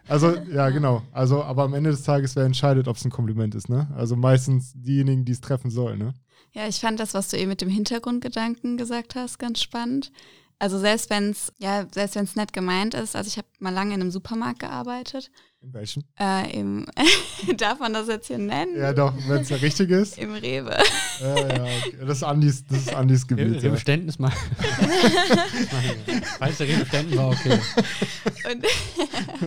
also 0.09 0.35
ja, 0.53 0.71
genau. 0.71 1.03
Also, 1.13 1.43
aber 1.43 1.65
am 1.65 1.75
Ende 1.75 1.91
des 1.91 2.03
Tages, 2.03 2.37
wer 2.37 2.45
entscheidet, 2.45 2.89
ob 2.89 2.97
es 2.97 3.05
ein 3.05 3.11
Kompliment 3.11 3.55
ist, 3.55 3.69
ne? 3.69 3.89
Also 3.97 4.17
meistens 4.17 4.73
diejenigen, 4.75 5.25
die 5.25 5.33
es 5.33 5.41
treffen 5.41 5.71
sollen, 5.71 5.99
ne? 5.99 6.15
Ja, 6.53 6.69
ich 6.69 6.81
fand 6.81 7.01
das, 7.01 7.15
was 7.15 7.29
du 7.29 7.39
eben 7.39 7.49
mit 7.49 7.61
dem 7.61 7.69
Hintergrundgedanken 7.69 8.77
gesagt 8.77 9.15
hast, 9.15 9.39
ganz 9.39 9.61
spannend. 9.61 10.13
Also 10.59 10.79
selbst 10.79 11.11
wenn 11.11 11.31
es, 11.31 11.53
ja, 11.59 11.87
selbst 11.93 12.15
wenn 12.15 12.25
es 12.25 12.37
nett 12.37 12.53
gemeint 12.53 12.95
ist, 12.95 13.17
also 13.17 13.27
ich 13.27 13.37
habe 13.37 13.49
mal 13.59 13.73
lange 13.73 13.95
in 13.95 14.01
einem 14.01 14.11
Supermarkt 14.11 14.61
gearbeitet. 14.61 15.31
In 15.63 15.73
welchem? 15.75 16.03
Äh, 16.19 16.59
im, 16.59 16.87
darf 17.57 17.79
man 17.79 17.93
das 17.93 18.09
jetzt 18.09 18.27
hier 18.27 18.39
nennen? 18.39 18.77
Ja, 18.77 18.93
doch, 18.93 19.15
wenn 19.29 19.43
es 19.43 19.49
der 19.49 19.63
richtige 19.63 19.95
ist. 19.97 20.19
Im 20.19 20.35
Rewe. 20.35 20.77
Ja, 21.21 21.39
ja, 21.39 21.63
okay. 21.63 21.97
Das 22.01 22.17
ist 22.17 22.25
Andis, 22.25 22.67
das 22.67 22.79
ist 22.79 22.93
Andis 22.93 23.29
Gebiet. 23.29 23.47
Im, 23.47 23.55
im 23.55 23.75
ja. 23.75 23.77
Ständnis 23.77 24.19
mal. 24.19 24.33
Falls 26.41 26.59
der 26.59 26.67
Rewe 26.67 26.85
Ständen 26.85 27.17
war, 27.17 27.29
okay. 27.29 27.61
Und, 28.51 28.67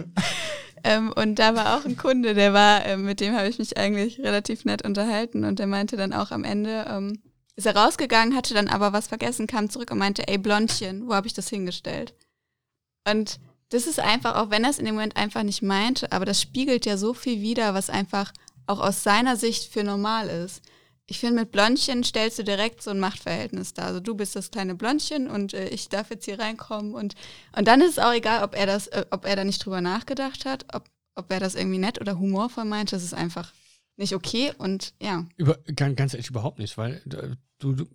ähm, 0.85 1.11
und 1.13 1.37
da 1.37 1.53
war 1.53 1.77
auch 1.77 1.83
ein 1.83 1.97
Kunde, 1.97 2.33
der 2.33 2.53
war, 2.53 2.85
äh, 2.85 2.95
mit 2.95 3.19
dem 3.19 3.35
habe 3.35 3.49
ich 3.49 3.59
mich 3.59 3.77
eigentlich 3.77 4.17
relativ 4.19 4.63
nett 4.63 4.85
unterhalten 4.85 5.43
und 5.43 5.59
der 5.59 5.67
meinte 5.67 5.97
dann 5.97 6.13
auch 6.13 6.31
am 6.31 6.45
Ende, 6.45 6.85
ähm, 6.89 7.19
ist 7.57 7.65
er 7.65 7.75
rausgegangen, 7.75 8.37
hatte 8.37 8.53
dann 8.53 8.69
aber 8.69 8.93
was 8.93 9.07
vergessen, 9.07 9.47
kam 9.47 9.69
zurück 9.69 9.91
und 9.91 9.97
meinte, 9.97 10.29
ey 10.29 10.37
Blondchen, 10.37 11.09
wo 11.09 11.13
habe 11.13 11.27
ich 11.27 11.33
das 11.33 11.49
hingestellt? 11.49 12.13
Und 13.05 13.37
das 13.69 13.87
ist 13.87 13.99
einfach, 13.99 14.35
auch 14.35 14.49
wenn 14.49 14.63
er 14.63 14.69
es 14.69 14.79
in 14.79 14.85
dem 14.85 14.95
Moment 14.95 15.17
einfach 15.17 15.43
nicht 15.43 15.61
meinte, 15.61 16.11
aber 16.11 16.25
das 16.25 16.41
spiegelt 16.41 16.85
ja 16.85 16.97
so 16.97 17.13
viel 17.13 17.41
wider, 17.41 17.73
was 17.73 17.89
einfach 17.89 18.31
auch 18.67 18.79
aus 18.79 19.03
seiner 19.03 19.35
Sicht 19.37 19.71
für 19.71 19.83
normal 19.83 20.29
ist. 20.29 20.61
Ich 21.07 21.19
finde, 21.19 21.41
mit 21.41 21.51
Blondchen 21.51 22.03
stellst 22.03 22.39
du 22.39 22.43
direkt 22.43 22.81
so 22.81 22.89
ein 22.89 22.99
Machtverhältnis 22.99 23.73
da. 23.73 23.83
Also 23.83 23.99
du 23.99 24.15
bist 24.15 24.35
das 24.35 24.49
kleine 24.49 24.73
Blondchen 24.73 25.29
und 25.29 25.53
äh, 25.53 25.69
ich 25.69 25.89
darf 25.89 26.09
jetzt 26.09 26.25
hier 26.25 26.39
reinkommen 26.39 26.95
und, 26.95 27.13
und 27.55 27.67
dann 27.67 27.81
ist 27.81 27.91
es 27.91 27.99
auch 27.99 28.13
egal, 28.13 28.43
ob 28.43 28.55
er 28.55 28.65
das, 28.65 28.87
äh, 28.87 29.05
ob 29.11 29.25
er 29.25 29.35
da 29.35 29.43
nicht 29.43 29.63
drüber 29.63 29.81
nachgedacht 29.81 30.45
hat, 30.45 30.65
ob, 30.73 30.89
ob 31.13 31.31
er 31.31 31.39
das 31.39 31.53
irgendwie 31.53 31.77
nett 31.77 32.01
oder 32.01 32.17
humorvoll 32.17 32.65
meint. 32.65 32.91
Das 32.91 33.03
ist 33.03 33.13
einfach 33.13 33.53
nicht 33.97 34.15
okay 34.15 34.51
und 34.57 34.93
ja. 34.99 35.27
Über, 35.37 35.57
ganz 35.75 36.13
ehrlich 36.13 36.29
überhaupt 36.29 36.57
nicht, 36.57 36.75
weil 36.77 37.03
äh, 37.11 37.35
du, 37.59 37.73
du 37.73 37.87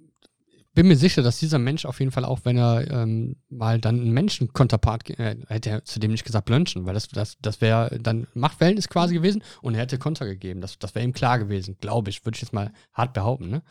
bin 0.72 0.88
mir 0.88 0.96
sicher, 0.96 1.22
dass 1.22 1.38
dieser 1.38 1.58
Mensch 1.58 1.84
auf 1.84 1.98
jeden 1.98 2.12
Fall 2.12 2.24
auch, 2.24 2.40
wenn 2.44 2.56
er 2.56 2.90
ähm, 2.90 3.36
mal 3.48 3.80
dann 3.80 4.00
einen 4.00 4.12
Menschen-Konterpart 4.12 5.10
äh, 5.10 5.36
hätte 5.48 5.70
er 5.70 5.84
zudem 5.84 6.12
nicht 6.12 6.24
gesagt 6.24 6.44
Blönchen, 6.44 6.86
weil 6.86 6.94
das, 6.94 7.08
das, 7.08 7.36
das 7.40 7.60
wäre 7.60 7.98
dann 8.00 8.26
Machtverhältnis 8.34 8.88
quasi 8.88 9.14
gewesen 9.14 9.42
und 9.62 9.74
er 9.74 9.80
hätte 9.80 9.98
Konter 9.98 10.26
gegeben. 10.26 10.60
Das, 10.60 10.78
das 10.78 10.94
wäre 10.94 11.04
ihm 11.04 11.12
klar 11.12 11.38
gewesen, 11.38 11.76
glaube 11.80 12.10
ich, 12.10 12.24
würde 12.24 12.36
ich 12.36 12.42
jetzt 12.42 12.52
mal 12.52 12.72
hart 12.92 13.14
behaupten. 13.14 13.50
Ne? 13.50 13.62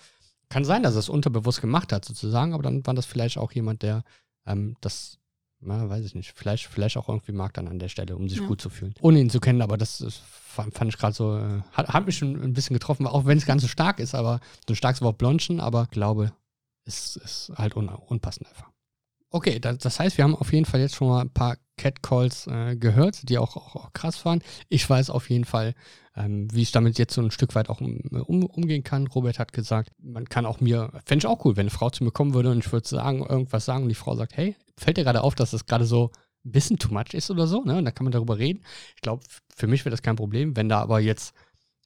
Kann 0.50 0.66
sein, 0.66 0.84
dass 0.84 0.96
er 0.96 1.00
es 1.00 1.10
unterbewusst 1.10 1.62
gemacht 1.62 1.94
hat, 1.94 2.04
sozusagen, 2.04 2.54
aber 2.54 2.64
dann 2.64 2.86
war 2.86 2.94
das 2.94 3.06
vielleicht 3.06 3.38
auch 3.38 3.52
jemand, 3.52 3.82
der 3.82 4.04
ähm, 4.46 4.76
das 4.82 5.20
na, 5.62 5.90
weiß 5.90 6.06
ich 6.06 6.16
nicht, 6.16 6.32
vielleicht, 6.36 6.68
vielleicht 6.68 6.96
auch 6.96 7.10
irgendwie 7.10 7.34
mag 7.34 7.54
dann 7.54 7.68
an 7.68 7.80
der 7.80 7.90
Stelle, 7.90 8.16
um 8.16 8.30
sich 8.30 8.40
ja. 8.40 8.48
gut 8.48 8.62
zu 8.62 8.70
fühlen. 8.70 8.94
Ohne 9.02 9.20
ihn 9.20 9.30
zu 9.30 9.42
kennen, 9.42 9.62
aber 9.62 9.78
das, 9.78 9.98
das 9.98 10.16
fand, 10.16 10.74
fand, 10.74 10.94
ich 10.94 10.98
gerade 10.98 11.14
so, 11.14 11.38
äh, 11.38 11.62
hat, 11.74 11.90
hat, 11.90 12.06
mich 12.06 12.18
schon 12.18 12.42
ein 12.42 12.54
bisschen 12.54 12.76
getroffen, 12.76 13.06
auch 13.06 13.26
wenn 13.26 13.38
es 13.38 13.46
ganz 13.46 13.62
so 13.62 13.68
stark 13.68 14.00
ist, 14.00 14.16
aber 14.16 14.40
so 14.66 14.74
ein 14.74 14.78
starkes 14.78 15.02
Wort 15.02 15.18
Blonchen, 15.18 15.60
aber 15.60 15.88
glaube, 15.88 16.32
ist, 16.90 17.16
ist 17.18 17.52
halt 17.56 17.76
un, 17.76 17.88
unpassend 17.88 18.48
einfach. 18.48 18.70
Okay, 19.32 19.60
das, 19.60 19.78
das, 19.78 20.00
heißt, 20.00 20.18
wir 20.18 20.24
haben 20.24 20.36
auf 20.36 20.52
jeden 20.52 20.66
Fall 20.66 20.80
jetzt 20.80 20.96
schon 20.96 21.08
mal 21.08 21.22
ein 21.22 21.30
paar 21.30 21.58
Catcalls 21.78 22.48
äh, 22.48 22.76
gehört, 22.76 23.30
die 23.30 23.38
auch, 23.38 23.56
auch, 23.56 23.76
auch, 23.76 23.94
krass 23.94 24.26
waren. 24.26 24.42
Ich 24.70 24.90
weiß 24.90 25.12
auf 25.12 25.30
jeden 25.30 25.46
Fall, 25.46 25.76
ähm, 26.16 26.48
wie 26.52 26.64
ich 26.64 26.72
damit 26.72 26.98
jetzt 26.98 27.14
so 27.14 27.22
ein 27.22 27.30
Stück 27.30 27.54
weit 27.54 27.70
auch 27.70 27.80
um, 27.80 28.00
um, 28.26 28.44
umgehen 28.48 28.84
kann. 28.84 29.06
Robert 29.06 29.38
hat 29.38 29.54
gesagt, 29.54 29.92
man 30.02 30.26
kann 30.26 30.48
auch 30.48 30.62
mir, 30.62 30.92
fände 31.06 31.24
ich 31.24 31.28
auch 31.28 31.46
cool, 31.46 31.58
wenn 31.58 31.68
eine 31.68 31.70
Frau 31.70 31.92
zu 31.92 32.04
mir 32.04 32.12
kommen 32.12 32.34
würde 32.34 32.50
und 32.50 32.66
ich 32.66 32.72
würde 32.72 32.88
sagen, 32.88 33.20
irgendwas 33.20 33.66
sagen 33.66 33.84
und 33.84 33.90
die 33.90 33.96
Frau 33.96 34.16
sagt, 34.16 34.36
hey, 34.36 34.56
fällt 34.78 34.98
dir 34.98 35.04
gerade 35.04 35.22
auf, 35.22 35.36
dass 35.36 35.52
das 35.52 35.68
gerade 35.68 35.86
so 35.86 36.10
ein 36.44 36.52
bisschen 36.52 36.80
too 36.80 36.92
much 36.92 37.14
ist 37.14 37.30
oder 37.30 37.46
so, 37.46 37.64
ne? 37.64 37.78
Und 37.78 37.86
da 37.86 37.92
kann 37.92 38.06
man 38.06 38.12
darüber 38.12 38.40
reden. 38.40 38.64
Ich 38.96 39.02
glaube, 39.02 39.24
für 39.56 39.68
mich 39.68 39.86
wäre 39.86 39.92
das 39.92 40.02
kein 40.02 40.16
Problem, 40.16 40.56
wenn 40.56 40.70
da 40.70 40.82
aber 40.82 41.00
jetzt, 41.00 41.36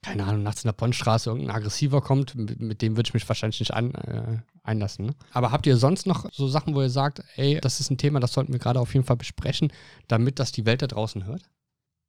keine 0.02 0.24
Ahnung, 0.24 0.44
nachts 0.44 0.64
in 0.64 0.70
der 0.70 0.74
Ponnstraße 0.74 1.30
irgendein 1.30 1.56
Aggressiver 1.56 2.02
kommt, 2.02 2.36
mit, 2.36 2.62
mit 2.62 2.82
dem 2.82 2.96
würde 2.96 3.10
ich 3.10 3.14
mich 3.14 3.28
wahrscheinlich 3.28 3.60
nicht 3.60 3.74
an, 3.74 3.94
äh, 3.96 4.38
einlassen. 4.64 5.08
Ne? 5.08 5.16
Aber 5.32 5.52
habt 5.52 5.66
ihr 5.68 5.78
sonst 5.78 6.08
noch 6.08 6.26
so 6.32 6.48
Sachen, 6.48 6.74
wo 6.76 6.82
ihr 6.82 6.90
sagt, 6.90 7.24
ey, 7.36 7.60
das 7.62 7.80
ist 7.80 7.92
ein 7.92 7.98
Thema, 7.98 8.20
das 8.20 8.34
sollten 8.34 8.54
wir 8.54 8.60
gerade 8.60 8.80
auf 8.80 8.94
jeden 8.94 9.06
Fall 9.06 9.18
besprechen, 9.18 9.72
damit 10.08 10.40
das 10.40 10.52
die 10.52 10.66
Welt 10.66 10.82
da 10.82 10.88
draußen 10.88 11.26
hört? 11.26 11.44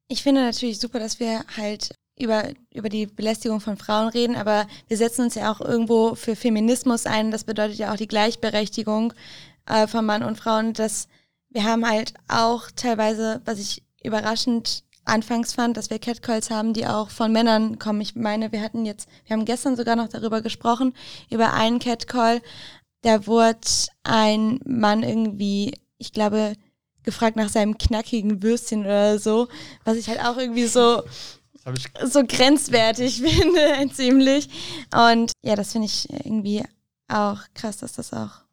Ich 0.08 0.22
finde 0.22 0.42
natürlich 0.42 0.78
super, 0.78 0.98
dass 0.98 1.18
wir 1.18 1.44
halt 1.56 1.94
über, 2.18 2.50
über 2.72 2.88
die 2.88 3.06
Belästigung 3.06 3.60
von 3.60 3.76
Frauen 3.76 4.08
reden, 4.08 4.36
aber 4.36 4.66
wir 4.86 4.96
setzen 4.96 5.22
uns 5.22 5.34
ja 5.34 5.50
auch 5.52 5.60
irgendwo 5.60 6.14
für 6.14 6.36
Feminismus 6.36 7.06
ein. 7.06 7.30
Das 7.30 7.44
bedeutet 7.44 7.78
ja 7.78 7.92
auch 7.92 7.96
die 7.96 8.06
Gleichberechtigung 8.06 9.12
äh, 9.66 9.86
von 9.86 10.04
Mann 10.04 10.22
und 10.22 10.38
Frauen. 10.38 10.74
Dass 10.74 11.08
wir 11.50 11.64
haben 11.64 11.88
halt 11.88 12.14
auch 12.28 12.70
teilweise, 12.76 13.40
was 13.44 13.58
ich 13.58 13.82
überraschend 14.02 14.84
anfangs 15.04 15.52
fand, 15.52 15.76
dass 15.76 15.90
wir 15.90 15.98
Catcalls 15.98 16.50
haben, 16.50 16.72
die 16.72 16.86
auch 16.86 17.10
von 17.10 17.32
Männern 17.32 17.78
kommen. 17.78 18.00
Ich 18.00 18.14
meine, 18.14 18.52
wir 18.52 18.60
hatten 18.60 18.86
jetzt, 18.86 19.08
wir 19.26 19.36
haben 19.36 19.44
gestern 19.44 19.76
sogar 19.76 19.96
noch 19.96 20.08
darüber 20.08 20.40
gesprochen, 20.40 20.94
über 21.30 21.52
einen 21.52 21.78
Catcall, 21.78 22.40
da 23.02 23.26
wurde 23.26 23.60
ein 24.02 24.60
Mann 24.64 25.02
irgendwie, 25.02 25.74
ich 25.98 26.12
glaube, 26.12 26.54
gefragt 27.02 27.36
nach 27.36 27.50
seinem 27.50 27.76
knackigen 27.76 28.42
Würstchen 28.42 28.80
oder 28.80 29.18
so, 29.18 29.48
was 29.84 29.98
ich 29.98 30.08
halt 30.08 30.20
auch 30.20 30.38
irgendwie 30.38 30.66
so 30.66 31.02
so 32.04 32.24
grenzwertig 32.26 33.22
finde, 33.22 33.92
ziemlich. 33.92 34.48
Und 34.92 35.32
ja, 35.42 35.56
das 35.56 35.72
finde 35.72 35.86
ich 35.86 36.10
irgendwie 36.10 36.62
auch 37.08 37.38
krass, 37.54 37.78
dass 37.78 37.94
das 37.94 38.12
auch 38.12 38.44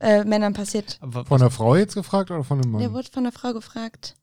äh, 0.00 0.24
Männern 0.24 0.54
passiert. 0.54 0.98
Von 1.26 1.40
der 1.40 1.50
Frau 1.50 1.76
jetzt 1.76 1.94
gefragt 1.94 2.30
oder 2.30 2.44
von 2.44 2.60
einem 2.60 2.72
Mann? 2.72 2.80
Der 2.80 2.92
wurde 2.92 3.10
von 3.10 3.24
der 3.24 3.32
Frau 3.32 3.52
gefragt. 3.52 4.14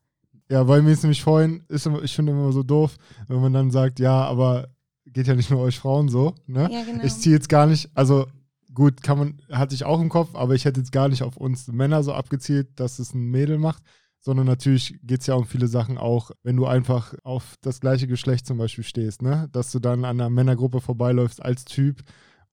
Ja, 0.49 0.67
weil 0.67 0.81
mir 0.81 0.91
ist 0.91 1.03
nämlich 1.03 1.23
vorhin, 1.23 1.63
ist 1.69 1.85
immer, 1.87 2.03
ich 2.03 2.15
finde 2.15 2.31
immer 2.31 2.51
so 2.51 2.63
doof, 2.63 2.97
wenn 3.27 3.41
man 3.41 3.53
dann 3.53 3.71
sagt, 3.71 3.99
ja, 3.99 4.25
aber 4.25 4.67
geht 5.05 5.27
ja 5.27 5.35
nicht 5.35 5.49
nur 5.49 5.61
euch 5.61 5.79
Frauen 5.79 6.09
so, 6.09 6.35
ne? 6.45 6.69
Ja, 6.71 6.83
genau. 6.83 7.03
Ich 7.03 7.15
ziehe 7.15 7.35
jetzt 7.35 7.49
gar 7.49 7.65
nicht, 7.65 7.89
also 7.95 8.27
gut, 8.73 9.01
kann 9.01 9.17
man, 9.17 9.41
hatte 9.51 9.73
ich 9.73 9.85
auch 9.85 9.99
im 10.01 10.09
Kopf, 10.09 10.35
aber 10.35 10.53
ich 10.53 10.65
hätte 10.65 10.79
jetzt 10.79 10.91
gar 10.91 11.07
nicht 11.07 11.23
auf 11.23 11.37
uns 11.37 11.67
Männer 11.67 12.03
so 12.03 12.13
abgezielt, 12.13 12.79
dass 12.79 12.99
es 12.99 13.13
ein 13.13 13.31
Mädel 13.31 13.57
macht, 13.57 13.81
sondern 14.19 14.45
natürlich 14.45 14.99
geht 15.03 15.21
es 15.21 15.27
ja 15.27 15.35
um 15.35 15.45
viele 15.45 15.67
Sachen 15.67 15.97
auch, 15.97 16.31
wenn 16.43 16.57
du 16.57 16.65
einfach 16.65 17.13
auf 17.23 17.55
das 17.61 17.79
gleiche 17.79 18.07
Geschlecht 18.07 18.45
zum 18.45 18.57
Beispiel 18.57 18.83
stehst, 18.83 19.21
ne? 19.21 19.47
Dass 19.51 19.71
du 19.71 19.79
dann 19.79 20.03
an 20.05 20.19
einer 20.19 20.29
Männergruppe 20.29 20.81
vorbeiläufst 20.81 21.41
als 21.41 21.65
Typ 21.65 22.03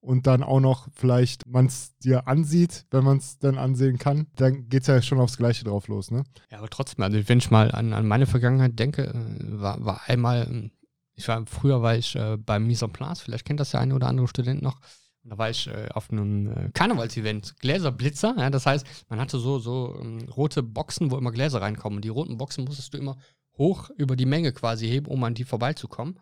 und 0.03 0.27
dann 0.27 0.43
auch 0.43 0.59
noch 0.59 0.87
vielleicht 0.91 1.47
man 1.47 1.67
es 1.67 1.97
dir 1.99 2.27
ansieht, 2.27 2.85
wenn 2.91 3.03
man 3.03 3.17
es 3.17 3.39
dann 3.39 3.57
ansehen 3.57 3.97
kann, 3.97 4.27
dann 4.35 4.67
geht 4.67 4.81
es 4.81 4.87
ja 4.87 5.01
schon 5.01 5.19
aufs 5.19 5.37
Gleiche 5.37 5.63
drauf 5.63 5.87
los, 5.87 6.11
ne? 6.11 6.23
Ja, 6.51 6.59
aber 6.59 6.69
trotzdem, 6.69 7.03
also 7.03 7.17
wenn 7.27 7.37
ich 7.37 7.49
mal 7.49 7.71
an, 7.71 7.93
an 7.93 8.05
meine 8.05 8.25
Vergangenheit 8.25 8.77
denke, 8.77 9.07
äh, 9.07 9.61
war, 9.61 9.83
war 9.83 10.01
einmal, 10.07 10.47
ähm, 10.49 10.71
ich 11.15 11.27
war 11.27 11.45
früher 11.47 11.81
war 11.81 11.95
ich 11.95 12.15
äh, 12.15 12.37
beim 12.37 12.67
Mise 12.67 12.85
en 12.85 12.91
Place, 12.91 13.21
vielleicht 13.21 13.45
kennt 13.45 13.59
das 13.59 13.71
ja 13.71 13.79
eine 13.79 13.95
oder 13.95 14.07
andere 14.07 14.27
Student 14.27 14.61
noch. 14.61 14.79
Da 15.25 15.37
war 15.37 15.49
ich 15.49 15.67
äh, 15.67 15.87
auf 15.93 16.11
einem 16.11 16.51
äh, 16.51 16.69
Karnevalsevent, 16.73 17.55
Gläserblitzer. 17.61 18.35
Ja, 18.37 18.49
das 18.49 18.65
heißt, 18.65 18.85
man 19.07 19.21
hatte 19.21 19.39
so, 19.39 19.57
so 19.57 19.97
ähm, 20.01 20.27
rote 20.35 20.61
Boxen, 20.63 21.11
wo 21.11 21.17
immer 21.17 21.31
Gläser 21.31 21.61
reinkommen. 21.61 21.99
Und 21.99 22.05
die 22.05 22.09
roten 22.09 22.37
Boxen 22.37 22.65
musstest 22.65 22.93
du 22.93 22.97
immer 22.97 23.15
hoch 23.57 23.89
über 23.91 24.17
die 24.17 24.25
Menge 24.25 24.51
quasi 24.51 24.85
heben, 24.85 25.05
um 25.05 25.23
an 25.23 25.33
die 25.33 25.45
vorbeizukommen. 25.45 26.19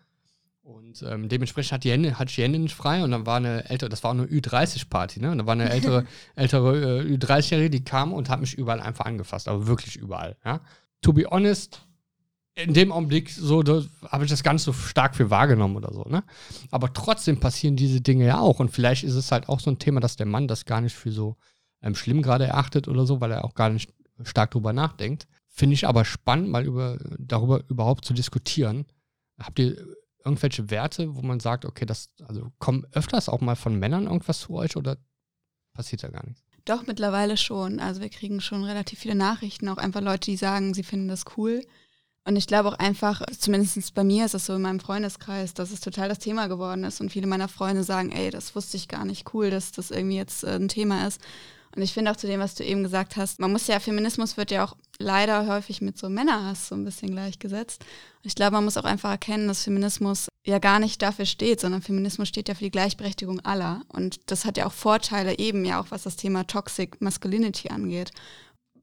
Und 0.72 1.04
ähm, 1.04 1.28
dementsprechend 1.28 1.74
hat 1.74 1.84
die 1.84 1.92
Hände, 1.92 2.18
hatte 2.18 2.30
ich 2.30 2.36
die 2.36 2.44
Hände 2.44 2.60
nicht 2.60 2.76
frei 2.76 3.04
und 3.04 3.12
dann 3.12 3.26
war 3.26 3.38
eine 3.38 3.70
ältere, 3.70 3.90
das 3.90 4.04
war 4.04 4.12
eine 4.12 4.26
Ü30-Party, 4.26 5.20
ne? 5.20 5.32
Und 5.32 5.40
da 5.40 5.46
war 5.46 5.54
eine 5.54 5.70
ältere, 5.70 6.06
ältere 6.36 7.02
äh, 7.02 7.14
Ü30-Jährige, 7.14 7.70
die 7.70 7.84
kam 7.84 8.14
und 8.14 8.30
hat 8.30 8.40
mich 8.40 8.54
überall 8.58 8.80
einfach 8.80 9.06
angefasst, 9.06 9.48
aber 9.48 9.68
wirklich 9.68 9.98
überall, 9.98 10.38
ja. 10.46 10.62
To 11.02 11.14
be 11.14 11.26
honest, 11.30 11.86
in 12.56 12.74
dem 12.74 12.92
Augenblick 12.92 13.30
so, 13.30 13.64
habe 14.10 14.24
ich 14.24 14.30
das 14.30 14.44
ganz 14.44 14.64
so 14.64 14.72
stark 14.74 15.16
für 15.16 15.30
wahrgenommen 15.30 15.76
oder 15.76 15.94
so, 15.94 16.04
ne? 16.04 16.24
Aber 16.70 16.94
trotzdem 16.94 17.40
passieren 17.40 17.76
diese 17.76 18.02
Dinge 18.02 18.26
ja 18.26 18.40
auch 18.40 18.60
und 18.60 18.72
vielleicht 18.72 19.04
ist 19.04 19.16
es 19.16 19.32
halt 19.32 19.50
auch 19.50 19.60
so 19.60 19.72
ein 19.72 19.80
Thema, 19.80 20.00
dass 20.00 20.16
der 20.16 20.26
Mann 20.26 20.48
das 20.48 20.66
gar 20.66 20.82
nicht 20.82 20.96
für 20.96 21.12
so 21.12 21.36
ähm, 21.82 21.96
schlimm 21.96 22.22
gerade 22.22 22.46
erachtet 22.46 22.88
oder 22.88 23.06
so, 23.06 23.20
weil 23.20 23.32
er 23.32 23.44
auch 23.44 23.56
gar 23.56 23.70
nicht 23.70 23.92
stark 24.24 24.52
drüber 24.52 24.72
nachdenkt. 24.72 25.28
Finde 25.48 25.74
ich 25.74 25.88
aber 25.88 26.06
spannend, 26.06 26.50
mal 26.50 26.66
über, 26.66 26.98
darüber 27.18 27.62
überhaupt 27.68 28.06
zu 28.06 28.14
diskutieren. 28.14 28.86
Habt 29.38 29.60
ihr 29.60 29.76
irgendwelche 30.24 30.70
Werte, 30.70 31.16
wo 31.16 31.22
man 31.22 31.40
sagt, 31.40 31.66
okay, 31.66 31.86
das, 31.86 32.10
also 32.28 32.52
kommen 32.60 32.86
öfters 32.92 33.30
auch 33.30 33.42
mal 33.42 33.56
von 33.56 33.76
Männern 33.76 34.06
irgendwas 34.06 34.40
zu 34.42 34.54
euch 34.54 34.76
oder 34.76 34.98
passiert 35.74 36.04
da 36.04 36.10
gar 36.10 36.26
nichts? 36.26 36.44
Doch, 36.66 36.86
mittlerweile 36.86 37.38
schon. 37.38 37.80
Also 37.80 38.02
wir 38.02 38.10
kriegen 38.10 38.40
schon 38.42 38.64
relativ 38.64 39.00
viele 39.00 39.16
Nachrichten, 39.16 39.68
auch 39.70 39.78
einfach 39.78 40.02
Leute, 40.02 40.32
die 40.32 40.38
sagen, 40.38 40.74
sie 40.74 40.84
finden 40.84 41.08
das 41.08 41.26
cool. 41.38 41.62
Und 42.24 42.36
ich 42.36 42.46
glaube 42.46 42.70
auch 42.70 42.78
einfach, 42.78 43.22
zumindest 43.38 43.96
bei 43.96 44.04
mir 44.04 44.26
ist 44.26 44.36
es 44.36 44.46
so 44.46 44.54
in 44.54 44.62
meinem 44.62 44.80
Freundeskreis, 44.80 45.56
dass 45.56 45.72
es 45.72 45.80
total 45.80 46.08
das 46.08 46.20
Thema 46.20 46.48
geworden 46.48 46.84
ist. 46.84 47.02
Und 47.02 47.12
viele 47.12 47.26
meiner 47.26 47.48
Freunde 47.48 47.84
sagen, 47.84 48.12
ey, 48.12 48.30
das 48.30 48.56
wusste 48.56 48.78
ich 48.78 48.88
gar 48.88 49.06
nicht 49.06 49.34
cool, 49.34 49.50
dass 49.50 49.72
das 49.72 49.90
irgendwie 49.90 50.18
jetzt 50.18 50.44
äh, 50.44 50.56
ein 50.56 50.68
Thema 50.68 51.08
ist. 51.08 51.20
Und 51.76 51.82
ich 51.82 51.94
finde 51.94 52.12
auch 52.12 52.18
zu 52.18 52.28
dem, 52.28 52.40
was 52.40 52.54
du 52.54 52.64
eben 52.64 52.84
gesagt 52.84 53.16
hast, 53.16 53.40
man 53.40 53.52
muss 53.52 53.68
ja, 53.68 53.80
Feminismus 53.80 54.38
wird 54.38 54.52
ja 54.52 54.66
auch 54.66 54.76
leider 55.02 55.48
häufig 55.48 55.82
mit 55.82 55.98
so 55.98 56.10
Männerhass 56.10 56.68
so 56.68 56.76
ein 56.76 56.86
bisschen 56.86 57.12
gleichgesetzt. 57.12 57.84
Ich 58.24 58.36
glaube, 58.36 58.54
man 58.54 58.66
muss 58.66 58.78
auch 58.78 58.86
einfach 58.86 59.10
erkennen, 59.12 59.48
dass 59.48 59.64
Feminismus 59.64 60.28
ja 60.46 60.60
gar 60.60 60.80
nicht 60.80 61.02
dafür 61.02 61.26
steht, 61.26 61.60
sondern 61.60 61.82
Feminismus 61.82 62.28
steht 62.28 62.48
ja 62.48 62.56
für 62.56 62.64
die 62.64 62.72
Gleichberechtigung 62.72 63.40
aller. 63.42 63.82
Und 63.90 64.20
das 64.32 64.46
hat 64.46 64.58
ja 64.58 64.66
auch 64.66 64.74
Vorteile, 64.74 65.38
eben 65.38 65.66
ja 65.66 65.82
auch 65.82 65.88
was 65.90 66.04
das 66.04 66.16
Thema 66.16 66.46
Toxic 66.46 67.02
Masculinity 67.02 67.70
angeht. 67.70 68.12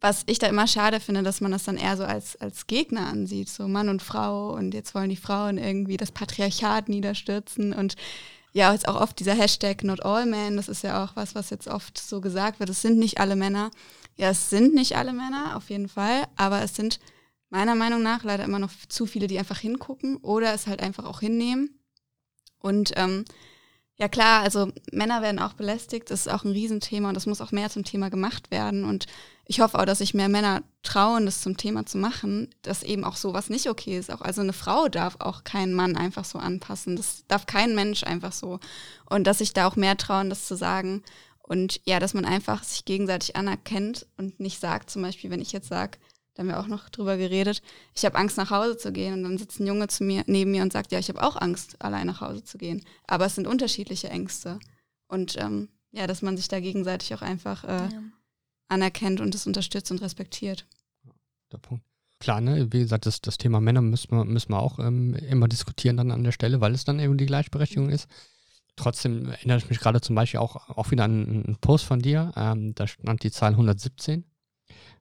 Was 0.00 0.22
ich 0.26 0.38
da 0.38 0.46
immer 0.46 0.68
schade 0.68 1.00
finde, 1.00 1.22
dass 1.22 1.40
man 1.40 1.50
das 1.50 1.64
dann 1.64 1.76
eher 1.76 1.96
so 1.96 2.04
als, 2.04 2.36
als 2.36 2.68
Gegner 2.68 3.08
ansieht, 3.08 3.48
so 3.48 3.66
Mann 3.66 3.88
und 3.88 4.02
Frau 4.02 4.52
und 4.52 4.72
jetzt 4.72 4.94
wollen 4.94 5.10
die 5.10 5.16
Frauen 5.16 5.58
irgendwie 5.58 5.96
das 5.96 6.12
Patriarchat 6.12 6.88
niederstürzen 6.88 7.72
und 7.72 7.96
ja, 8.52 8.72
jetzt 8.72 8.88
auch 8.88 9.00
oft 9.00 9.18
dieser 9.18 9.34
Hashtag 9.34 9.84
Not 9.84 10.04
All 10.04 10.26
Men, 10.26 10.56
das 10.56 10.68
ist 10.68 10.82
ja 10.82 11.04
auch 11.04 11.16
was, 11.16 11.34
was 11.34 11.50
jetzt 11.50 11.68
oft 11.68 11.98
so 11.98 12.20
gesagt 12.20 12.60
wird. 12.60 12.70
Es 12.70 12.82
sind 12.82 12.98
nicht 12.98 13.20
alle 13.20 13.36
Männer. 13.36 13.70
Ja, 14.18 14.30
es 14.30 14.50
sind 14.50 14.74
nicht 14.74 14.96
alle 14.96 15.12
Männer, 15.12 15.56
auf 15.56 15.70
jeden 15.70 15.88
Fall, 15.88 16.26
aber 16.34 16.60
es 16.62 16.74
sind 16.74 16.98
meiner 17.50 17.76
Meinung 17.76 18.02
nach 18.02 18.24
leider 18.24 18.44
immer 18.44 18.58
noch 18.58 18.72
zu 18.88 19.06
viele, 19.06 19.28
die 19.28 19.38
einfach 19.38 19.58
hingucken 19.58 20.16
oder 20.16 20.52
es 20.52 20.66
halt 20.66 20.82
einfach 20.82 21.04
auch 21.04 21.20
hinnehmen. 21.20 21.78
Und 22.58 22.92
ähm, 22.96 23.24
ja 23.94 24.08
klar, 24.08 24.42
also 24.42 24.72
Männer 24.92 25.22
werden 25.22 25.38
auch 25.38 25.54
belästigt, 25.54 26.10
das 26.10 26.26
ist 26.26 26.32
auch 26.32 26.44
ein 26.44 26.50
Riesenthema 26.50 27.08
und 27.08 27.14
das 27.14 27.26
muss 27.26 27.40
auch 27.40 27.52
mehr 27.52 27.70
zum 27.70 27.84
Thema 27.84 28.10
gemacht 28.10 28.50
werden. 28.50 28.84
Und 28.84 29.06
ich 29.44 29.60
hoffe 29.60 29.78
auch, 29.78 29.84
dass 29.86 29.98
sich 29.98 30.14
mehr 30.14 30.28
Männer 30.28 30.62
trauen, 30.82 31.24
das 31.24 31.40
zum 31.40 31.56
Thema 31.56 31.86
zu 31.86 31.96
machen, 31.96 32.48
dass 32.62 32.82
eben 32.82 33.04
auch 33.04 33.16
sowas 33.16 33.50
nicht 33.50 33.68
okay 33.68 33.98
ist. 33.98 34.10
Auch, 34.10 34.20
also 34.20 34.40
eine 34.40 34.52
Frau 34.52 34.88
darf 34.88 35.16
auch 35.20 35.44
keinen 35.44 35.74
Mann 35.74 35.96
einfach 35.96 36.24
so 36.24 36.38
anpassen. 36.38 36.96
Das 36.96 37.24
darf 37.28 37.46
kein 37.46 37.74
Mensch 37.76 38.04
einfach 38.04 38.32
so. 38.32 38.58
Und 39.06 39.28
dass 39.28 39.38
sich 39.38 39.52
da 39.52 39.68
auch 39.68 39.76
mehr 39.76 39.96
trauen, 39.96 40.28
das 40.28 40.46
zu 40.46 40.56
sagen. 40.56 41.02
Und 41.48 41.80
ja, 41.86 41.98
dass 41.98 42.12
man 42.12 42.26
einfach 42.26 42.62
sich 42.62 42.84
gegenseitig 42.84 43.34
anerkennt 43.34 44.06
und 44.18 44.38
nicht 44.38 44.60
sagt, 44.60 44.90
zum 44.90 45.00
Beispiel, 45.00 45.30
wenn 45.30 45.40
ich 45.40 45.52
jetzt 45.52 45.68
sage, 45.68 45.98
da 46.34 46.42
haben 46.42 46.48
wir 46.48 46.60
auch 46.60 46.66
noch 46.66 46.90
drüber 46.90 47.16
geredet, 47.16 47.62
ich 47.94 48.04
habe 48.04 48.18
Angst 48.18 48.36
nach 48.36 48.50
Hause 48.50 48.76
zu 48.76 48.92
gehen 48.92 49.14
und 49.14 49.22
dann 49.22 49.38
sitzt 49.38 49.58
ein 49.58 49.66
Junge 49.66 49.88
zu 49.88 50.04
mir 50.04 50.24
neben 50.26 50.50
mir 50.50 50.62
und 50.62 50.74
sagt, 50.74 50.92
ja, 50.92 50.98
ich 50.98 51.08
habe 51.08 51.22
auch 51.22 51.36
Angst, 51.36 51.80
allein 51.80 52.06
nach 52.06 52.20
Hause 52.20 52.44
zu 52.44 52.58
gehen. 52.58 52.84
Aber 53.06 53.24
es 53.24 53.34
sind 53.34 53.46
unterschiedliche 53.46 54.10
Ängste. 54.10 54.58
Und 55.08 55.36
ähm, 55.38 55.70
ja, 55.90 56.06
dass 56.06 56.20
man 56.20 56.36
sich 56.36 56.48
da 56.48 56.60
gegenseitig 56.60 57.14
auch 57.14 57.22
einfach 57.22 57.64
äh, 57.64 57.88
ja. 57.92 58.02
anerkennt 58.68 59.22
und 59.22 59.34
es 59.34 59.46
unterstützt 59.46 59.90
und 59.90 60.02
respektiert. 60.02 60.66
Der 61.50 61.58
Punkt. 61.58 61.82
Klar, 62.20 62.42
ne, 62.42 62.70
wie 62.70 62.80
gesagt, 62.80 63.06
das, 63.06 63.22
das 63.22 63.38
Thema 63.38 63.62
Männer 63.62 63.80
müssen 63.80 64.10
wir, 64.10 64.26
müssen 64.26 64.52
wir 64.52 64.60
auch 64.60 64.78
ähm, 64.80 65.14
immer 65.14 65.48
diskutieren 65.48 65.96
dann 65.96 66.10
an 66.10 66.24
der 66.24 66.32
Stelle, 66.32 66.60
weil 66.60 66.74
es 66.74 66.84
dann 66.84 67.00
eben 67.00 67.16
die 67.16 67.26
Gleichberechtigung 67.26 67.88
ist. 67.88 68.06
Trotzdem 68.78 69.28
erinnere 69.28 69.58
ich 69.58 69.68
mich 69.68 69.80
gerade 69.80 70.00
zum 70.00 70.14
Beispiel 70.14 70.40
auch, 70.40 70.68
auch 70.70 70.90
wieder 70.90 71.04
an 71.04 71.26
einen 71.26 71.58
Post 71.60 71.84
von 71.84 72.00
dir. 72.00 72.32
Ähm, 72.36 72.74
da 72.74 72.86
stand 72.86 73.22
die 73.22 73.30
Zahl 73.30 73.52
117 73.52 74.24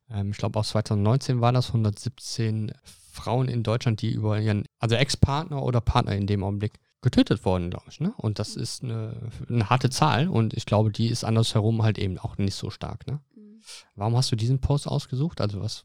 ähm, 0.09 0.31
ich 0.31 0.37
glaube 0.37 0.59
aus 0.59 0.69
2019 0.69 1.41
war 1.41 1.51
das 1.51 1.67
117 1.67 2.71
Frauen 2.83 3.47
in 3.47 3.63
Deutschland, 3.63 4.01
die 4.01 4.11
über 4.11 4.39
ihren, 4.39 4.65
also 4.79 4.95
Ex-Partner 4.95 5.63
oder 5.63 5.81
Partner 5.81 6.15
in 6.15 6.27
dem 6.27 6.43
Augenblick 6.43 6.73
getötet 7.01 7.45
worden, 7.45 7.69
glaube 7.69 7.85
ich. 7.89 7.99
Ne? 7.99 8.13
Und 8.17 8.39
das 8.39 8.55
ist 8.55 8.83
eine, 8.83 9.29
eine, 9.49 9.69
harte 9.69 9.89
Zahl 9.89 10.27
und 10.27 10.53
ich 10.53 10.65
glaube, 10.65 10.91
die 10.91 11.07
ist 11.07 11.23
andersherum 11.23 11.83
halt 11.83 11.97
eben 11.97 12.17
auch 12.17 12.37
nicht 12.37 12.55
so 12.55 12.69
stark. 12.69 13.07
Ne? 13.07 13.19
Mhm. 13.35 13.61
Warum 13.95 14.15
hast 14.15 14.31
du 14.31 14.35
diesen 14.35 14.59
Post 14.59 14.87
ausgesucht? 14.87 15.41
Also 15.41 15.61
was? 15.61 15.83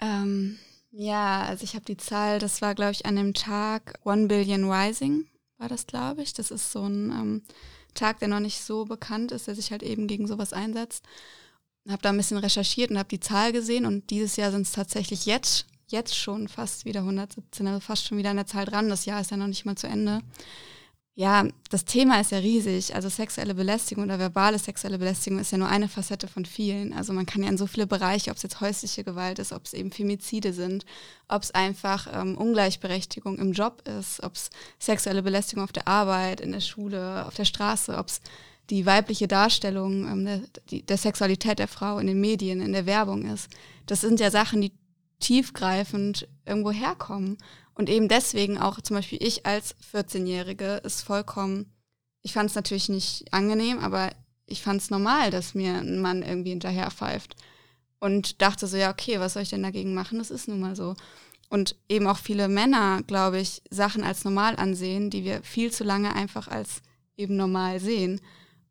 Ähm, 0.00 0.56
ja, 0.90 1.42
also 1.42 1.64
ich 1.64 1.74
habe 1.74 1.84
die 1.84 1.96
Zahl, 1.96 2.38
das 2.38 2.62
war, 2.62 2.74
glaube 2.74 2.92
ich, 2.92 3.06
an 3.06 3.16
dem 3.16 3.34
Tag 3.34 3.98
One 4.04 4.26
Billion 4.26 4.70
Rising, 4.70 5.26
war 5.60 5.68
das, 5.68 5.86
glaube 5.86 6.22
ich. 6.22 6.32
Das 6.32 6.50
ist 6.50 6.72
so 6.72 6.82
ein 6.82 7.10
ähm, 7.10 7.42
Tag, 7.94 8.18
der 8.18 8.28
noch 8.28 8.40
nicht 8.40 8.62
so 8.62 8.84
bekannt 8.84 9.30
ist, 9.32 9.46
der 9.46 9.54
sich 9.54 9.70
halt 9.70 9.82
eben 9.82 10.06
gegen 10.06 10.26
sowas 10.26 10.52
einsetzt 10.52 11.04
habe 11.88 12.02
da 12.02 12.10
ein 12.10 12.16
bisschen 12.16 12.38
recherchiert 12.38 12.90
und 12.90 12.98
habe 12.98 13.08
die 13.08 13.20
Zahl 13.20 13.52
gesehen 13.52 13.86
und 13.86 14.10
dieses 14.10 14.36
Jahr 14.36 14.50
sind 14.50 14.62
es 14.62 14.72
tatsächlich 14.72 15.26
jetzt, 15.26 15.66
jetzt 15.88 16.16
schon 16.16 16.48
fast 16.48 16.84
wieder 16.84 17.00
117, 17.00 17.66
also 17.66 17.80
fast 17.80 18.06
schon 18.06 18.18
wieder 18.18 18.30
an 18.30 18.36
der 18.36 18.46
Zahl 18.46 18.64
dran. 18.64 18.88
Das 18.88 19.06
Jahr 19.06 19.20
ist 19.20 19.30
ja 19.30 19.36
noch 19.36 19.46
nicht 19.46 19.64
mal 19.64 19.76
zu 19.76 19.86
Ende. 19.86 20.20
Ja, 21.20 21.46
das 21.68 21.84
Thema 21.84 22.18
ist 22.18 22.32
ja 22.32 22.38
riesig. 22.38 22.94
Also 22.94 23.10
sexuelle 23.10 23.54
Belästigung 23.54 24.04
oder 24.04 24.18
verbale 24.18 24.58
sexuelle 24.58 24.96
Belästigung 24.96 25.38
ist 25.38 25.52
ja 25.52 25.58
nur 25.58 25.68
eine 25.68 25.86
Facette 25.86 26.26
von 26.28 26.46
vielen. 26.46 26.94
Also 26.94 27.12
man 27.12 27.26
kann 27.26 27.42
ja 27.42 27.50
in 27.50 27.58
so 27.58 27.66
viele 27.66 27.86
Bereiche, 27.86 28.30
ob 28.30 28.38
es 28.38 28.42
jetzt 28.42 28.62
häusliche 28.62 29.04
Gewalt 29.04 29.38
ist, 29.38 29.52
ob 29.52 29.66
es 29.66 29.74
eben 29.74 29.92
Femizide 29.92 30.54
sind, 30.54 30.86
ob 31.28 31.42
es 31.42 31.50
einfach 31.50 32.08
ähm, 32.10 32.38
Ungleichberechtigung 32.38 33.36
im 33.36 33.52
Job 33.52 33.86
ist, 33.86 34.22
ob 34.22 34.32
es 34.32 34.48
sexuelle 34.78 35.22
Belästigung 35.22 35.62
auf 35.62 35.72
der 35.72 35.86
Arbeit, 35.86 36.40
in 36.40 36.52
der 36.52 36.60
Schule, 36.60 37.26
auf 37.26 37.34
der 37.34 37.44
Straße, 37.44 37.98
ob 37.98 38.08
es 38.08 38.22
die 38.70 38.86
weibliche 38.86 39.28
Darstellung 39.28 40.10
ähm, 40.10 40.24
der, 40.24 40.40
die, 40.70 40.80
der 40.80 40.96
Sexualität 40.96 41.58
der 41.58 41.68
Frau 41.68 41.98
in 41.98 42.06
den 42.06 42.22
Medien, 42.22 42.62
in 42.62 42.72
der 42.72 42.86
Werbung 42.86 43.26
ist. 43.26 43.50
Das 43.84 44.00
sind 44.00 44.20
ja 44.20 44.30
Sachen, 44.30 44.62
die 44.62 44.72
tiefgreifend 45.18 46.26
irgendwo 46.46 46.70
herkommen. 46.70 47.36
Und 47.74 47.88
eben 47.88 48.08
deswegen 48.08 48.58
auch 48.58 48.80
zum 48.80 48.96
Beispiel 48.96 49.22
ich 49.22 49.46
als 49.46 49.74
14-Jährige 49.92 50.76
ist 50.84 51.02
vollkommen, 51.02 51.72
ich 52.22 52.32
fand 52.32 52.50
es 52.50 52.56
natürlich 52.56 52.88
nicht 52.88 53.32
angenehm, 53.32 53.78
aber 53.78 54.10
ich 54.46 54.62
fand 54.62 54.80
es 54.80 54.90
normal, 54.90 55.30
dass 55.30 55.54
mir 55.54 55.74
ein 55.74 56.00
Mann 56.00 56.22
irgendwie 56.22 56.50
hinterher 56.50 56.90
pfeift. 56.90 57.36
Und 57.98 58.42
dachte 58.42 58.66
so, 58.66 58.76
ja, 58.76 58.90
okay, 58.90 59.20
was 59.20 59.34
soll 59.34 59.42
ich 59.42 59.50
denn 59.50 59.62
dagegen 59.62 59.94
machen? 59.94 60.18
Das 60.18 60.30
ist 60.30 60.48
nun 60.48 60.60
mal 60.60 60.74
so. 60.74 60.94
Und 61.48 61.76
eben 61.88 62.06
auch 62.06 62.18
viele 62.18 62.48
Männer, 62.48 63.02
glaube 63.06 63.40
ich, 63.40 63.62
Sachen 63.70 64.04
als 64.04 64.24
normal 64.24 64.56
ansehen, 64.56 65.10
die 65.10 65.24
wir 65.24 65.42
viel 65.42 65.70
zu 65.70 65.84
lange 65.84 66.14
einfach 66.14 66.48
als 66.48 66.82
eben 67.16 67.36
normal 67.36 67.80
sehen. 67.80 68.20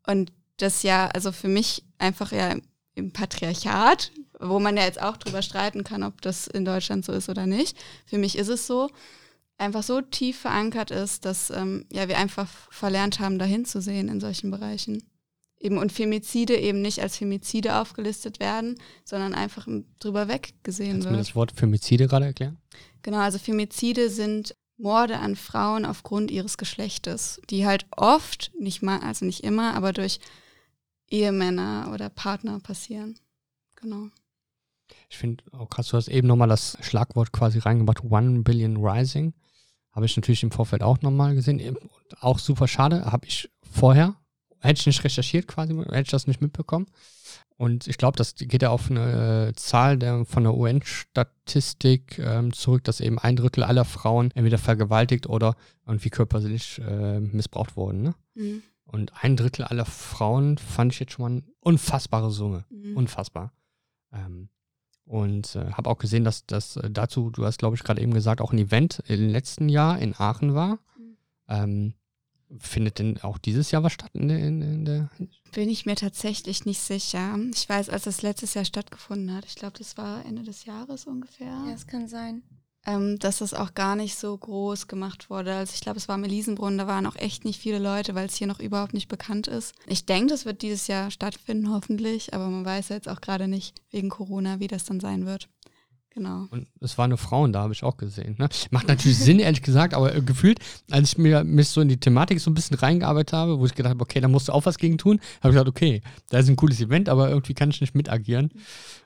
Und 0.06 0.32
das 0.56 0.82
ja, 0.82 1.06
also 1.08 1.32
für 1.32 1.48
mich 1.48 1.84
einfach 1.98 2.32
ja 2.32 2.56
im 2.94 3.12
Patriarchat, 3.12 4.12
wo 4.40 4.58
man 4.58 4.76
ja 4.76 4.84
jetzt 4.84 5.00
auch 5.00 5.16
drüber 5.16 5.42
streiten 5.42 5.84
kann, 5.84 6.02
ob 6.02 6.20
das 6.22 6.46
in 6.46 6.64
Deutschland 6.64 7.04
so 7.04 7.12
ist 7.12 7.28
oder 7.28 7.46
nicht. 7.46 7.76
Für 8.06 8.18
mich 8.18 8.36
ist 8.36 8.48
es 8.48 8.66
so, 8.66 8.88
einfach 9.58 9.82
so 9.82 10.00
tief 10.00 10.38
verankert 10.40 10.90
ist, 10.90 11.24
dass 11.24 11.50
ähm, 11.50 11.84
ja, 11.92 12.08
wir 12.08 12.18
einfach 12.18 12.48
verlernt 12.70 13.20
haben, 13.20 13.38
dahin 13.38 13.64
zu 13.64 13.80
sehen 13.80 14.08
in 14.08 14.20
solchen 14.20 14.50
Bereichen. 14.50 15.04
Eben 15.58 15.76
und 15.76 15.92
Femizide 15.92 16.56
eben 16.56 16.80
nicht 16.80 17.00
als 17.00 17.18
Femizide 17.18 17.76
aufgelistet 17.76 18.40
werden, 18.40 18.78
sondern 19.04 19.34
einfach 19.34 19.68
drüber 20.00 20.26
weggesehen 20.28 20.92
Kannst 20.92 21.04
wird. 21.04 21.12
du 21.12 21.16
mir 21.16 21.22
das 21.22 21.34
Wort 21.34 21.52
Femizide 21.52 22.08
gerade 22.08 22.24
erklären? 22.24 22.56
Genau, 23.02 23.18
also 23.18 23.38
Femizide 23.38 24.08
sind 24.08 24.54
Morde 24.78 25.18
an 25.18 25.36
Frauen 25.36 25.84
aufgrund 25.84 26.30
ihres 26.30 26.56
Geschlechtes, 26.56 27.40
die 27.50 27.66
halt 27.66 27.84
oft, 27.94 28.50
nicht 28.58 28.82
mal, 28.82 29.00
also 29.00 29.26
nicht 29.26 29.44
immer, 29.44 29.74
aber 29.74 29.92
durch 29.92 30.20
Ehemänner 31.10 31.90
oder 31.92 32.08
Partner 32.08 32.58
passieren. 32.60 33.18
Genau. 33.76 34.08
Ich 35.08 35.18
finde 35.18 35.44
auch 35.52 35.68
krass, 35.68 35.88
du 35.88 35.96
hast 35.96 36.08
eben 36.08 36.28
nochmal 36.28 36.48
das 36.48 36.78
Schlagwort 36.80 37.32
quasi 37.32 37.58
reingebracht, 37.58 38.04
One 38.04 38.42
Billion 38.42 38.76
Rising. 38.76 39.34
Habe 39.92 40.06
ich 40.06 40.16
natürlich 40.16 40.42
im 40.42 40.52
Vorfeld 40.52 40.82
auch 40.82 41.00
nochmal 41.02 41.34
gesehen. 41.34 41.76
Auch 42.20 42.38
super 42.38 42.68
schade, 42.68 43.06
habe 43.06 43.26
ich 43.26 43.50
vorher, 43.62 44.14
hätte 44.60 44.80
ich 44.80 44.86
nicht 44.86 45.04
recherchiert 45.04 45.48
quasi, 45.48 45.74
hätte 45.74 46.02
ich 46.02 46.10
das 46.10 46.26
nicht 46.26 46.40
mitbekommen. 46.40 46.86
Und 47.56 47.88
ich 47.88 47.98
glaube, 47.98 48.16
das 48.16 48.36
geht 48.36 48.62
ja 48.62 48.70
auf 48.70 48.90
eine 48.90 49.48
äh, 49.48 49.52
Zahl 49.54 49.98
der, 49.98 50.24
von 50.24 50.44
der 50.44 50.54
UN-Statistik 50.54 52.18
ähm, 52.18 52.54
zurück, 52.54 52.84
dass 52.84 53.00
eben 53.00 53.18
ein 53.18 53.36
Drittel 53.36 53.64
aller 53.64 53.84
Frauen 53.84 54.30
entweder 54.34 54.56
vergewaltigt 54.56 55.26
oder 55.26 55.56
irgendwie 55.86 56.08
körperlich 56.08 56.80
äh, 56.80 57.20
missbraucht 57.20 57.76
wurden. 57.76 58.00
Ne? 58.00 58.14
Mhm. 58.34 58.62
Und 58.84 59.12
ein 59.22 59.36
Drittel 59.36 59.66
aller 59.66 59.84
Frauen 59.84 60.56
fand 60.56 60.94
ich 60.94 61.00
jetzt 61.00 61.12
schon 61.12 61.22
mal 61.22 61.30
eine 61.30 61.42
unfassbare 61.60 62.30
Summe. 62.30 62.64
Mhm. 62.70 62.96
Unfassbar. 62.96 63.52
Ähm, 64.10 64.48
und 65.10 65.56
äh, 65.56 65.72
habe 65.72 65.90
auch 65.90 65.98
gesehen, 65.98 66.22
dass 66.22 66.46
das 66.46 66.76
äh, 66.76 66.88
dazu, 66.88 67.30
du 67.30 67.44
hast, 67.44 67.58
glaube 67.58 67.74
ich, 67.74 67.82
gerade 67.82 68.00
eben 68.00 68.14
gesagt, 68.14 68.40
auch 68.40 68.52
ein 68.52 68.58
Event 68.58 69.02
im 69.08 69.28
letzten 69.28 69.68
Jahr 69.68 69.98
in 69.98 70.14
Aachen 70.16 70.54
war. 70.54 70.78
Mhm. 70.96 71.16
Ähm, 71.48 71.94
findet 72.60 73.00
denn 73.00 73.20
auch 73.22 73.38
dieses 73.38 73.72
Jahr 73.72 73.82
was 73.82 73.92
statt 73.92 74.10
in 74.14 74.28
der, 74.28 74.38
in, 74.38 74.62
in 74.62 74.84
der 74.84 75.10
Bin 75.52 75.68
ich 75.68 75.84
mir 75.84 75.96
tatsächlich 75.96 76.64
nicht 76.64 76.80
sicher. 76.80 77.36
Ich 77.52 77.68
weiß, 77.68 77.90
als 77.90 78.04
das 78.04 78.22
letztes 78.22 78.54
Jahr 78.54 78.64
stattgefunden 78.64 79.34
hat, 79.34 79.44
ich 79.46 79.56
glaube, 79.56 79.78
das 79.78 79.96
war 79.96 80.24
Ende 80.24 80.44
des 80.44 80.64
Jahres 80.64 81.06
ungefähr, 81.06 81.48
Ja, 81.48 81.72
es 81.74 81.88
kann 81.88 82.06
sein. 82.06 82.42
Ähm, 82.86 83.18
dass 83.18 83.38
das 83.38 83.54
auch 83.54 83.74
gar 83.74 83.96
nicht 83.96 84.16
so 84.16 84.36
groß 84.36 84.86
gemacht 84.88 85.30
wurde. 85.30 85.54
Also 85.54 85.72
ich 85.74 85.80
glaube, 85.80 85.98
es 85.98 86.08
war 86.08 86.16
im 86.16 86.24
Elisenbrunnen, 86.24 86.78
da 86.78 86.86
waren 86.86 87.06
auch 87.06 87.16
echt 87.16 87.44
nicht 87.44 87.60
viele 87.60 87.78
Leute, 87.78 88.14
weil 88.14 88.26
es 88.26 88.36
hier 88.36 88.46
noch 88.46 88.60
überhaupt 88.60 88.94
nicht 88.94 89.08
bekannt 89.08 89.48
ist. 89.48 89.74
Ich 89.86 90.06
denke, 90.06 90.28
das 90.28 90.44
wird 90.44 90.62
dieses 90.62 90.86
Jahr 90.86 91.10
stattfinden, 91.10 91.70
hoffentlich, 91.70 92.32
aber 92.34 92.48
man 92.48 92.64
weiß 92.64 92.88
ja 92.88 92.96
jetzt 92.96 93.08
auch 93.08 93.20
gerade 93.20 93.48
nicht 93.48 93.80
wegen 93.90 94.08
Corona, 94.08 94.60
wie 94.60 94.68
das 94.68 94.84
dann 94.84 95.00
sein 95.00 95.26
wird. 95.26 95.48
Genau. 96.12 96.46
Und 96.50 96.66
es 96.80 96.98
waren 96.98 97.10
nur 97.10 97.18
Frauen 97.18 97.52
da, 97.52 97.60
habe 97.60 97.72
ich 97.72 97.84
auch 97.84 97.96
gesehen. 97.96 98.34
Ne? 98.38 98.48
Macht 98.70 98.88
natürlich 98.88 99.18
Sinn, 99.18 99.38
ehrlich 99.38 99.62
gesagt, 99.62 99.94
aber 99.94 100.14
äh, 100.14 100.20
gefühlt, 100.20 100.58
als 100.90 101.12
ich 101.12 101.18
mir 101.18 101.44
mich 101.44 101.68
so 101.68 101.80
in 101.80 101.88
die 101.88 102.00
Thematik 102.00 102.40
so 102.40 102.50
ein 102.50 102.54
bisschen 102.54 102.76
reingearbeitet 102.76 103.32
habe, 103.32 103.60
wo 103.60 103.66
ich 103.66 103.74
gedacht 103.74 103.90
habe, 103.90 104.02
okay, 104.02 104.20
da 104.20 104.26
musst 104.26 104.48
du 104.48 104.52
auch 104.52 104.66
was 104.66 104.76
gegen 104.76 104.98
tun, 104.98 105.20
habe 105.40 105.50
ich 105.50 105.54
gesagt, 105.54 105.68
okay, 105.68 106.02
da 106.30 106.38
ist 106.38 106.48
ein 106.48 106.56
cooles 106.56 106.80
Event, 106.80 107.08
aber 107.08 107.30
irgendwie 107.30 107.54
kann 107.54 107.70
ich 107.70 107.80
nicht 107.80 107.94
mitagieren. 107.94 108.50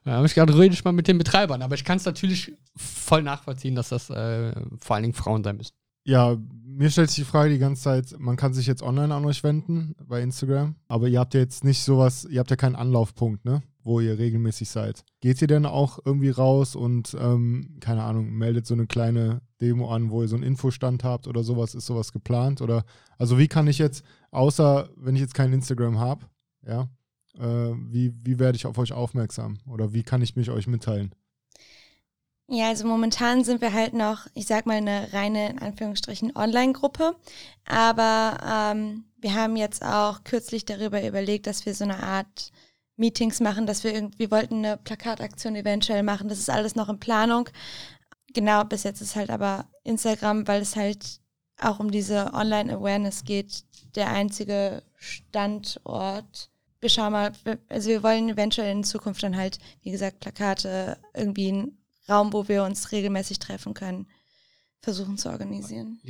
Da 0.05 0.13
habe 0.13 0.27
ich 0.27 0.35
gedacht, 0.35 0.59
rede 0.59 0.75
ich 0.75 0.85
mal 0.85 0.93
mit 0.93 1.07
den 1.07 1.19
Betreibern. 1.19 1.61
Aber 1.61 1.75
ich 1.75 1.85
kann 1.85 1.99
es 1.99 2.07
natürlich 2.07 2.55
voll 2.75 3.23
nachvollziehen, 3.23 3.75
dass 3.75 3.91
das 3.91 4.09
äh, 4.09 4.53
vor 4.79 4.97
allen 4.97 5.03
Dingen 5.03 5.15
Frauen 5.15 5.45
sein 5.45 5.59
müssen. 5.59 5.75
Ja, 6.07 6.37
mir 6.65 6.91
stellt 6.91 7.11
sich 7.11 7.25
die 7.25 7.31
Frage 7.31 7.51
die 7.51 7.59
ganze 7.59 7.83
Zeit, 7.83 8.15
man 8.19 8.37
kann 8.37 8.53
sich 8.53 8.67
jetzt 8.67 8.83
online 8.83 9.15
an 9.15 9.25
euch 9.25 9.43
wenden 9.43 9.95
bei 10.07 10.21
Instagram, 10.21 10.75
aber 10.89 11.09
ihr 11.09 11.21
habt 11.21 11.35
ja 11.35 11.41
jetzt 11.41 11.65
nicht 11.65 11.83
sowas, 11.83 12.27
ihr 12.29 12.41
habt 12.41 12.51
ja 12.51 12.57
keinen 12.57 12.77
Anlaufpunkt, 12.77 13.45
ne? 13.45 13.63
Wo 13.85 14.01
ihr 14.01 14.18
regelmäßig 14.18 14.70
seid. 14.70 15.05
Geht 15.20 15.43
ihr 15.43 15.47
denn 15.47 15.66
auch 15.66 15.99
irgendwie 16.05 16.30
raus 16.30 16.74
und, 16.74 17.14
ähm, 17.20 17.76
keine 17.80 18.03
Ahnung, 18.03 18.32
meldet 18.32 18.66
so 18.66 18.72
eine 18.72 18.87
kleine 18.87 19.43
Demo 19.61 19.91
an, 19.91 20.11
wo 20.11 20.22
ihr 20.22 20.28
so 20.28 20.37
einen 20.37 20.45
Infostand 20.45 21.05
habt 21.05 21.26
oder 21.28 21.45
sowas? 21.45 21.74
Ist 21.74 21.85
sowas 21.85 22.11
geplant? 22.11 22.62
Oder 22.62 22.85
also 23.18 23.39
wie 23.39 23.47
kann 23.47 23.66
ich 23.66 23.76
jetzt, 23.76 24.03
außer 24.30 24.89
wenn 24.97 25.16
ich 25.16 25.20
jetzt 25.20 25.35
kein 25.35 25.53
Instagram 25.53 25.99
habe, 25.99 26.26
ja, 26.66 26.89
äh, 27.39 27.74
wie, 27.76 28.12
wie 28.24 28.39
werde 28.39 28.57
ich 28.57 28.66
auf 28.66 28.78
euch 28.78 28.93
aufmerksam? 28.93 29.59
Oder 29.68 29.93
wie 29.93 30.03
kann 30.03 30.22
ich 30.22 30.35
mich 30.35 30.51
euch 30.51 30.66
mitteilen? 30.66 31.14
Ja, 32.47 32.68
also 32.68 32.87
momentan 32.87 33.43
sind 33.43 33.62
wir 33.62 33.72
halt 33.72 33.95
noch, 33.95 34.26
ich 34.35 34.47
sag 34.47 34.66
mal, 34.66 34.76
eine 34.76 35.12
reine, 35.12 35.51
in 35.51 35.59
Anführungsstrichen, 35.61 36.37
Online-Gruppe. 36.37 37.16
Aber 37.64 38.39
ähm, 38.47 39.05
wir 39.18 39.35
haben 39.35 39.57
jetzt 39.57 39.82
auch 39.82 40.24
kürzlich 40.24 40.66
darüber 40.66 41.07
überlegt, 41.07 41.47
dass 41.47 41.64
wir 41.64 41.74
so 41.74 41.85
eine 41.85 42.03
Art 42.03 42.53
Meetings 42.97 43.40
machen, 43.40 43.66
dass 43.66 43.84
wir 43.84 43.92
irgendwie 43.92 44.30
wollten 44.30 44.64
eine 44.64 44.76
Plakataktion 44.76 45.57
eventuell 45.57 46.03
machen. 46.03 46.28
Das 46.28 46.38
ist 46.38 46.51
alles 46.51 46.76
noch 46.76 46.88
in 46.88 47.01
Planung. 47.01 47.49
Genau, 48.32 48.64
bis 48.64 48.82
jetzt 48.82 49.01
ist 49.01 49.16
halt 49.16 49.30
aber 49.30 49.66
Instagram, 49.84 50.47
weil 50.47 50.62
es 50.62 50.76
halt 50.76 51.20
auch 51.61 51.78
um 51.80 51.90
diese 51.90 52.32
Online-Awareness 52.34 53.24
geht, 53.24 53.64
der 53.95 54.11
einzige 54.11 54.82
Standort. 54.97 56.51
Wir 56.80 56.88
schauen 56.88 57.12
mal, 57.12 57.32
also 57.68 57.88
wir 57.88 58.03
wollen 58.03 58.28
eventuell 58.28 58.72
in 58.72 58.84
Zukunft 58.84 59.22
dann 59.22 59.36
halt, 59.36 59.59
wie 59.82 59.90
gesagt, 59.90 60.20
Plakate, 60.20 60.99
irgendwie 61.14 61.53
ein 61.53 61.78
Raum, 62.09 62.32
wo 62.32 62.49
wir 62.49 62.64
uns 62.64 62.92
regelmäßig 62.92 63.38
treffen 63.38 63.72
können, 63.74 64.07
versuchen 64.80 65.16
zu 65.16 65.30
organisieren. 65.30 66.01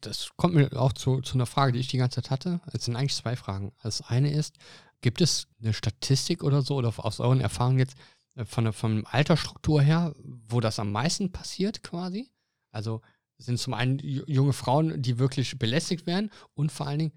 Das 0.00 0.30
kommt 0.36 0.54
mir 0.54 0.70
auch 0.80 0.92
zu, 0.92 1.22
zu 1.22 1.34
einer 1.34 1.46
Frage, 1.46 1.72
die 1.72 1.80
ich 1.80 1.88
die 1.88 1.96
ganze 1.96 2.22
Zeit 2.22 2.30
hatte. 2.30 2.60
Es 2.72 2.84
sind 2.84 2.94
eigentlich 2.94 3.16
zwei 3.16 3.34
Fragen. 3.34 3.72
Das 3.82 4.02
eine 4.02 4.32
ist, 4.32 4.56
gibt 5.02 5.20
es 5.20 5.46
eine 5.60 5.74
Statistik 5.74 6.42
oder 6.42 6.62
so, 6.62 6.76
oder 6.76 6.92
aus 6.96 7.20
euren 7.20 7.40
Erfahrungen 7.40 7.78
jetzt 7.78 7.96
äh, 8.34 8.44
von 8.44 8.64
der 8.64 8.72
von 8.72 9.04
Altersstruktur 9.06 9.82
her, 9.82 10.14
wo 10.22 10.60
das 10.60 10.78
am 10.78 10.90
meisten 10.90 11.30
passiert 11.30 11.82
quasi? 11.82 12.30
Also 12.70 13.02
sind 13.38 13.58
zum 13.58 13.74
einen 13.74 13.98
junge 13.98 14.52
Frauen, 14.52 15.02
die 15.02 15.18
wirklich 15.18 15.58
belästigt 15.58 16.06
werden 16.06 16.30
und 16.54 16.72
vor 16.72 16.86
allen 16.86 17.00
Dingen, 17.00 17.12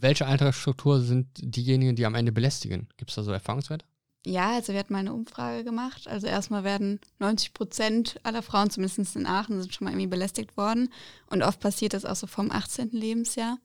welche 0.00 0.26
Altersstruktur 0.26 1.00
sind 1.00 1.28
diejenigen, 1.34 1.96
die 1.96 2.06
am 2.06 2.14
Ende 2.14 2.32
belästigen? 2.32 2.88
Gibt 2.96 3.10
es 3.10 3.16
da 3.16 3.22
so 3.22 3.32
Erfahrungswerte? 3.32 3.84
Ja, 4.24 4.52
also 4.52 4.72
wir 4.72 4.80
hatten 4.80 4.92
mal 4.92 4.98
eine 5.00 5.14
Umfrage 5.14 5.64
gemacht. 5.64 6.06
Also 6.06 6.26
erstmal 6.26 6.62
werden 6.64 7.00
90 7.18 7.54
Prozent 7.54 8.20
aller 8.22 8.42
Frauen, 8.42 8.70
zumindest 8.70 9.16
in 9.16 9.26
Aachen, 9.26 9.60
sind 9.60 9.74
schon 9.74 9.86
mal 9.86 9.92
irgendwie 9.92 10.08
belästigt 10.08 10.56
worden. 10.56 10.92
Und 11.26 11.42
oft 11.42 11.60
passiert 11.60 11.94
das 11.94 12.04
auch 12.04 12.16
so 12.16 12.26
vom 12.26 12.50
18. 12.50 12.90
Lebensjahr. 12.90 13.58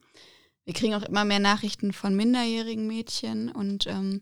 Wir 0.66 0.74
kriegen 0.74 0.96
auch 0.96 1.04
immer 1.04 1.26
mehr 1.26 1.40
Nachrichten 1.40 1.94
von 1.94 2.16
minderjährigen 2.16 2.88
Mädchen. 2.88 3.50
Und 3.52 3.88
ähm, 3.88 4.22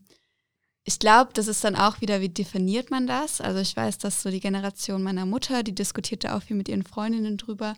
ich 0.83 0.99
glaube, 0.99 1.31
das 1.33 1.47
ist 1.47 1.63
dann 1.63 1.75
auch 1.75 2.01
wieder, 2.01 2.21
wie 2.21 2.29
definiert 2.29 2.91
man 2.91 3.07
das? 3.07 3.39
Also 3.39 3.59
ich 3.59 3.75
weiß, 3.75 3.97
dass 3.97 4.21
so 4.21 4.29
die 4.29 4.41
Generation 4.41 5.01
meiner 5.01 5.25
Mutter, 5.25 5.63
die 5.63 5.73
diskutierte 5.73 6.35
auch 6.35 6.43
viel 6.43 6.57
mit 6.57 6.67
ihren 6.67 6.83
Freundinnen 6.83 7.37
drüber, 7.37 7.75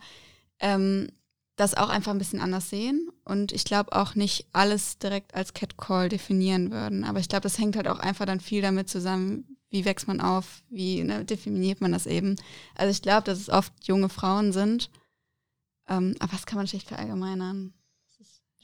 ähm, 0.59 1.09
das 1.55 1.75
auch 1.75 1.89
einfach 1.89 2.11
ein 2.11 2.17
bisschen 2.17 2.41
anders 2.41 2.69
sehen 2.69 3.09
und 3.23 3.53
ich 3.53 3.63
glaube 3.63 3.93
auch 3.93 4.15
nicht 4.15 4.45
alles 4.51 4.97
direkt 4.97 5.33
als 5.35 5.53
Catcall 5.53 6.09
definieren 6.09 6.71
würden. 6.71 7.05
Aber 7.05 7.19
ich 7.19 7.29
glaube, 7.29 7.43
das 7.43 7.57
hängt 7.57 7.77
halt 7.77 7.87
auch 7.87 7.99
einfach 7.99 8.25
dann 8.25 8.41
viel 8.41 8.61
damit 8.61 8.89
zusammen, 8.89 9.57
wie 9.69 9.85
wächst 9.85 10.07
man 10.07 10.19
auf, 10.19 10.63
wie 10.69 11.03
ne, 11.03 11.23
definiert 11.23 11.79
man 11.79 11.93
das 11.93 12.07
eben. 12.07 12.35
Also 12.75 12.91
ich 12.91 13.01
glaube, 13.01 13.23
dass 13.23 13.39
es 13.39 13.49
oft 13.49 13.71
junge 13.83 14.09
Frauen 14.09 14.51
sind, 14.51 14.89
ähm, 15.87 16.15
aber 16.19 16.33
das 16.33 16.45
kann 16.45 16.57
man 16.57 16.67
schlecht 16.67 16.89
verallgemeinern. 16.89 17.73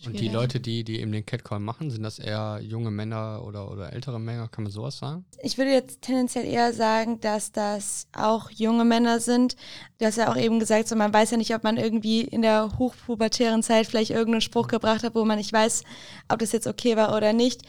Und 0.06 0.20
die 0.20 0.30
Leute, 0.30 0.60
die, 0.60 0.84
die 0.84 1.00
eben 1.00 1.12
den 1.12 1.26
Catcall 1.26 1.60
machen, 1.60 1.92
sind 1.92 2.04
das 2.04 2.18
eher 2.18 2.60
junge 2.62 2.90
Männer 2.92 3.44
oder, 3.46 3.70
oder 3.72 3.94
ältere 3.94 4.20
Männer? 4.20 4.48
Kann 4.48 4.64
man 4.64 4.72
sowas 4.72 4.98
sagen? 4.98 5.26
Ich 5.42 5.58
würde 5.58 5.72
jetzt 5.72 6.02
tendenziell 6.02 6.46
eher 6.46 6.74
sagen, 6.74 7.20
dass 7.20 7.52
das 7.52 8.08
auch 8.14 8.50
junge 8.50 8.84
Männer 8.84 9.20
sind. 9.20 9.56
Du 10.00 10.06
hast 10.06 10.18
ja 10.18 10.32
auch 10.32 10.38
eben 10.38 10.60
gesagt, 10.60 10.88
so 10.88 10.96
man 10.96 11.14
weiß 11.14 11.32
ja 11.32 11.38
nicht, 11.38 11.54
ob 11.54 11.64
man 11.64 11.78
irgendwie 11.78 12.22
in 12.22 12.42
der 12.42 12.78
hochpubertären 12.80 13.64
Zeit 13.64 13.88
vielleicht 13.88 14.12
irgendeinen 14.12 14.42
Spruch 14.42 14.68
gebracht 14.68 15.04
hat, 15.04 15.16
wo 15.16 15.24
man 15.24 15.38
nicht 15.38 15.54
weiß, 15.54 15.84
ob 16.30 16.40
das 16.40 16.52
jetzt 16.52 16.68
okay 16.68 16.96
war 16.98 17.16
oder 17.16 17.34
nicht. 17.34 17.62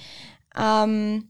Ähm, 0.57 1.29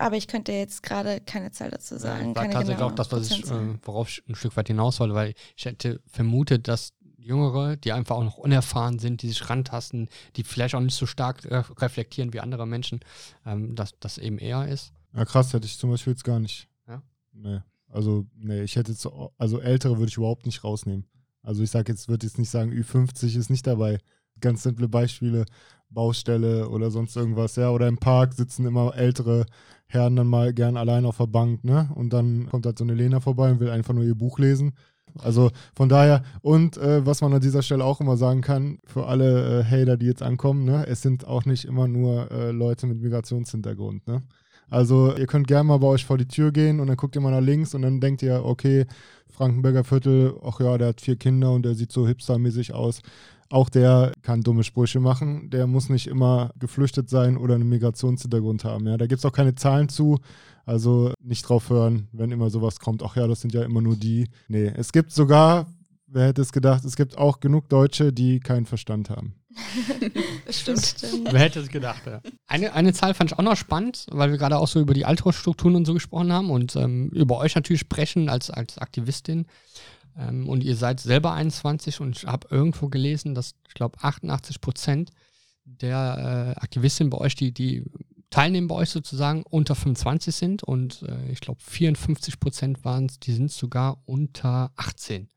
aber 0.00 0.16
ich 0.16 0.28
könnte 0.28 0.52
jetzt 0.52 0.82
gerade 0.82 1.20
keine 1.20 1.52
Zahl 1.52 1.70
dazu 1.70 1.98
sagen. 1.98 2.30
Ja, 2.30 2.36
war 2.36 2.50
tatsächlich 2.50 2.82
auch 2.82 2.94
das, 2.94 3.12
was 3.12 3.30
ich, 3.30 3.44
äh, 3.44 3.78
worauf 3.82 4.08
ich 4.08 4.22
ein 4.28 4.34
Stück 4.34 4.56
weit 4.56 4.68
hinaus 4.68 4.98
wollte, 4.98 5.14
weil 5.14 5.34
ich 5.56 5.66
hätte 5.66 6.00
vermutet, 6.06 6.68
dass 6.68 6.94
Jüngere, 7.20 7.76
die 7.76 7.92
einfach 7.92 8.16
auch 8.16 8.24
noch 8.24 8.38
unerfahren 8.38 8.98
sind, 8.98 9.22
die 9.22 9.28
sich 9.28 9.48
rantasten, 9.48 10.08
die 10.36 10.42
vielleicht 10.42 10.74
auch 10.74 10.80
nicht 10.80 10.96
so 10.96 11.06
stark 11.06 11.44
äh, 11.44 11.62
reflektieren 11.78 12.32
wie 12.32 12.40
andere 12.40 12.66
Menschen, 12.66 13.00
ähm, 13.46 13.74
dass 13.74 13.98
das 14.00 14.18
eben 14.18 14.38
eher 14.38 14.66
ist. 14.68 14.92
Ja, 15.14 15.24
krass, 15.24 15.52
hätte 15.52 15.66
ich 15.66 15.78
zum 15.78 15.90
Beispiel 15.90 16.12
jetzt 16.12 16.24
gar 16.24 16.40
nicht. 16.40 16.68
Ja? 16.86 17.02
Nee. 17.32 17.60
Also, 17.88 18.26
nee, 18.36 18.62
ich 18.62 18.76
hätte 18.76 18.92
jetzt, 18.92 19.06
also 19.36 19.60
ältere 19.60 19.98
würde 19.98 20.10
ich 20.10 20.16
überhaupt 20.16 20.46
nicht 20.46 20.62
rausnehmen. 20.62 21.06
Also 21.42 21.62
ich 21.62 21.70
sage 21.70 21.92
jetzt, 21.92 22.08
würde 22.08 22.26
jetzt 22.26 22.38
nicht 22.38 22.50
sagen, 22.50 22.72
Ü50 22.72 23.36
ist 23.36 23.50
nicht 23.50 23.66
dabei. 23.66 23.98
Ganz 24.40 24.62
simple 24.62 24.88
Beispiele, 24.88 25.44
Baustelle 25.88 26.68
oder 26.68 26.90
sonst 26.90 27.16
irgendwas, 27.16 27.56
ja. 27.56 27.70
Oder 27.70 27.88
im 27.88 27.98
Park 27.98 28.34
sitzen 28.34 28.66
immer 28.66 28.94
ältere 28.94 29.46
Herren 29.86 30.16
dann 30.16 30.28
mal 30.28 30.54
gern 30.54 30.76
allein 30.76 31.04
auf 31.04 31.16
der 31.16 31.26
Bank, 31.26 31.64
ne? 31.64 31.90
Und 31.94 32.12
dann 32.12 32.46
kommt 32.46 32.66
halt 32.66 32.78
so 32.78 32.84
eine 32.84 32.94
Lena 32.94 33.20
vorbei 33.20 33.50
und 33.50 33.60
will 33.60 33.70
einfach 33.70 33.92
nur 33.92 34.04
ihr 34.04 34.14
Buch 34.14 34.38
lesen. 34.38 34.74
Also 35.18 35.50
von 35.74 35.88
daher, 35.88 36.22
und 36.42 36.76
äh, 36.76 37.04
was 37.04 37.20
man 37.20 37.32
an 37.32 37.40
dieser 37.40 37.62
Stelle 37.62 37.84
auch 37.84 38.00
immer 38.00 38.16
sagen 38.16 38.40
kann, 38.40 38.78
für 38.84 39.06
alle 39.06 39.60
äh, 39.60 39.64
Hater, 39.64 39.96
die 39.96 40.06
jetzt 40.06 40.22
ankommen, 40.22 40.64
ne, 40.64 40.86
es 40.86 41.02
sind 41.02 41.26
auch 41.26 41.44
nicht 41.44 41.64
immer 41.64 41.88
nur 41.88 42.30
äh, 42.30 42.50
Leute 42.50 42.86
mit 42.86 43.00
Migrationshintergrund. 43.00 44.06
Ne? 44.06 44.22
Also 44.70 45.16
ihr 45.16 45.26
könnt 45.26 45.48
gerne 45.48 45.64
mal 45.64 45.78
bei 45.78 45.88
euch 45.88 46.04
vor 46.04 46.16
die 46.16 46.28
Tür 46.28 46.52
gehen 46.52 46.80
und 46.80 46.86
dann 46.86 46.96
guckt 46.96 47.16
ihr 47.16 47.20
mal 47.20 47.32
nach 47.32 47.40
links 47.40 47.74
und 47.74 47.82
dann 47.82 48.00
denkt 48.00 48.22
ihr, 48.22 48.44
okay, 48.44 48.86
Frankenberger 49.28 49.84
Viertel, 49.84 50.34
ach 50.44 50.60
ja, 50.60 50.78
der 50.78 50.88
hat 50.88 51.00
vier 51.00 51.16
Kinder 51.16 51.52
und 51.52 51.64
der 51.64 51.74
sieht 51.74 51.92
so 51.92 52.06
hipstermäßig 52.06 52.72
aus. 52.72 53.00
Auch 53.48 53.68
der 53.68 54.12
kann 54.22 54.42
dumme 54.42 54.62
Sprüche 54.62 55.00
machen. 55.00 55.50
Der 55.50 55.66
muss 55.66 55.88
nicht 55.88 56.06
immer 56.06 56.50
geflüchtet 56.58 57.10
sein 57.10 57.36
oder 57.36 57.56
einen 57.56 57.68
Migrationshintergrund 57.68 58.64
haben. 58.64 58.86
Ja? 58.86 58.96
Da 58.96 59.06
gibt 59.06 59.18
es 59.18 59.24
auch 59.24 59.32
keine 59.32 59.56
Zahlen 59.56 59.88
zu. 59.88 60.18
Also 60.70 61.12
nicht 61.20 61.48
drauf 61.48 61.68
hören, 61.68 62.06
wenn 62.12 62.30
immer 62.30 62.48
sowas 62.48 62.78
kommt. 62.78 63.02
Ach 63.02 63.16
ja, 63.16 63.26
das 63.26 63.40
sind 63.40 63.52
ja 63.52 63.64
immer 63.64 63.80
nur 63.80 63.96
die. 63.96 64.28
Nee, 64.46 64.72
es 64.76 64.92
gibt 64.92 65.10
sogar, 65.10 65.66
wer 66.06 66.28
hätte 66.28 66.42
es 66.42 66.52
gedacht, 66.52 66.84
es 66.84 66.94
gibt 66.94 67.18
auch 67.18 67.40
genug 67.40 67.68
Deutsche, 67.68 68.12
die 68.12 68.38
keinen 68.38 68.66
Verstand 68.66 69.10
haben. 69.10 69.34
Stimmt. 70.48 70.86
Stimmt. 70.86 71.32
Wer 71.32 71.40
hätte 71.40 71.58
es 71.58 71.70
gedacht, 71.70 72.02
ja. 72.06 72.20
Eine, 72.46 72.72
eine 72.72 72.92
Zahl 72.92 73.14
fand 73.14 73.32
ich 73.32 73.38
auch 73.40 73.42
noch 73.42 73.56
spannend, 73.56 74.06
weil 74.12 74.30
wir 74.30 74.38
gerade 74.38 74.58
auch 74.58 74.68
so 74.68 74.78
über 74.78 74.94
die 74.94 75.04
Altersstrukturen 75.04 75.74
und 75.74 75.86
so 75.86 75.94
gesprochen 75.94 76.32
haben 76.32 76.50
und 76.50 76.76
ähm, 76.76 77.08
über 77.08 77.38
euch 77.38 77.56
natürlich 77.56 77.80
sprechen 77.80 78.28
als, 78.28 78.48
als 78.48 78.78
Aktivistin. 78.78 79.46
Ähm, 80.16 80.48
und 80.48 80.62
ihr 80.62 80.76
seid 80.76 81.00
selber 81.00 81.32
21 81.32 82.00
und 82.00 82.16
ich 82.16 82.26
habe 82.26 82.46
irgendwo 82.48 82.86
gelesen, 82.86 83.34
dass 83.34 83.56
ich 83.66 83.74
glaube 83.74 83.98
88 84.02 84.60
Prozent 84.60 85.10
der 85.64 86.54
äh, 86.56 86.60
Aktivistinnen 86.60 87.10
bei 87.10 87.18
euch, 87.18 87.34
die, 87.34 87.50
die 87.50 87.82
teilnehmen 88.30 88.68
bei 88.68 88.76
euch 88.76 88.90
sozusagen, 88.90 89.42
unter 89.42 89.74
25 89.74 90.34
sind 90.34 90.62
und 90.62 91.02
äh, 91.02 91.30
ich 91.30 91.40
glaube 91.40 91.60
54 91.62 92.40
Prozent 92.40 92.84
waren 92.84 93.06
es, 93.06 93.18
die 93.18 93.32
sind 93.32 93.50
sogar 93.50 94.02
unter 94.06 94.72
18. 94.76 95.28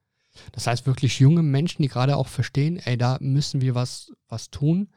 Das 0.51 0.67
heißt 0.67 0.85
wirklich 0.85 1.19
junge 1.19 1.43
Menschen, 1.43 1.81
die 1.83 1.87
gerade 1.87 2.17
auch 2.17 2.27
verstehen, 2.27 2.77
ey, 2.77 2.97
da 2.97 3.17
müssen 3.19 3.61
wir 3.61 3.75
was, 3.75 4.11
was 4.29 4.49
tun, 4.49 4.89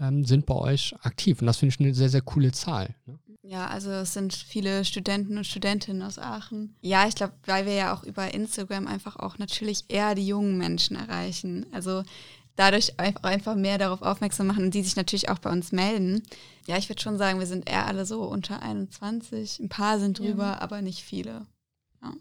ähm, 0.00 0.24
sind 0.24 0.46
bei 0.46 0.54
euch 0.54 0.94
aktiv. 1.02 1.40
Und 1.40 1.46
das 1.46 1.58
finde 1.58 1.74
ich 1.74 1.80
eine 1.80 1.94
sehr, 1.94 2.08
sehr 2.08 2.22
coole 2.22 2.52
Zahl. 2.52 2.94
Ne? 3.06 3.18
Ja, 3.44 3.66
also 3.66 3.90
es 3.90 4.12
sind 4.12 4.34
viele 4.34 4.84
Studenten 4.84 5.36
und 5.36 5.46
Studentinnen 5.46 6.02
aus 6.02 6.18
Aachen. 6.18 6.76
Ja, 6.80 7.08
ich 7.08 7.16
glaube, 7.16 7.34
weil 7.44 7.66
wir 7.66 7.74
ja 7.74 7.94
auch 7.94 8.04
über 8.04 8.32
Instagram 8.32 8.86
einfach 8.86 9.16
auch 9.16 9.38
natürlich 9.38 9.84
eher 9.88 10.14
die 10.14 10.26
jungen 10.26 10.58
Menschen 10.58 10.96
erreichen. 10.96 11.66
Also 11.72 12.04
dadurch 12.56 12.98
einfach 12.98 13.54
mehr 13.54 13.78
darauf 13.78 14.02
aufmerksam 14.02 14.46
machen 14.46 14.64
und 14.64 14.74
die 14.74 14.82
sich 14.82 14.96
natürlich 14.96 15.28
auch 15.28 15.38
bei 15.38 15.50
uns 15.50 15.72
melden. 15.72 16.22
Ja, 16.66 16.76
ich 16.76 16.88
würde 16.88 17.00
schon 17.00 17.18
sagen, 17.18 17.38
wir 17.38 17.46
sind 17.46 17.68
eher 17.68 17.86
alle 17.86 18.04
so 18.04 18.22
unter 18.24 18.62
21. 18.62 19.60
Ein 19.60 19.68
paar 19.68 19.98
sind 19.98 20.18
drüber, 20.18 20.44
ja. 20.44 20.60
aber 20.60 20.82
nicht 20.82 21.02
viele. 21.02 21.46
Ja. 22.02 22.12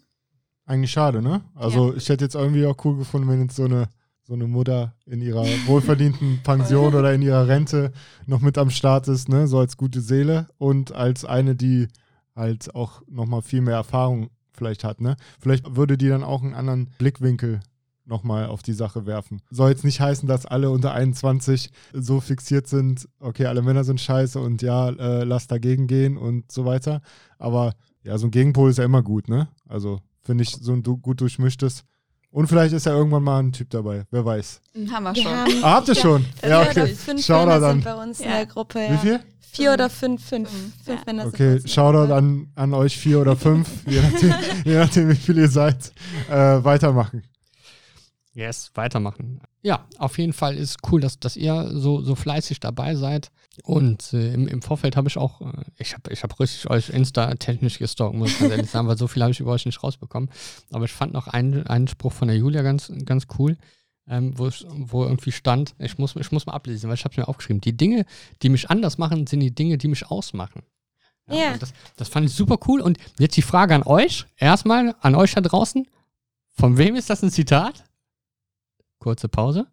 Eigentlich 0.66 0.92
schade, 0.92 1.22
ne? 1.22 1.42
Also 1.56 1.92
ja. 1.92 1.98
ich 1.98 2.10
hätte 2.10 2.26
jetzt 2.26 2.36
irgendwie 2.36 2.66
auch 2.66 2.78
cool 2.86 2.98
gefunden, 2.98 3.28
wenn 3.30 3.42
jetzt 3.42 3.56
so 3.56 3.66
eine 3.66 3.90
so 4.24 4.36
eine 4.36 4.48
Mutter 4.48 4.94
in 5.06 5.22
ihrer 5.22 5.44
wohlverdienten 5.66 6.40
Pension 6.44 6.96
oder 6.96 7.14
in 7.14 7.22
ihrer 7.22 7.50
Rente 7.50 7.92
noch 8.28 8.40
mit 8.40 8.58
am 8.58 8.70
Start 8.70 9.10
ist, 9.10 9.28
ne? 9.28 9.46
so 9.46 9.60
als 9.60 9.76
gute 9.76 10.00
Seele 10.00 10.48
und 10.58 10.94
als 10.94 11.26
eine, 11.26 11.54
die 11.54 11.90
halt 12.34 12.74
auch 12.74 13.02
nochmal 13.10 13.42
viel 13.42 13.60
mehr 13.60 13.76
Erfahrung 13.76 14.30
vielleicht 14.54 14.86
hat. 14.86 15.02
Ne? 15.02 15.18
Vielleicht 15.40 15.76
würde 15.76 15.98
die 15.98 16.08
dann 16.08 16.24
auch 16.24 16.44
einen 16.44 16.54
anderen 16.54 16.92
Blickwinkel 16.98 17.60
nochmal 18.06 18.48
auf 18.48 18.64
die 18.64 18.74
Sache 18.74 19.06
werfen. 19.06 19.42
Soll 19.50 19.70
jetzt 19.70 19.84
nicht 19.84 20.02
heißen, 20.02 20.28
dass 20.28 20.46
alle 20.46 20.70
unter 20.70 20.94
21 20.94 21.72
so 21.94 22.20
fixiert 22.20 22.68
sind, 22.68 23.08
okay, 23.20 23.46
alle 23.46 23.62
Männer 23.62 23.84
sind 23.84 24.02
scheiße 24.02 24.40
und 24.40 24.62
ja, 24.62 24.90
äh, 24.90 25.24
lass 25.24 25.48
dagegen 25.48 25.88
gehen 25.88 26.18
und 26.18 26.52
so 26.52 26.66
weiter. 26.66 27.02
Aber 27.38 27.74
ja, 28.04 28.18
so 28.18 28.28
ein 28.28 28.32
Gegenpol 28.32 28.70
ist 28.70 28.78
ja 28.78 28.86
immer 28.86 29.04
gut, 29.04 29.30
ne? 29.30 29.48
Also 29.68 30.00
finde 30.24 30.44
ich 30.44 30.50
so 30.52 30.74
ein 30.74 30.84
gut 30.84 31.22
durchmischtes 31.22 31.84
und 32.32 32.48
vielleicht 32.48 32.74
ist 32.74 32.86
ja 32.86 32.94
irgendwann 32.94 33.24
mal 33.24 33.40
ein 33.40 33.52
Typ 33.52 33.70
dabei, 33.70 34.06
wer 34.10 34.24
weiß. 34.24 34.62
Haben 34.92 35.04
wir, 35.04 35.16
schon. 35.16 35.32
Haben, 35.32 35.64
ah, 35.64 35.72
habt 35.74 35.88
ihr 35.90 35.96
schon? 35.96 36.26
Ja, 36.42 36.62
okay. 36.62 36.96
Da 37.28 37.60
dann. 37.60 37.82
bei 37.82 37.94
uns 37.94 38.20
ja. 38.20 38.26
in 38.26 38.32
der 38.32 38.46
Gruppe. 38.46 38.80
Ja. 38.80 38.94
Wie 38.94 38.98
viel? 38.98 39.20
Vier 39.54 39.74
oder 39.74 39.90
fünf, 39.90 40.26
fünf. 40.26 40.50
fünf 40.50 41.00
ja. 41.00 41.04
Männer 41.06 41.26
okay, 41.26 41.60
Shoutout 41.68 42.14
an, 42.14 42.48
an 42.56 42.74
euch 42.74 42.98
vier 42.98 43.20
oder 43.20 43.36
fünf, 43.36 43.68
je, 43.86 44.02
nachdem, 44.02 44.34
je 44.64 44.78
nachdem, 44.78 45.10
wie 45.10 45.16
viel 45.16 45.38
ihr 45.38 45.50
seid, 45.50 45.92
äh, 46.30 46.64
weitermachen. 46.64 47.24
Yes, 48.34 48.72
weitermachen. 48.76 49.42
Ja, 49.62 49.86
auf 49.98 50.18
jeden 50.18 50.32
Fall 50.32 50.56
ist 50.56 50.78
cool, 50.90 51.02
dass, 51.02 51.20
dass 51.20 51.36
ihr 51.36 51.70
so, 51.74 52.02
so 52.02 52.16
fleißig 52.16 52.62
dabei 52.62 52.96
seid. 52.96 53.30
Und 53.64 54.14
äh, 54.14 54.34
im, 54.34 54.48
im 54.48 54.62
Vorfeld 54.62 54.96
habe 54.96 55.10
ich 55.10 55.18
auch, 55.18 55.42
äh, 55.42 55.64
ich 55.78 55.94
habe 55.94 56.12
ich 56.12 56.24
hab 56.24 56.40
richtig 56.40 56.70
euch 56.70 56.90
Insta-technisch 56.90 57.78
gestalkt, 57.78 58.16
muss 58.16 58.32
ich 58.32 58.40
ganz 58.40 58.52
ehrlich 58.52 58.72
sagen, 58.72 58.88
weil 58.88 58.98
so 58.98 59.08
viel 59.08 59.22
habe 59.22 59.32
ich 59.32 59.40
über 59.42 59.52
euch 59.52 59.66
nicht 59.66 59.84
rausbekommen. 59.84 60.30
Aber 60.72 60.86
ich 60.86 60.94
fand 60.94 61.12
noch 61.12 61.28
einen, 61.28 61.68
einen 61.68 61.90
Spruch 61.90 62.14
von 62.14 62.30
der 62.30 62.38
Julia 62.38 62.62
ganz, 62.62 62.92
ganz 63.04 63.28
cool, 63.38 63.58
ähm, 64.08 64.38
wo, 64.38 64.50
wo 64.70 65.04
irgendwie 65.04 65.34
stand, 65.34 65.76
ich 65.78 65.98
muss, 65.98 66.16
ich 66.16 66.32
muss 66.32 66.46
mal 66.46 66.54
ablesen, 66.54 66.88
weil 66.88 66.96
ich 66.96 67.04
habe 67.04 67.12
es 67.12 67.18
mir 67.18 67.28
aufgeschrieben, 67.28 67.60
die 67.60 67.76
Dinge, 67.76 68.06
die 68.42 68.50
mich 68.50 68.70
anders 68.70 68.98
machen, 68.98 69.28
sind 69.28 69.42
die 69.42 69.54
Dinge, 69.54 69.78
die 69.78 69.90
mich 69.90 70.10
ausmachen. 70.10 70.64
Ja. 71.28 71.36
ja. 71.36 71.58
Das, 71.58 71.74
das 71.98 72.08
fand 72.08 72.28
ich 72.28 72.34
super 72.34 72.58
cool. 72.68 72.80
Und 72.80 72.98
jetzt 73.20 73.36
die 73.36 73.42
Frage 73.42 73.76
an 73.76 73.84
euch, 73.84 74.26
erstmal 74.38 74.96
an 75.02 75.16
euch 75.16 75.34
da 75.34 75.42
draußen, 75.42 75.86
von 76.54 76.78
wem 76.78 76.96
ist 76.96 77.10
das 77.10 77.24
ein 77.24 77.32
Zitat? 77.32 77.84
Kurze 79.02 79.28
Pause. 79.28 79.66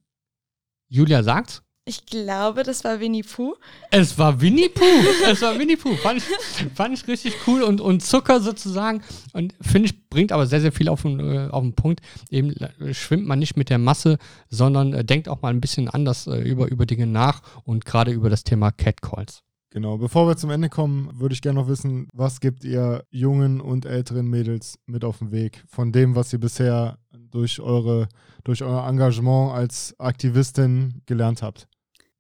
Julia 0.89 1.23
sagt. 1.23 1.63
Ich 1.85 2.07
glaube, 2.07 2.63
das 2.63 2.83
war 2.83 2.99
Winnie 2.99 3.23
Pooh. 3.23 3.55
Es 3.91 4.19
war 4.19 4.41
Winnie 4.41 4.71
Pooh. 4.71 4.85
es 5.31 5.43
war 5.43 5.59
Winnie 5.59 5.77
Pooh. 5.77 5.95
Fand 5.97 6.19
ich, 6.19 6.67
fand 6.75 6.95
ich 6.95 7.07
richtig 7.07 7.35
cool 7.47 7.63
und, 7.63 7.83
und 7.83 8.03
Zucker 8.03 8.41
sozusagen. 8.41 9.03
Und 9.35 9.55
finde 9.61 9.91
ich, 9.91 10.09
bringt 10.09 10.33
aber 10.33 10.47
sehr, 10.47 10.63
sehr 10.63 10.73
viel 10.73 10.89
auf 10.89 11.03
den, 11.03 11.21
äh, 11.21 11.49
auf 11.51 11.63
den 11.63 11.75
Punkt. 11.75 12.01
Eben 12.31 12.55
äh, 12.57 12.95
schwimmt 12.95 13.27
man 13.27 13.39
nicht 13.39 13.57
mit 13.59 13.69
der 13.69 13.79
Masse, 13.79 14.17
sondern 14.49 14.95
äh, 14.95 15.05
denkt 15.05 15.29
auch 15.29 15.43
mal 15.43 15.53
ein 15.53 15.61
bisschen 15.61 15.89
anders 15.91 16.27
über, 16.27 16.69
über 16.69 16.87
Dinge 16.87 17.07
nach 17.07 17.43
und 17.65 17.85
gerade 17.85 18.13
über 18.13 18.31
das 18.31 18.45
Thema 18.45 18.71
Catcalls. 18.71 19.43
Genau, 19.71 19.99
bevor 19.99 20.27
wir 20.27 20.37
zum 20.39 20.49
Ende 20.49 20.71
kommen, 20.71 21.11
würde 21.21 21.35
ich 21.35 21.43
gerne 21.43 21.61
noch 21.61 21.69
wissen, 21.69 22.09
was 22.15 22.41
gibt 22.41 22.65
ihr 22.65 23.05
jungen 23.11 23.61
und 23.61 23.85
älteren 23.85 24.27
Mädels 24.27 24.79
mit 24.87 25.05
auf 25.05 25.19
den 25.19 25.31
Weg 25.31 25.63
von 25.69 25.93
dem, 25.93 26.17
was 26.17 26.33
ihr 26.33 26.41
bisher 26.41 26.99
durch, 27.31 27.61
eure, 27.61 28.09
durch 28.45 28.63
euer 28.63 28.87
Engagement 28.87 29.53
als 29.53 29.95
Aktivistin 29.99 31.03
gelernt 31.07 31.43
habt? 31.43 31.69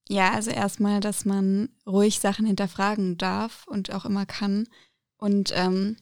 Ja, 0.09 0.33
also 0.33 0.51
erstmal, 0.51 1.01
dass 1.01 1.25
man 1.25 1.69
ruhig 1.87 2.19
Sachen 2.19 2.47
hinterfragen 2.47 3.19
darf 3.19 3.67
und 3.67 3.93
auch 3.93 4.07
immer 4.07 4.25
kann. 4.25 4.67
Und 5.19 5.53
ähm, 5.55 5.97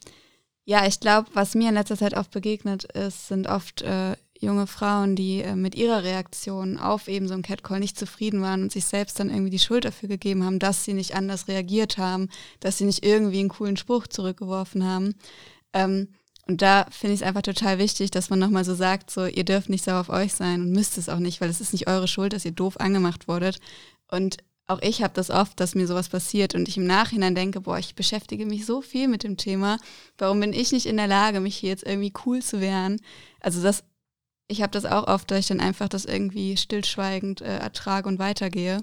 ja, 0.64 0.86
ich 0.86 1.00
glaube, 1.00 1.28
was 1.34 1.54
mir 1.54 1.68
in 1.68 1.74
letzter 1.74 1.96
Zeit 1.96 2.16
oft 2.16 2.30
begegnet 2.30 2.84
ist, 2.84 3.28
sind 3.28 3.48
oft 3.48 3.82
äh, 3.82 4.16
junge 4.40 4.66
Frauen, 4.66 5.16
die 5.16 5.40
äh, 5.40 5.56
mit 5.56 5.74
ihrer 5.74 6.04
Reaktion 6.04 6.78
auf 6.78 7.08
eben 7.08 7.26
so 7.28 7.34
einen 7.34 7.42
Catcall 7.42 7.80
nicht 7.80 7.98
zufrieden 7.98 8.42
waren 8.42 8.62
und 8.62 8.72
sich 8.72 8.84
selbst 8.84 9.18
dann 9.18 9.30
irgendwie 9.30 9.50
die 9.50 9.58
Schuld 9.58 9.84
dafür 9.84 10.08
gegeben 10.08 10.44
haben, 10.44 10.58
dass 10.58 10.84
sie 10.84 10.92
nicht 10.92 11.14
anders 11.14 11.48
reagiert 11.48 11.98
haben, 11.98 12.28
dass 12.60 12.78
sie 12.78 12.84
nicht 12.84 13.04
irgendwie 13.04 13.40
einen 13.40 13.48
coolen 13.48 13.76
Spruch 13.76 14.06
zurückgeworfen 14.06 14.84
haben. 14.84 15.14
Ähm, 15.72 16.08
und 16.48 16.62
da 16.62 16.86
finde 16.90 17.14
ich 17.14 17.20
es 17.20 17.26
einfach 17.26 17.42
total 17.42 17.78
wichtig, 17.78 18.12
dass 18.12 18.30
man 18.30 18.38
nochmal 18.38 18.64
so 18.64 18.74
sagt, 18.74 19.10
so, 19.10 19.26
ihr 19.26 19.44
dürft 19.44 19.68
nicht 19.68 19.84
sauer 19.84 20.00
auf 20.00 20.08
euch 20.08 20.32
sein 20.32 20.60
und 20.60 20.70
müsst 20.70 20.96
es 20.96 21.08
auch 21.08 21.18
nicht, 21.18 21.40
weil 21.40 21.50
es 21.50 21.60
ist 21.60 21.72
nicht 21.72 21.88
eure 21.88 22.06
Schuld, 22.06 22.32
dass 22.32 22.44
ihr 22.44 22.52
doof 22.52 22.78
angemacht 22.78 23.26
wurdet. 23.26 23.58
Und 24.08 24.38
auch 24.68 24.80
ich 24.80 25.02
habe 25.02 25.14
das 25.14 25.30
oft, 25.30 25.58
dass 25.58 25.74
mir 25.74 25.86
sowas 25.88 26.08
passiert 26.08 26.54
und 26.54 26.68
ich 26.68 26.76
im 26.76 26.86
Nachhinein 26.86 27.34
denke, 27.34 27.60
boah, 27.62 27.78
ich 27.78 27.96
beschäftige 27.96 28.46
mich 28.46 28.64
so 28.64 28.80
viel 28.80 29.08
mit 29.08 29.24
dem 29.24 29.36
Thema. 29.36 29.78
Warum 30.18 30.38
bin 30.38 30.52
ich 30.52 30.70
nicht 30.70 30.86
in 30.86 30.96
der 30.96 31.08
Lage, 31.08 31.40
mich 31.40 31.56
hier 31.56 31.70
jetzt 31.70 31.86
irgendwie 31.86 32.12
cool 32.24 32.40
zu 32.42 32.60
wehren? 32.60 33.00
Also 33.40 33.60
das, 33.60 33.82
ich 34.48 34.62
habe 34.62 34.72
das 34.72 34.84
auch 34.84 35.08
oft, 35.08 35.30
dass 35.30 35.40
ich 35.40 35.46
dann 35.48 35.60
einfach 35.60 35.88
das 35.88 36.04
irgendwie 36.04 36.56
stillschweigend 36.56 37.40
äh, 37.40 37.58
ertrage 37.58 38.08
und 38.08 38.20
weitergehe. 38.20 38.82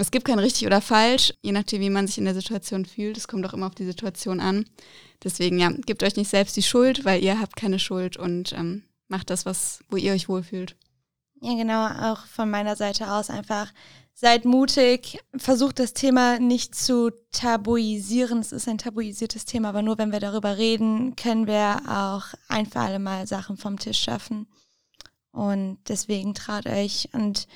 Es 0.00 0.12
gibt 0.12 0.26
kein 0.26 0.38
richtig 0.38 0.66
oder 0.66 0.80
falsch, 0.80 1.34
je 1.42 1.50
nachdem, 1.50 1.80
wie 1.80 1.90
man 1.90 2.06
sich 2.06 2.18
in 2.18 2.24
der 2.24 2.34
Situation 2.34 2.86
fühlt. 2.86 3.16
Es 3.16 3.26
kommt 3.26 3.44
auch 3.44 3.52
immer 3.52 3.66
auf 3.66 3.74
die 3.74 3.84
Situation 3.84 4.38
an. 4.38 4.64
Deswegen, 5.24 5.58
ja, 5.58 5.70
gebt 5.70 6.04
euch 6.04 6.14
nicht 6.14 6.30
selbst 6.30 6.56
die 6.56 6.62
Schuld, 6.62 7.04
weil 7.04 7.22
ihr 7.22 7.40
habt 7.40 7.56
keine 7.56 7.80
Schuld 7.80 8.16
und 8.16 8.52
ähm, 8.52 8.84
macht 9.08 9.28
das, 9.30 9.44
was, 9.44 9.80
wo 9.90 9.96
ihr 9.96 10.12
euch 10.12 10.28
wohlfühlt. 10.28 10.76
Ja, 11.40 11.54
genau, 11.54 11.86
auch 12.12 12.26
von 12.26 12.48
meiner 12.48 12.76
Seite 12.76 13.10
aus 13.10 13.28
einfach 13.28 13.72
seid 14.14 14.44
mutig, 14.44 15.18
versucht 15.36 15.80
das 15.80 15.94
Thema 15.94 16.38
nicht 16.38 16.74
zu 16.74 17.10
tabuisieren. 17.32 18.38
Es 18.38 18.52
ist 18.52 18.68
ein 18.68 18.78
tabuisiertes 18.78 19.44
Thema, 19.44 19.68
aber 19.68 19.82
nur 19.82 19.98
wenn 19.98 20.12
wir 20.12 20.20
darüber 20.20 20.58
reden, 20.58 21.16
können 21.16 21.46
wir 21.46 21.82
auch 21.88 22.34
ein 22.48 22.66
für 22.66 22.80
alle 22.80 22.98
Mal 22.98 23.26
Sachen 23.26 23.56
vom 23.56 23.78
Tisch 23.78 24.00
schaffen. 24.00 24.46
Und 25.30 25.78
deswegen 25.88 26.34
traut 26.34 26.66
euch 26.66 27.08
und 27.12 27.46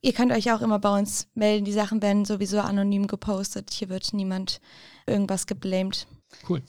ihr 0.00 0.12
könnt 0.12 0.32
euch 0.32 0.52
auch 0.52 0.60
immer 0.60 0.78
bei 0.78 0.98
uns 0.98 1.28
melden. 1.34 1.64
Die 1.64 1.72
Sachen 1.72 2.02
werden 2.02 2.24
sowieso 2.24 2.60
anonym 2.60 3.06
gepostet. 3.06 3.70
Hier 3.72 3.88
wird 3.88 4.12
niemand 4.12 4.60
irgendwas 5.06 5.46
geblamed. 5.46 6.06
Cool 6.48 6.62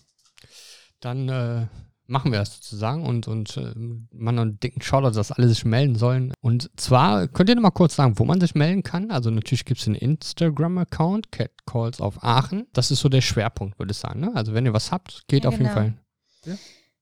dann 1.00 1.30
äh, 1.30 1.68
machen 2.08 2.32
wir 2.32 2.40
das 2.40 2.56
sozusagen 2.56 3.06
und, 3.06 3.28
und 3.28 3.56
äh, 3.58 3.74
man 4.12 4.40
einen 4.40 4.60
dicken 4.60 4.82
Shoutout, 4.82 5.16
dass 5.16 5.32
alle 5.32 5.48
sich 5.48 5.66
melden 5.66 5.96
sollen. 5.96 6.34
Und 6.42 6.70
zwar 6.76 7.28
könnt 7.28 7.50
ihr 7.50 7.56
noch 7.56 7.62
mal 7.62 7.72
kurz 7.72 7.96
sagen, 7.96 8.18
wo 8.18 8.26
man 8.26 8.42
sich 8.42 8.56
melden 8.56 8.84
kann. 8.84 9.12
Also 9.12 9.30
natürlich 9.30 9.66
gibt 9.66 9.80
es 9.80 9.88
einen 9.88 9.96
Instagram-Account, 9.96 11.32
Catcalls 11.32 12.02
auf 12.02 12.24
Aachen. 12.24 12.68
Das 12.74 12.92
ist 12.92 13.00
so 13.00 13.10
der 13.10 13.22
Schwerpunkt, 13.22 13.80
würde 13.80 13.92
ich 13.92 13.98
sagen. 13.98 14.22
Ne? 14.22 14.32
Also 14.36 14.54
wenn 14.54 14.66
ihr 14.66 14.74
was 14.74 14.92
habt, 14.92 15.28
geht 15.28 15.44
ja, 15.44 15.50
auf 15.50 15.58
genau. 15.58 15.70
jeden 15.70 15.76
Fall. 15.76 15.94
Ja? 16.46 16.58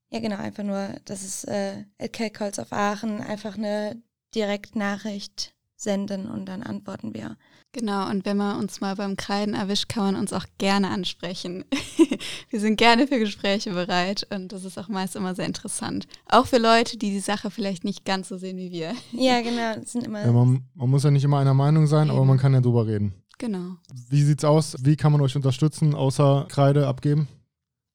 Ja, 0.10 0.20
genau, 0.22 0.38
einfach 0.38 0.64
nur, 0.64 0.90
das 1.04 1.24
ist 1.24 1.44
äh, 1.46 1.84
Calls 2.32 2.60
auf 2.60 2.72
Aachen, 2.72 3.20
einfach 3.20 3.58
eine 3.58 4.02
Direktnachricht 4.34 5.54
senden 5.78 6.28
und 6.28 6.46
dann 6.46 6.64
antworten 6.64 7.14
wir. 7.14 7.38
Genau, 7.72 8.10
und 8.10 8.26
wenn 8.26 8.38
man 8.38 8.60
uns 8.60 8.82
mal 8.82 8.96
beim 8.96 9.16
Kreiden 9.16 9.54
erwischt, 9.54 9.88
kann 9.88 10.04
man 10.04 10.16
uns 10.16 10.34
auch 10.34 10.46
gerne 10.58 10.90
ansprechen. 10.90 11.64
wir 12.50 12.60
sind 12.60 12.78
gerne 12.78 13.08
für 13.08 13.20
Gespräche 13.20 13.72
bereit 13.72 14.26
und 14.34 14.52
das 14.52 14.66
ist 14.66 14.78
auch 14.78 14.88
meist 14.88 15.16
immer 15.16 15.36
sehr 15.36 15.46
interessant. 15.46 16.08
Auch 16.26 16.48
für 16.48 16.58
Leute, 16.58 16.98
die 16.98 17.12
die 17.12 17.20
Sache 17.20 17.52
vielleicht 17.52 17.84
nicht 17.84 18.04
ganz 18.04 18.30
so 18.30 18.38
sehen 18.38 18.58
wie 18.58 18.72
wir. 18.72 18.94
Ja, 19.12 19.42
genau, 19.42 19.84
sind 19.84 20.06
immer. 20.06 20.26
Ja, 20.26 20.32
man, 20.32 20.64
man 20.76 20.90
muss 20.90 21.04
ja 21.04 21.12
nicht 21.12 21.24
immer 21.24 21.40
einer 21.40 21.54
Meinung 21.54 21.88
sein, 21.88 22.10
aber 22.10 22.24
man 22.26 22.38
kann 22.38 22.54
ja 22.54 22.62
drüber 22.62 22.88
reden. 22.88 23.14
Genau. 23.38 23.76
Wie 24.10 24.24
sieht's 24.24 24.44
aus? 24.44 24.76
Wie 24.82 24.96
kann 24.96 25.12
man 25.12 25.22
euch 25.22 25.36
unterstützen, 25.36 25.94
außer 25.94 26.46
Kreide 26.50 26.88
abgeben? 26.88 27.28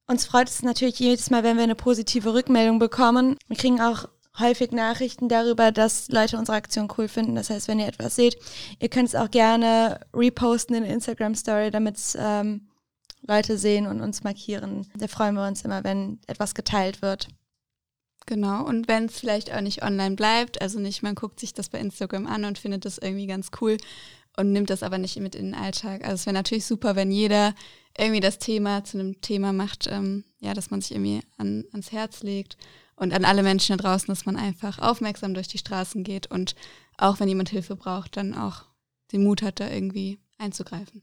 Uns 0.06 0.26
freut 0.26 0.48
es 0.48 0.62
natürlich 0.62 0.98
jedes 0.98 1.30
Mal, 1.30 1.42
wenn 1.42 1.56
wir 1.56 1.64
eine 1.64 1.74
positive 1.74 2.34
Rückmeldung 2.34 2.78
bekommen. 2.78 3.36
Wir 3.48 3.56
kriegen 3.56 3.80
auch 3.80 4.08
häufig 4.38 4.72
Nachrichten 4.72 5.28
darüber, 5.28 5.72
dass 5.72 6.08
Leute 6.08 6.38
unsere 6.38 6.56
Aktion 6.56 6.88
cool 6.96 7.08
finden. 7.08 7.34
Das 7.34 7.50
heißt, 7.50 7.68
wenn 7.68 7.78
ihr 7.78 7.86
etwas 7.86 8.16
seht, 8.16 8.36
ihr 8.80 8.88
könnt 8.88 9.08
es 9.08 9.14
auch 9.14 9.30
gerne 9.30 10.00
reposten 10.14 10.76
in 10.76 10.84
Instagram 10.84 11.34
Story, 11.34 11.70
damit 11.70 11.98
ähm, 12.18 12.68
Leute 13.22 13.58
sehen 13.58 13.86
und 13.86 14.00
uns 14.00 14.24
markieren. 14.24 14.86
Da 14.96 15.06
freuen 15.06 15.34
wir 15.34 15.46
uns 15.46 15.62
immer, 15.62 15.84
wenn 15.84 16.18
etwas 16.26 16.54
geteilt 16.54 17.02
wird. 17.02 17.28
Genau, 18.26 18.64
und 18.64 18.86
wenn 18.88 19.06
es 19.06 19.18
vielleicht 19.18 19.52
auch 19.52 19.60
nicht 19.60 19.82
online 19.82 20.14
bleibt, 20.14 20.62
also 20.62 20.78
nicht, 20.78 21.02
man 21.02 21.16
guckt 21.16 21.40
sich 21.40 21.54
das 21.54 21.68
bei 21.68 21.80
Instagram 21.80 22.26
an 22.26 22.44
und 22.44 22.58
findet 22.58 22.84
das 22.84 22.98
irgendwie 22.98 23.26
ganz 23.26 23.50
cool 23.60 23.78
und 24.36 24.52
nimmt 24.52 24.70
das 24.70 24.84
aber 24.84 24.96
nicht 24.96 25.18
mit 25.18 25.34
in 25.34 25.46
den 25.46 25.54
Alltag. 25.54 26.04
Also 26.04 26.14
es 26.14 26.26
wäre 26.26 26.34
natürlich 26.34 26.64
super, 26.64 26.94
wenn 26.94 27.10
jeder 27.10 27.52
irgendwie 27.98 28.20
das 28.20 28.38
Thema 28.38 28.84
zu 28.84 28.98
einem 28.98 29.20
Thema 29.20 29.52
macht, 29.52 29.88
ähm, 29.88 30.24
ja, 30.40 30.54
dass 30.54 30.70
man 30.70 30.80
sich 30.80 30.92
irgendwie 30.92 31.22
an, 31.36 31.64
ans 31.72 31.92
Herz 31.92 32.22
legt 32.22 32.56
und 33.02 33.12
an 33.12 33.24
alle 33.24 33.42
Menschen 33.42 33.76
da 33.76 33.82
draußen, 33.82 34.06
dass 34.06 34.26
man 34.26 34.36
einfach 34.36 34.78
aufmerksam 34.78 35.34
durch 35.34 35.48
die 35.48 35.58
Straßen 35.58 36.04
geht 36.04 36.28
und 36.28 36.54
auch 36.96 37.18
wenn 37.20 37.28
jemand 37.28 37.48
Hilfe 37.48 37.74
braucht, 37.74 38.16
dann 38.16 38.32
auch 38.32 38.64
den 39.10 39.24
Mut 39.24 39.42
hat, 39.42 39.60
da 39.60 39.68
irgendwie 39.68 40.20
einzugreifen. 40.38 41.02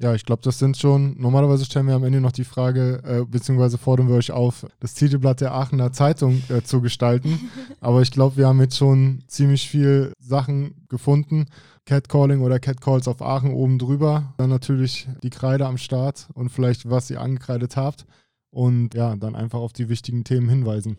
Ja, 0.00 0.14
ich 0.14 0.24
glaube, 0.24 0.42
das 0.42 0.60
sind 0.60 0.76
schon, 0.76 1.20
normalerweise 1.20 1.64
stellen 1.64 1.88
wir 1.88 1.94
am 1.94 2.04
Ende 2.04 2.20
noch 2.20 2.30
die 2.30 2.44
Frage, 2.44 3.02
äh, 3.04 3.24
beziehungsweise 3.24 3.78
fordern 3.78 4.08
wir 4.08 4.14
euch 4.14 4.30
auf, 4.30 4.66
das 4.78 4.94
Titelblatt 4.94 5.40
der 5.40 5.52
Aachener 5.52 5.92
Zeitung 5.92 6.42
äh, 6.48 6.62
zu 6.62 6.80
gestalten. 6.80 7.50
Aber 7.80 8.02
ich 8.02 8.12
glaube, 8.12 8.36
wir 8.36 8.46
haben 8.46 8.60
jetzt 8.60 8.76
schon 8.76 9.24
ziemlich 9.26 9.68
viel 9.68 10.12
Sachen 10.20 10.86
gefunden. 10.88 11.46
Catcalling 11.84 12.42
oder 12.42 12.60
Catcalls 12.60 13.08
auf 13.08 13.22
Aachen 13.22 13.52
oben 13.52 13.78
drüber. 13.78 14.34
Dann 14.36 14.50
natürlich 14.50 15.08
die 15.22 15.30
Kreide 15.30 15.66
am 15.66 15.78
Start 15.78 16.28
und 16.34 16.50
vielleicht, 16.50 16.88
was 16.88 17.10
ihr 17.10 17.20
angekreidet 17.20 17.76
habt. 17.76 18.06
Und 18.50 18.94
ja, 18.94 19.14
dann 19.16 19.34
einfach 19.34 19.60
auf 19.60 19.72
die 19.72 19.88
wichtigen 19.88 20.24
Themen 20.24 20.48
hinweisen. 20.48 20.98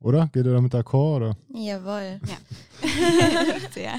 Oder? 0.00 0.28
Geht 0.32 0.46
ihr 0.46 0.52
damit 0.52 0.74
d'accord? 0.74 1.16
Oder? 1.16 1.36
Jawohl. 1.52 2.20
Ja. 2.26 2.36
Sehr. 3.72 3.94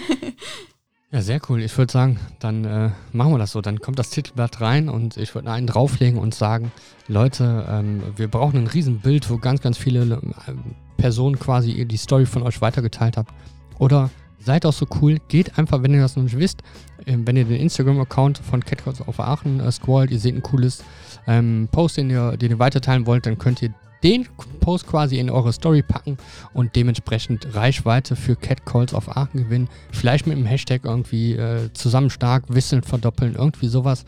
Ja, 1.12 1.24
sehr 1.24 1.42
cool. 1.50 1.64
Ich 1.64 1.76
würde 1.76 1.92
sagen, 1.92 2.20
dann 2.40 2.66
äh, 2.66 2.92
machen 3.14 3.32
wir 3.32 3.40
das 3.40 3.52
so. 3.52 3.62
Dann 3.62 3.80
kommt 3.80 3.98
das 3.98 4.12
Titelblatt 4.12 4.62
rein 4.62 4.90
und 4.90 5.18
ich 5.18 5.34
würde 5.34 5.52
einen 5.52 5.66
drauflegen 5.66 6.20
und 6.20 6.36
sagen, 6.36 6.72
Leute, 7.08 7.66
ähm, 7.68 8.04
wir 8.16 8.28
brauchen 8.28 8.58
ein 8.58 8.68
Riesenbild, 8.68 9.28
wo 9.32 9.40
ganz, 9.40 9.62
ganz 9.62 9.80
viele 9.80 10.04
äh, 10.04 10.54
Personen 10.98 11.40
quasi 11.40 11.84
die 11.86 11.98
Story 11.98 12.28
von 12.28 12.44
euch 12.44 12.62
weitergeteilt 12.62 13.18
habt. 13.18 13.34
Oder 13.80 14.12
seid 14.40 14.66
auch 14.66 14.74
so 14.74 14.88
cool, 15.02 15.18
geht 15.28 15.58
einfach, 15.58 15.84
wenn 15.84 15.94
ihr 15.94 16.02
das 16.02 16.16
noch 16.16 16.24
nicht 16.24 16.38
wisst, 16.38 16.62
äh, 17.06 17.18
wenn 17.18 17.38
ihr 17.38 17.46
den 17.46 17.60
Instagram-Account 17.60 18.40
von 18.40 18.64
Catcalls 18.64 19.02
auf 19.02 19.20
Aachen 19.20 19.60
äh, 19.60 19.72
scrollt, 19.72 20.12
ihr 20.12 20.20
seht 20.20 20.36
ein 20.36 20.44
cooles 20.44 20.84
ähm, 21.28 21.68
Post, 21.72 21.98
den 21.98 22.10
ihr, 22.10 22.38
den 22.38 22.52
ihr 22.52 22.60
weiterteilen 22.60 23.06
wollt, 23.06 23.26
dann 23.26 23.38
könnt 23.38 23.62
ihr 23.62 23.74
den 24.04 24.28
Post 24.62 24.88
quasi 24.88 25.18
in 25.18 25.30
eure 25.30 25.52
Story 25.52 25.82
packen 25.82 26.18
und 26.54 26.76
dementsprechend 26.76 27.54
Reichweite 27.54 28.16
für 28.16 28.36
Catcalls 28.36 28.94
auf 28.94 29.16
Aachen 29.16 29.44
gewinnen. 29.44 29.68
Vielleicht 29.92 30.26
mit 30.26 30.38
dem 30.38 30.46
Hashtag 30.46 30.86
irgendwie 30.86 31.34
äh, 31.34 31.72
zusammen 31.74 32.10
stark, 32.10 32.46
wisseln, 32.48 32.82
verdoppeln, 32.82 33.36
irgendwie 33.36 33.68
sowas. 33.68 34.06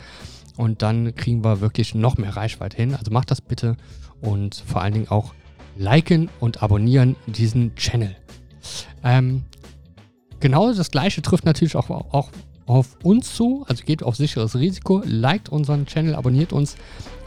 Und 0.55 0.81
dann 0.81 1.15
kriegen 1.15 1.43
wir 1.43 1.59
wirklich 1.61 1.95
noch 1.95 2.17
mehr 2.17 2.35
Reichweite 2.35 2.77
hin. 2.77 2.95
Also 2.95 3.11
macht 3.11 3.31
das 3.31 3.41
bitte 3.41 3.75
und 4.21 4.63
vor 4.65 4.81
allen 4.81 4.93
Dingen 4.93 5.07
auch 5.09 5.33
liken 5.75 6.29
und 6.39 6.63
abonnieren 6.63 7.15
diesen 7.25 7.75
Channel. 7.75 8.15
Ähm, 9.03 9.43
genau 10.41 10.73
das 10.73 10.91
gleiche 10.91 11.21
trifft 11.21 11.45
natürlich 11.45 11.75
auch, 11.75 11.89
auch 11.89 12.29
auf 12.65 12.97
uns 13.03 13.35
zu. 13.35 13.65
Also 13.67 13.83
geht 13.83 14.03
auf 14.03 14.15
sicheres 14.15 14.55
Risiko, 14.55 15.01
liked 15.05 15.49
unseren 15.49 15.85
Channel, 15.85 16.15
abonniert 16.15 16.53
uns 16.53 16.75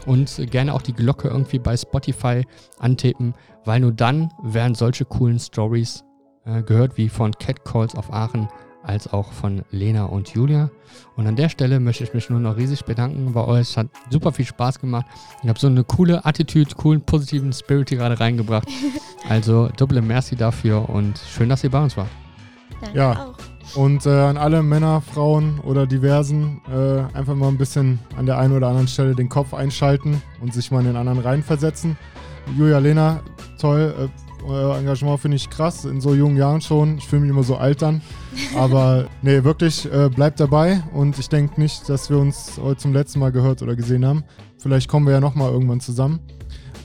und 0.05 0.49
gerne 0.51 0.73
auch 0.73 0.81
die 0.81 0.93
Glocke 0.93 1.27
irgendwie 1.27 1.59
bei 1.59 1.75
Spotify 1.75 2.45
antippen, 2.79 3.33
weil 3.63 3.79
nur 3.79 3.91
dann 3.91 4.31
werden 4.43 4.75
solche 4.75 5.05
coolen 5.05 5.39
Stories 5.39 6.03
äh, 6.45 6.61
gehört, 6.61 6.97
wie 6.97 7.09
von 7.09 7.31
Catcalls 7.31 7.95
auf 7.95 8.13
Aachen, 8.13 8.47
als 8.83 9.11
auch 9.11 9.33
von 9.33 9.63
Lena 9.71 10.05
und 10.05 10.29
Julia. 10.29 10.69
Und 11.15 11.25
an 11.25 11.35
der 11.35 11.49
Stelle 11.49 11.79
möchte 11.79 12.03
ich 12.03 12.13
mich 12.13 12.29
nur 12.29 12.39
noch 12.39 12.55
riesig 12.55 12.85
bedanken 12.85 13.33
bei 13.33 13.43
euch. 13.43 13.61
Es 13.61 13.77
hat 13.77 13.87
super 14.11 14.31
viel 14.31 14.45
Spaß 14.45 14.79
gemacht. 14.79 15.07
Ich 15.41 15.49
habe 15.49 15.59
so 15.59 15.67
eine 15.67 15.83
coole 15.83 16.23
Attitüde, 16.23 16.75
coolen, 16.75 17.01
positiven 17.01 17.51
Spirit 17.51 17.89
hier 17.89 17.97
gerade 17.97 18.19
reingebracht. 18.19 18.67
Also 19.27 19.69
doble 19.75 20.03
Merci 20.03 20.35
dafür 20.35 20.87
und 20.87 21.17
schön, 21.17 21.49
dass 21.49 21.63
ihr 21.63 21.71
bei 21.71 21.83
uns 21.83 21.97
wart. 21.97 22.11
Danke 22.81 22.97
Ja. 22.97 23.25
auch. 23.27 23.35
Und 23.75 24.05
äh, 24.05 24.09
an 24.09 24.37
alle 24.37 24.61
Männer, 24.61 25.01
Frauen 25.01 25.59
oder 25.61 25.87
Diversen 25.87 26.61
äh, 26.71 27.17
einfach 27.17 27.35
mal 27.35 27.47
ein 27.47 27.57
bisschen 27.57 27.99
an 28.15 28.25
der 28.27 28.37
einen 28.37 28.55
oder 28.55 28.67
anderen 28.67 28.87
Stelle 28.87 29.15
den 29.15 29.27
Kopf 29.27 29.53
einschalten 29.53 30.21
und 30.39 30.53
sich 30.53 30.69
mal 30.71 30.79
in 30.81 30.85
den 30.85 30.95
anderen 30.95 31.19
reinversetzen. 31.19 31.97
Julia, 32.57 32.77
Lena, 32.77 33.21
toll. 33.59 33.93
Äh, 33.99 34.07
euer 34.47 34.77
Engagement 34.77 35.19
finde 35.19 35.37
ich 35.37 35.49
krass, 35.49 35.85
in 35.85 35.99
so 35.99 36.13
jungen 36.13 36.37
Jahren 36.37 36.61
schon. 36.61 36.99
Ich 36.99 37.07
fühle 37.07 37.23
mich 37.23 37.31
immer 37.31 37.41
so 37.41 37.55
alt 37.57 37.81
dann. 37.81 38.01
Aber 38.55 39.07
nee, 39.23 39.43
wirklich, 39.43 39.91
äh, 39.91 40.09
bleibt 40.09 40.39
dabei. 40.39 40.83
Und 40.93 41.17
ich 41.17 41.27
denke 41.29 41.59
nicht, 41.59 41.89
dass 41.89 42.11
wir 42.11 42.19
uns 42.19 42.59
heute 42.61 42.77
zum 42.79 42.93
letzten 42.93 43.19
Mal 43.19 43.31
gehört 43.31 43.63
oder 43.63 43.75
gesehen 43.75 44.05
haben. 44.05 44.23
Vielleicht 44.59 44.87
kommen 44.87 45.07
wir 45.07 45.13
ja 45.13 45.19
nochmal 45.19 45.51
irgendwann 45.51 45.79
zusammen. 45.79 46.19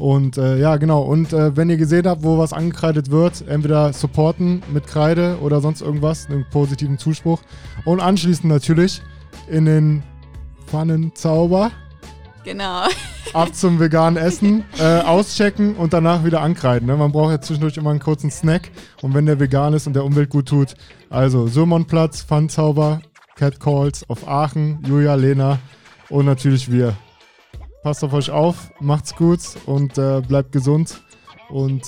Und 0.00 0.38
äh, 0.38 0.58
ja, 0.58 0.78
genau. 0.78 1.02
Und 1.02 1.34
äh, 1.34 1.54
wenn 1.56 1.68
ihr 1.68 1.76
gesehen 1.76 2.06
habt, 2.06 2.22
wo 2.22 2.38
was 2.38 2.54
angekreidet 2.54 3.10
wird, 3.10 3.46
entweder 3.46 3.92
supporten 3.92 4.62
mit 4.72 4.86
Kreide 4.86 5.38
oder 5.42 5.60
sonst 5.60 5.82
irgendwas, 5.82 6.26
einen 6.26 6.46
positiven 6.50 6.96
Zuspruch. 6.96 7.40
Und 7.84 8.00
anschließend 8.00 8.50
natürlich 8.50 9.02
in 9.48 9.66
den 9.66 10.02
Pfannenzauber 10.66 11.70
Genau. 12.44 12.84
ab 13.34 13.54
zum 13.54 13.78
veganen 13.78 14.16
Essen, 14.16 14.64
äh, 14.78 15.00
auschecken 15.00 15.76
und 15.76 15.92
danach 15.92 16.24
wieder 16.24 16.40
ankreiden. 16.40 16.88
Ne? 16.88 16.96
Man 16.96 17.12
braucht 17.12 17.32
ja 17.32 17.40
zwischendurch 17.42 17.76
immer 17.76 17.90
einen 17.90 18.00
kurzen 18.00 18.30
Snack. 18.30 18.70
Und 19.02 19.12
wenn 19.12 19.26
der 19.26 19.38
vegan 19.38 19.74
ist 19.74 19.86
und 19.86 19.92
der 19.92 20.04
Umwelt 20.04 20.30
gut 20.30 20.48
tut, 20.48 20.74
also 21.10 21.46
Sürmonplatz, 21.46 22.22
Pfannenzauber, 22.22 23.02
Catcalls 23.36 24.08
auf 24.08 24.26
Aachen, 24.26 24.82
Julia, 24.86 25.14
Lena 25.14 25.58
und 26.08 26.24
natürlich 26.24 26.72
wir. 26.72 26.96
Passt 27.82 28.04
auf 28.04 28.12
euch 28.12 28.30
auf, 28.30 28.70
macht's 28.80 29.14
gut 29.16 29.40
und 29.64 29.96
äh, 29.96 30.20
bleibt 30.20 30.52
gesund 30.52 31.02
und 31.48 31.82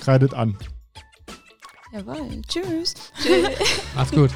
kreidet 0.00 0.34
an. 0.34 0.56
Jawohl. 1.92 2.42
Tschüss. 2.46 2.94
Tschüss. 3.18 3.48
Macht's 3.94 4.12
gut. 4.12 4.30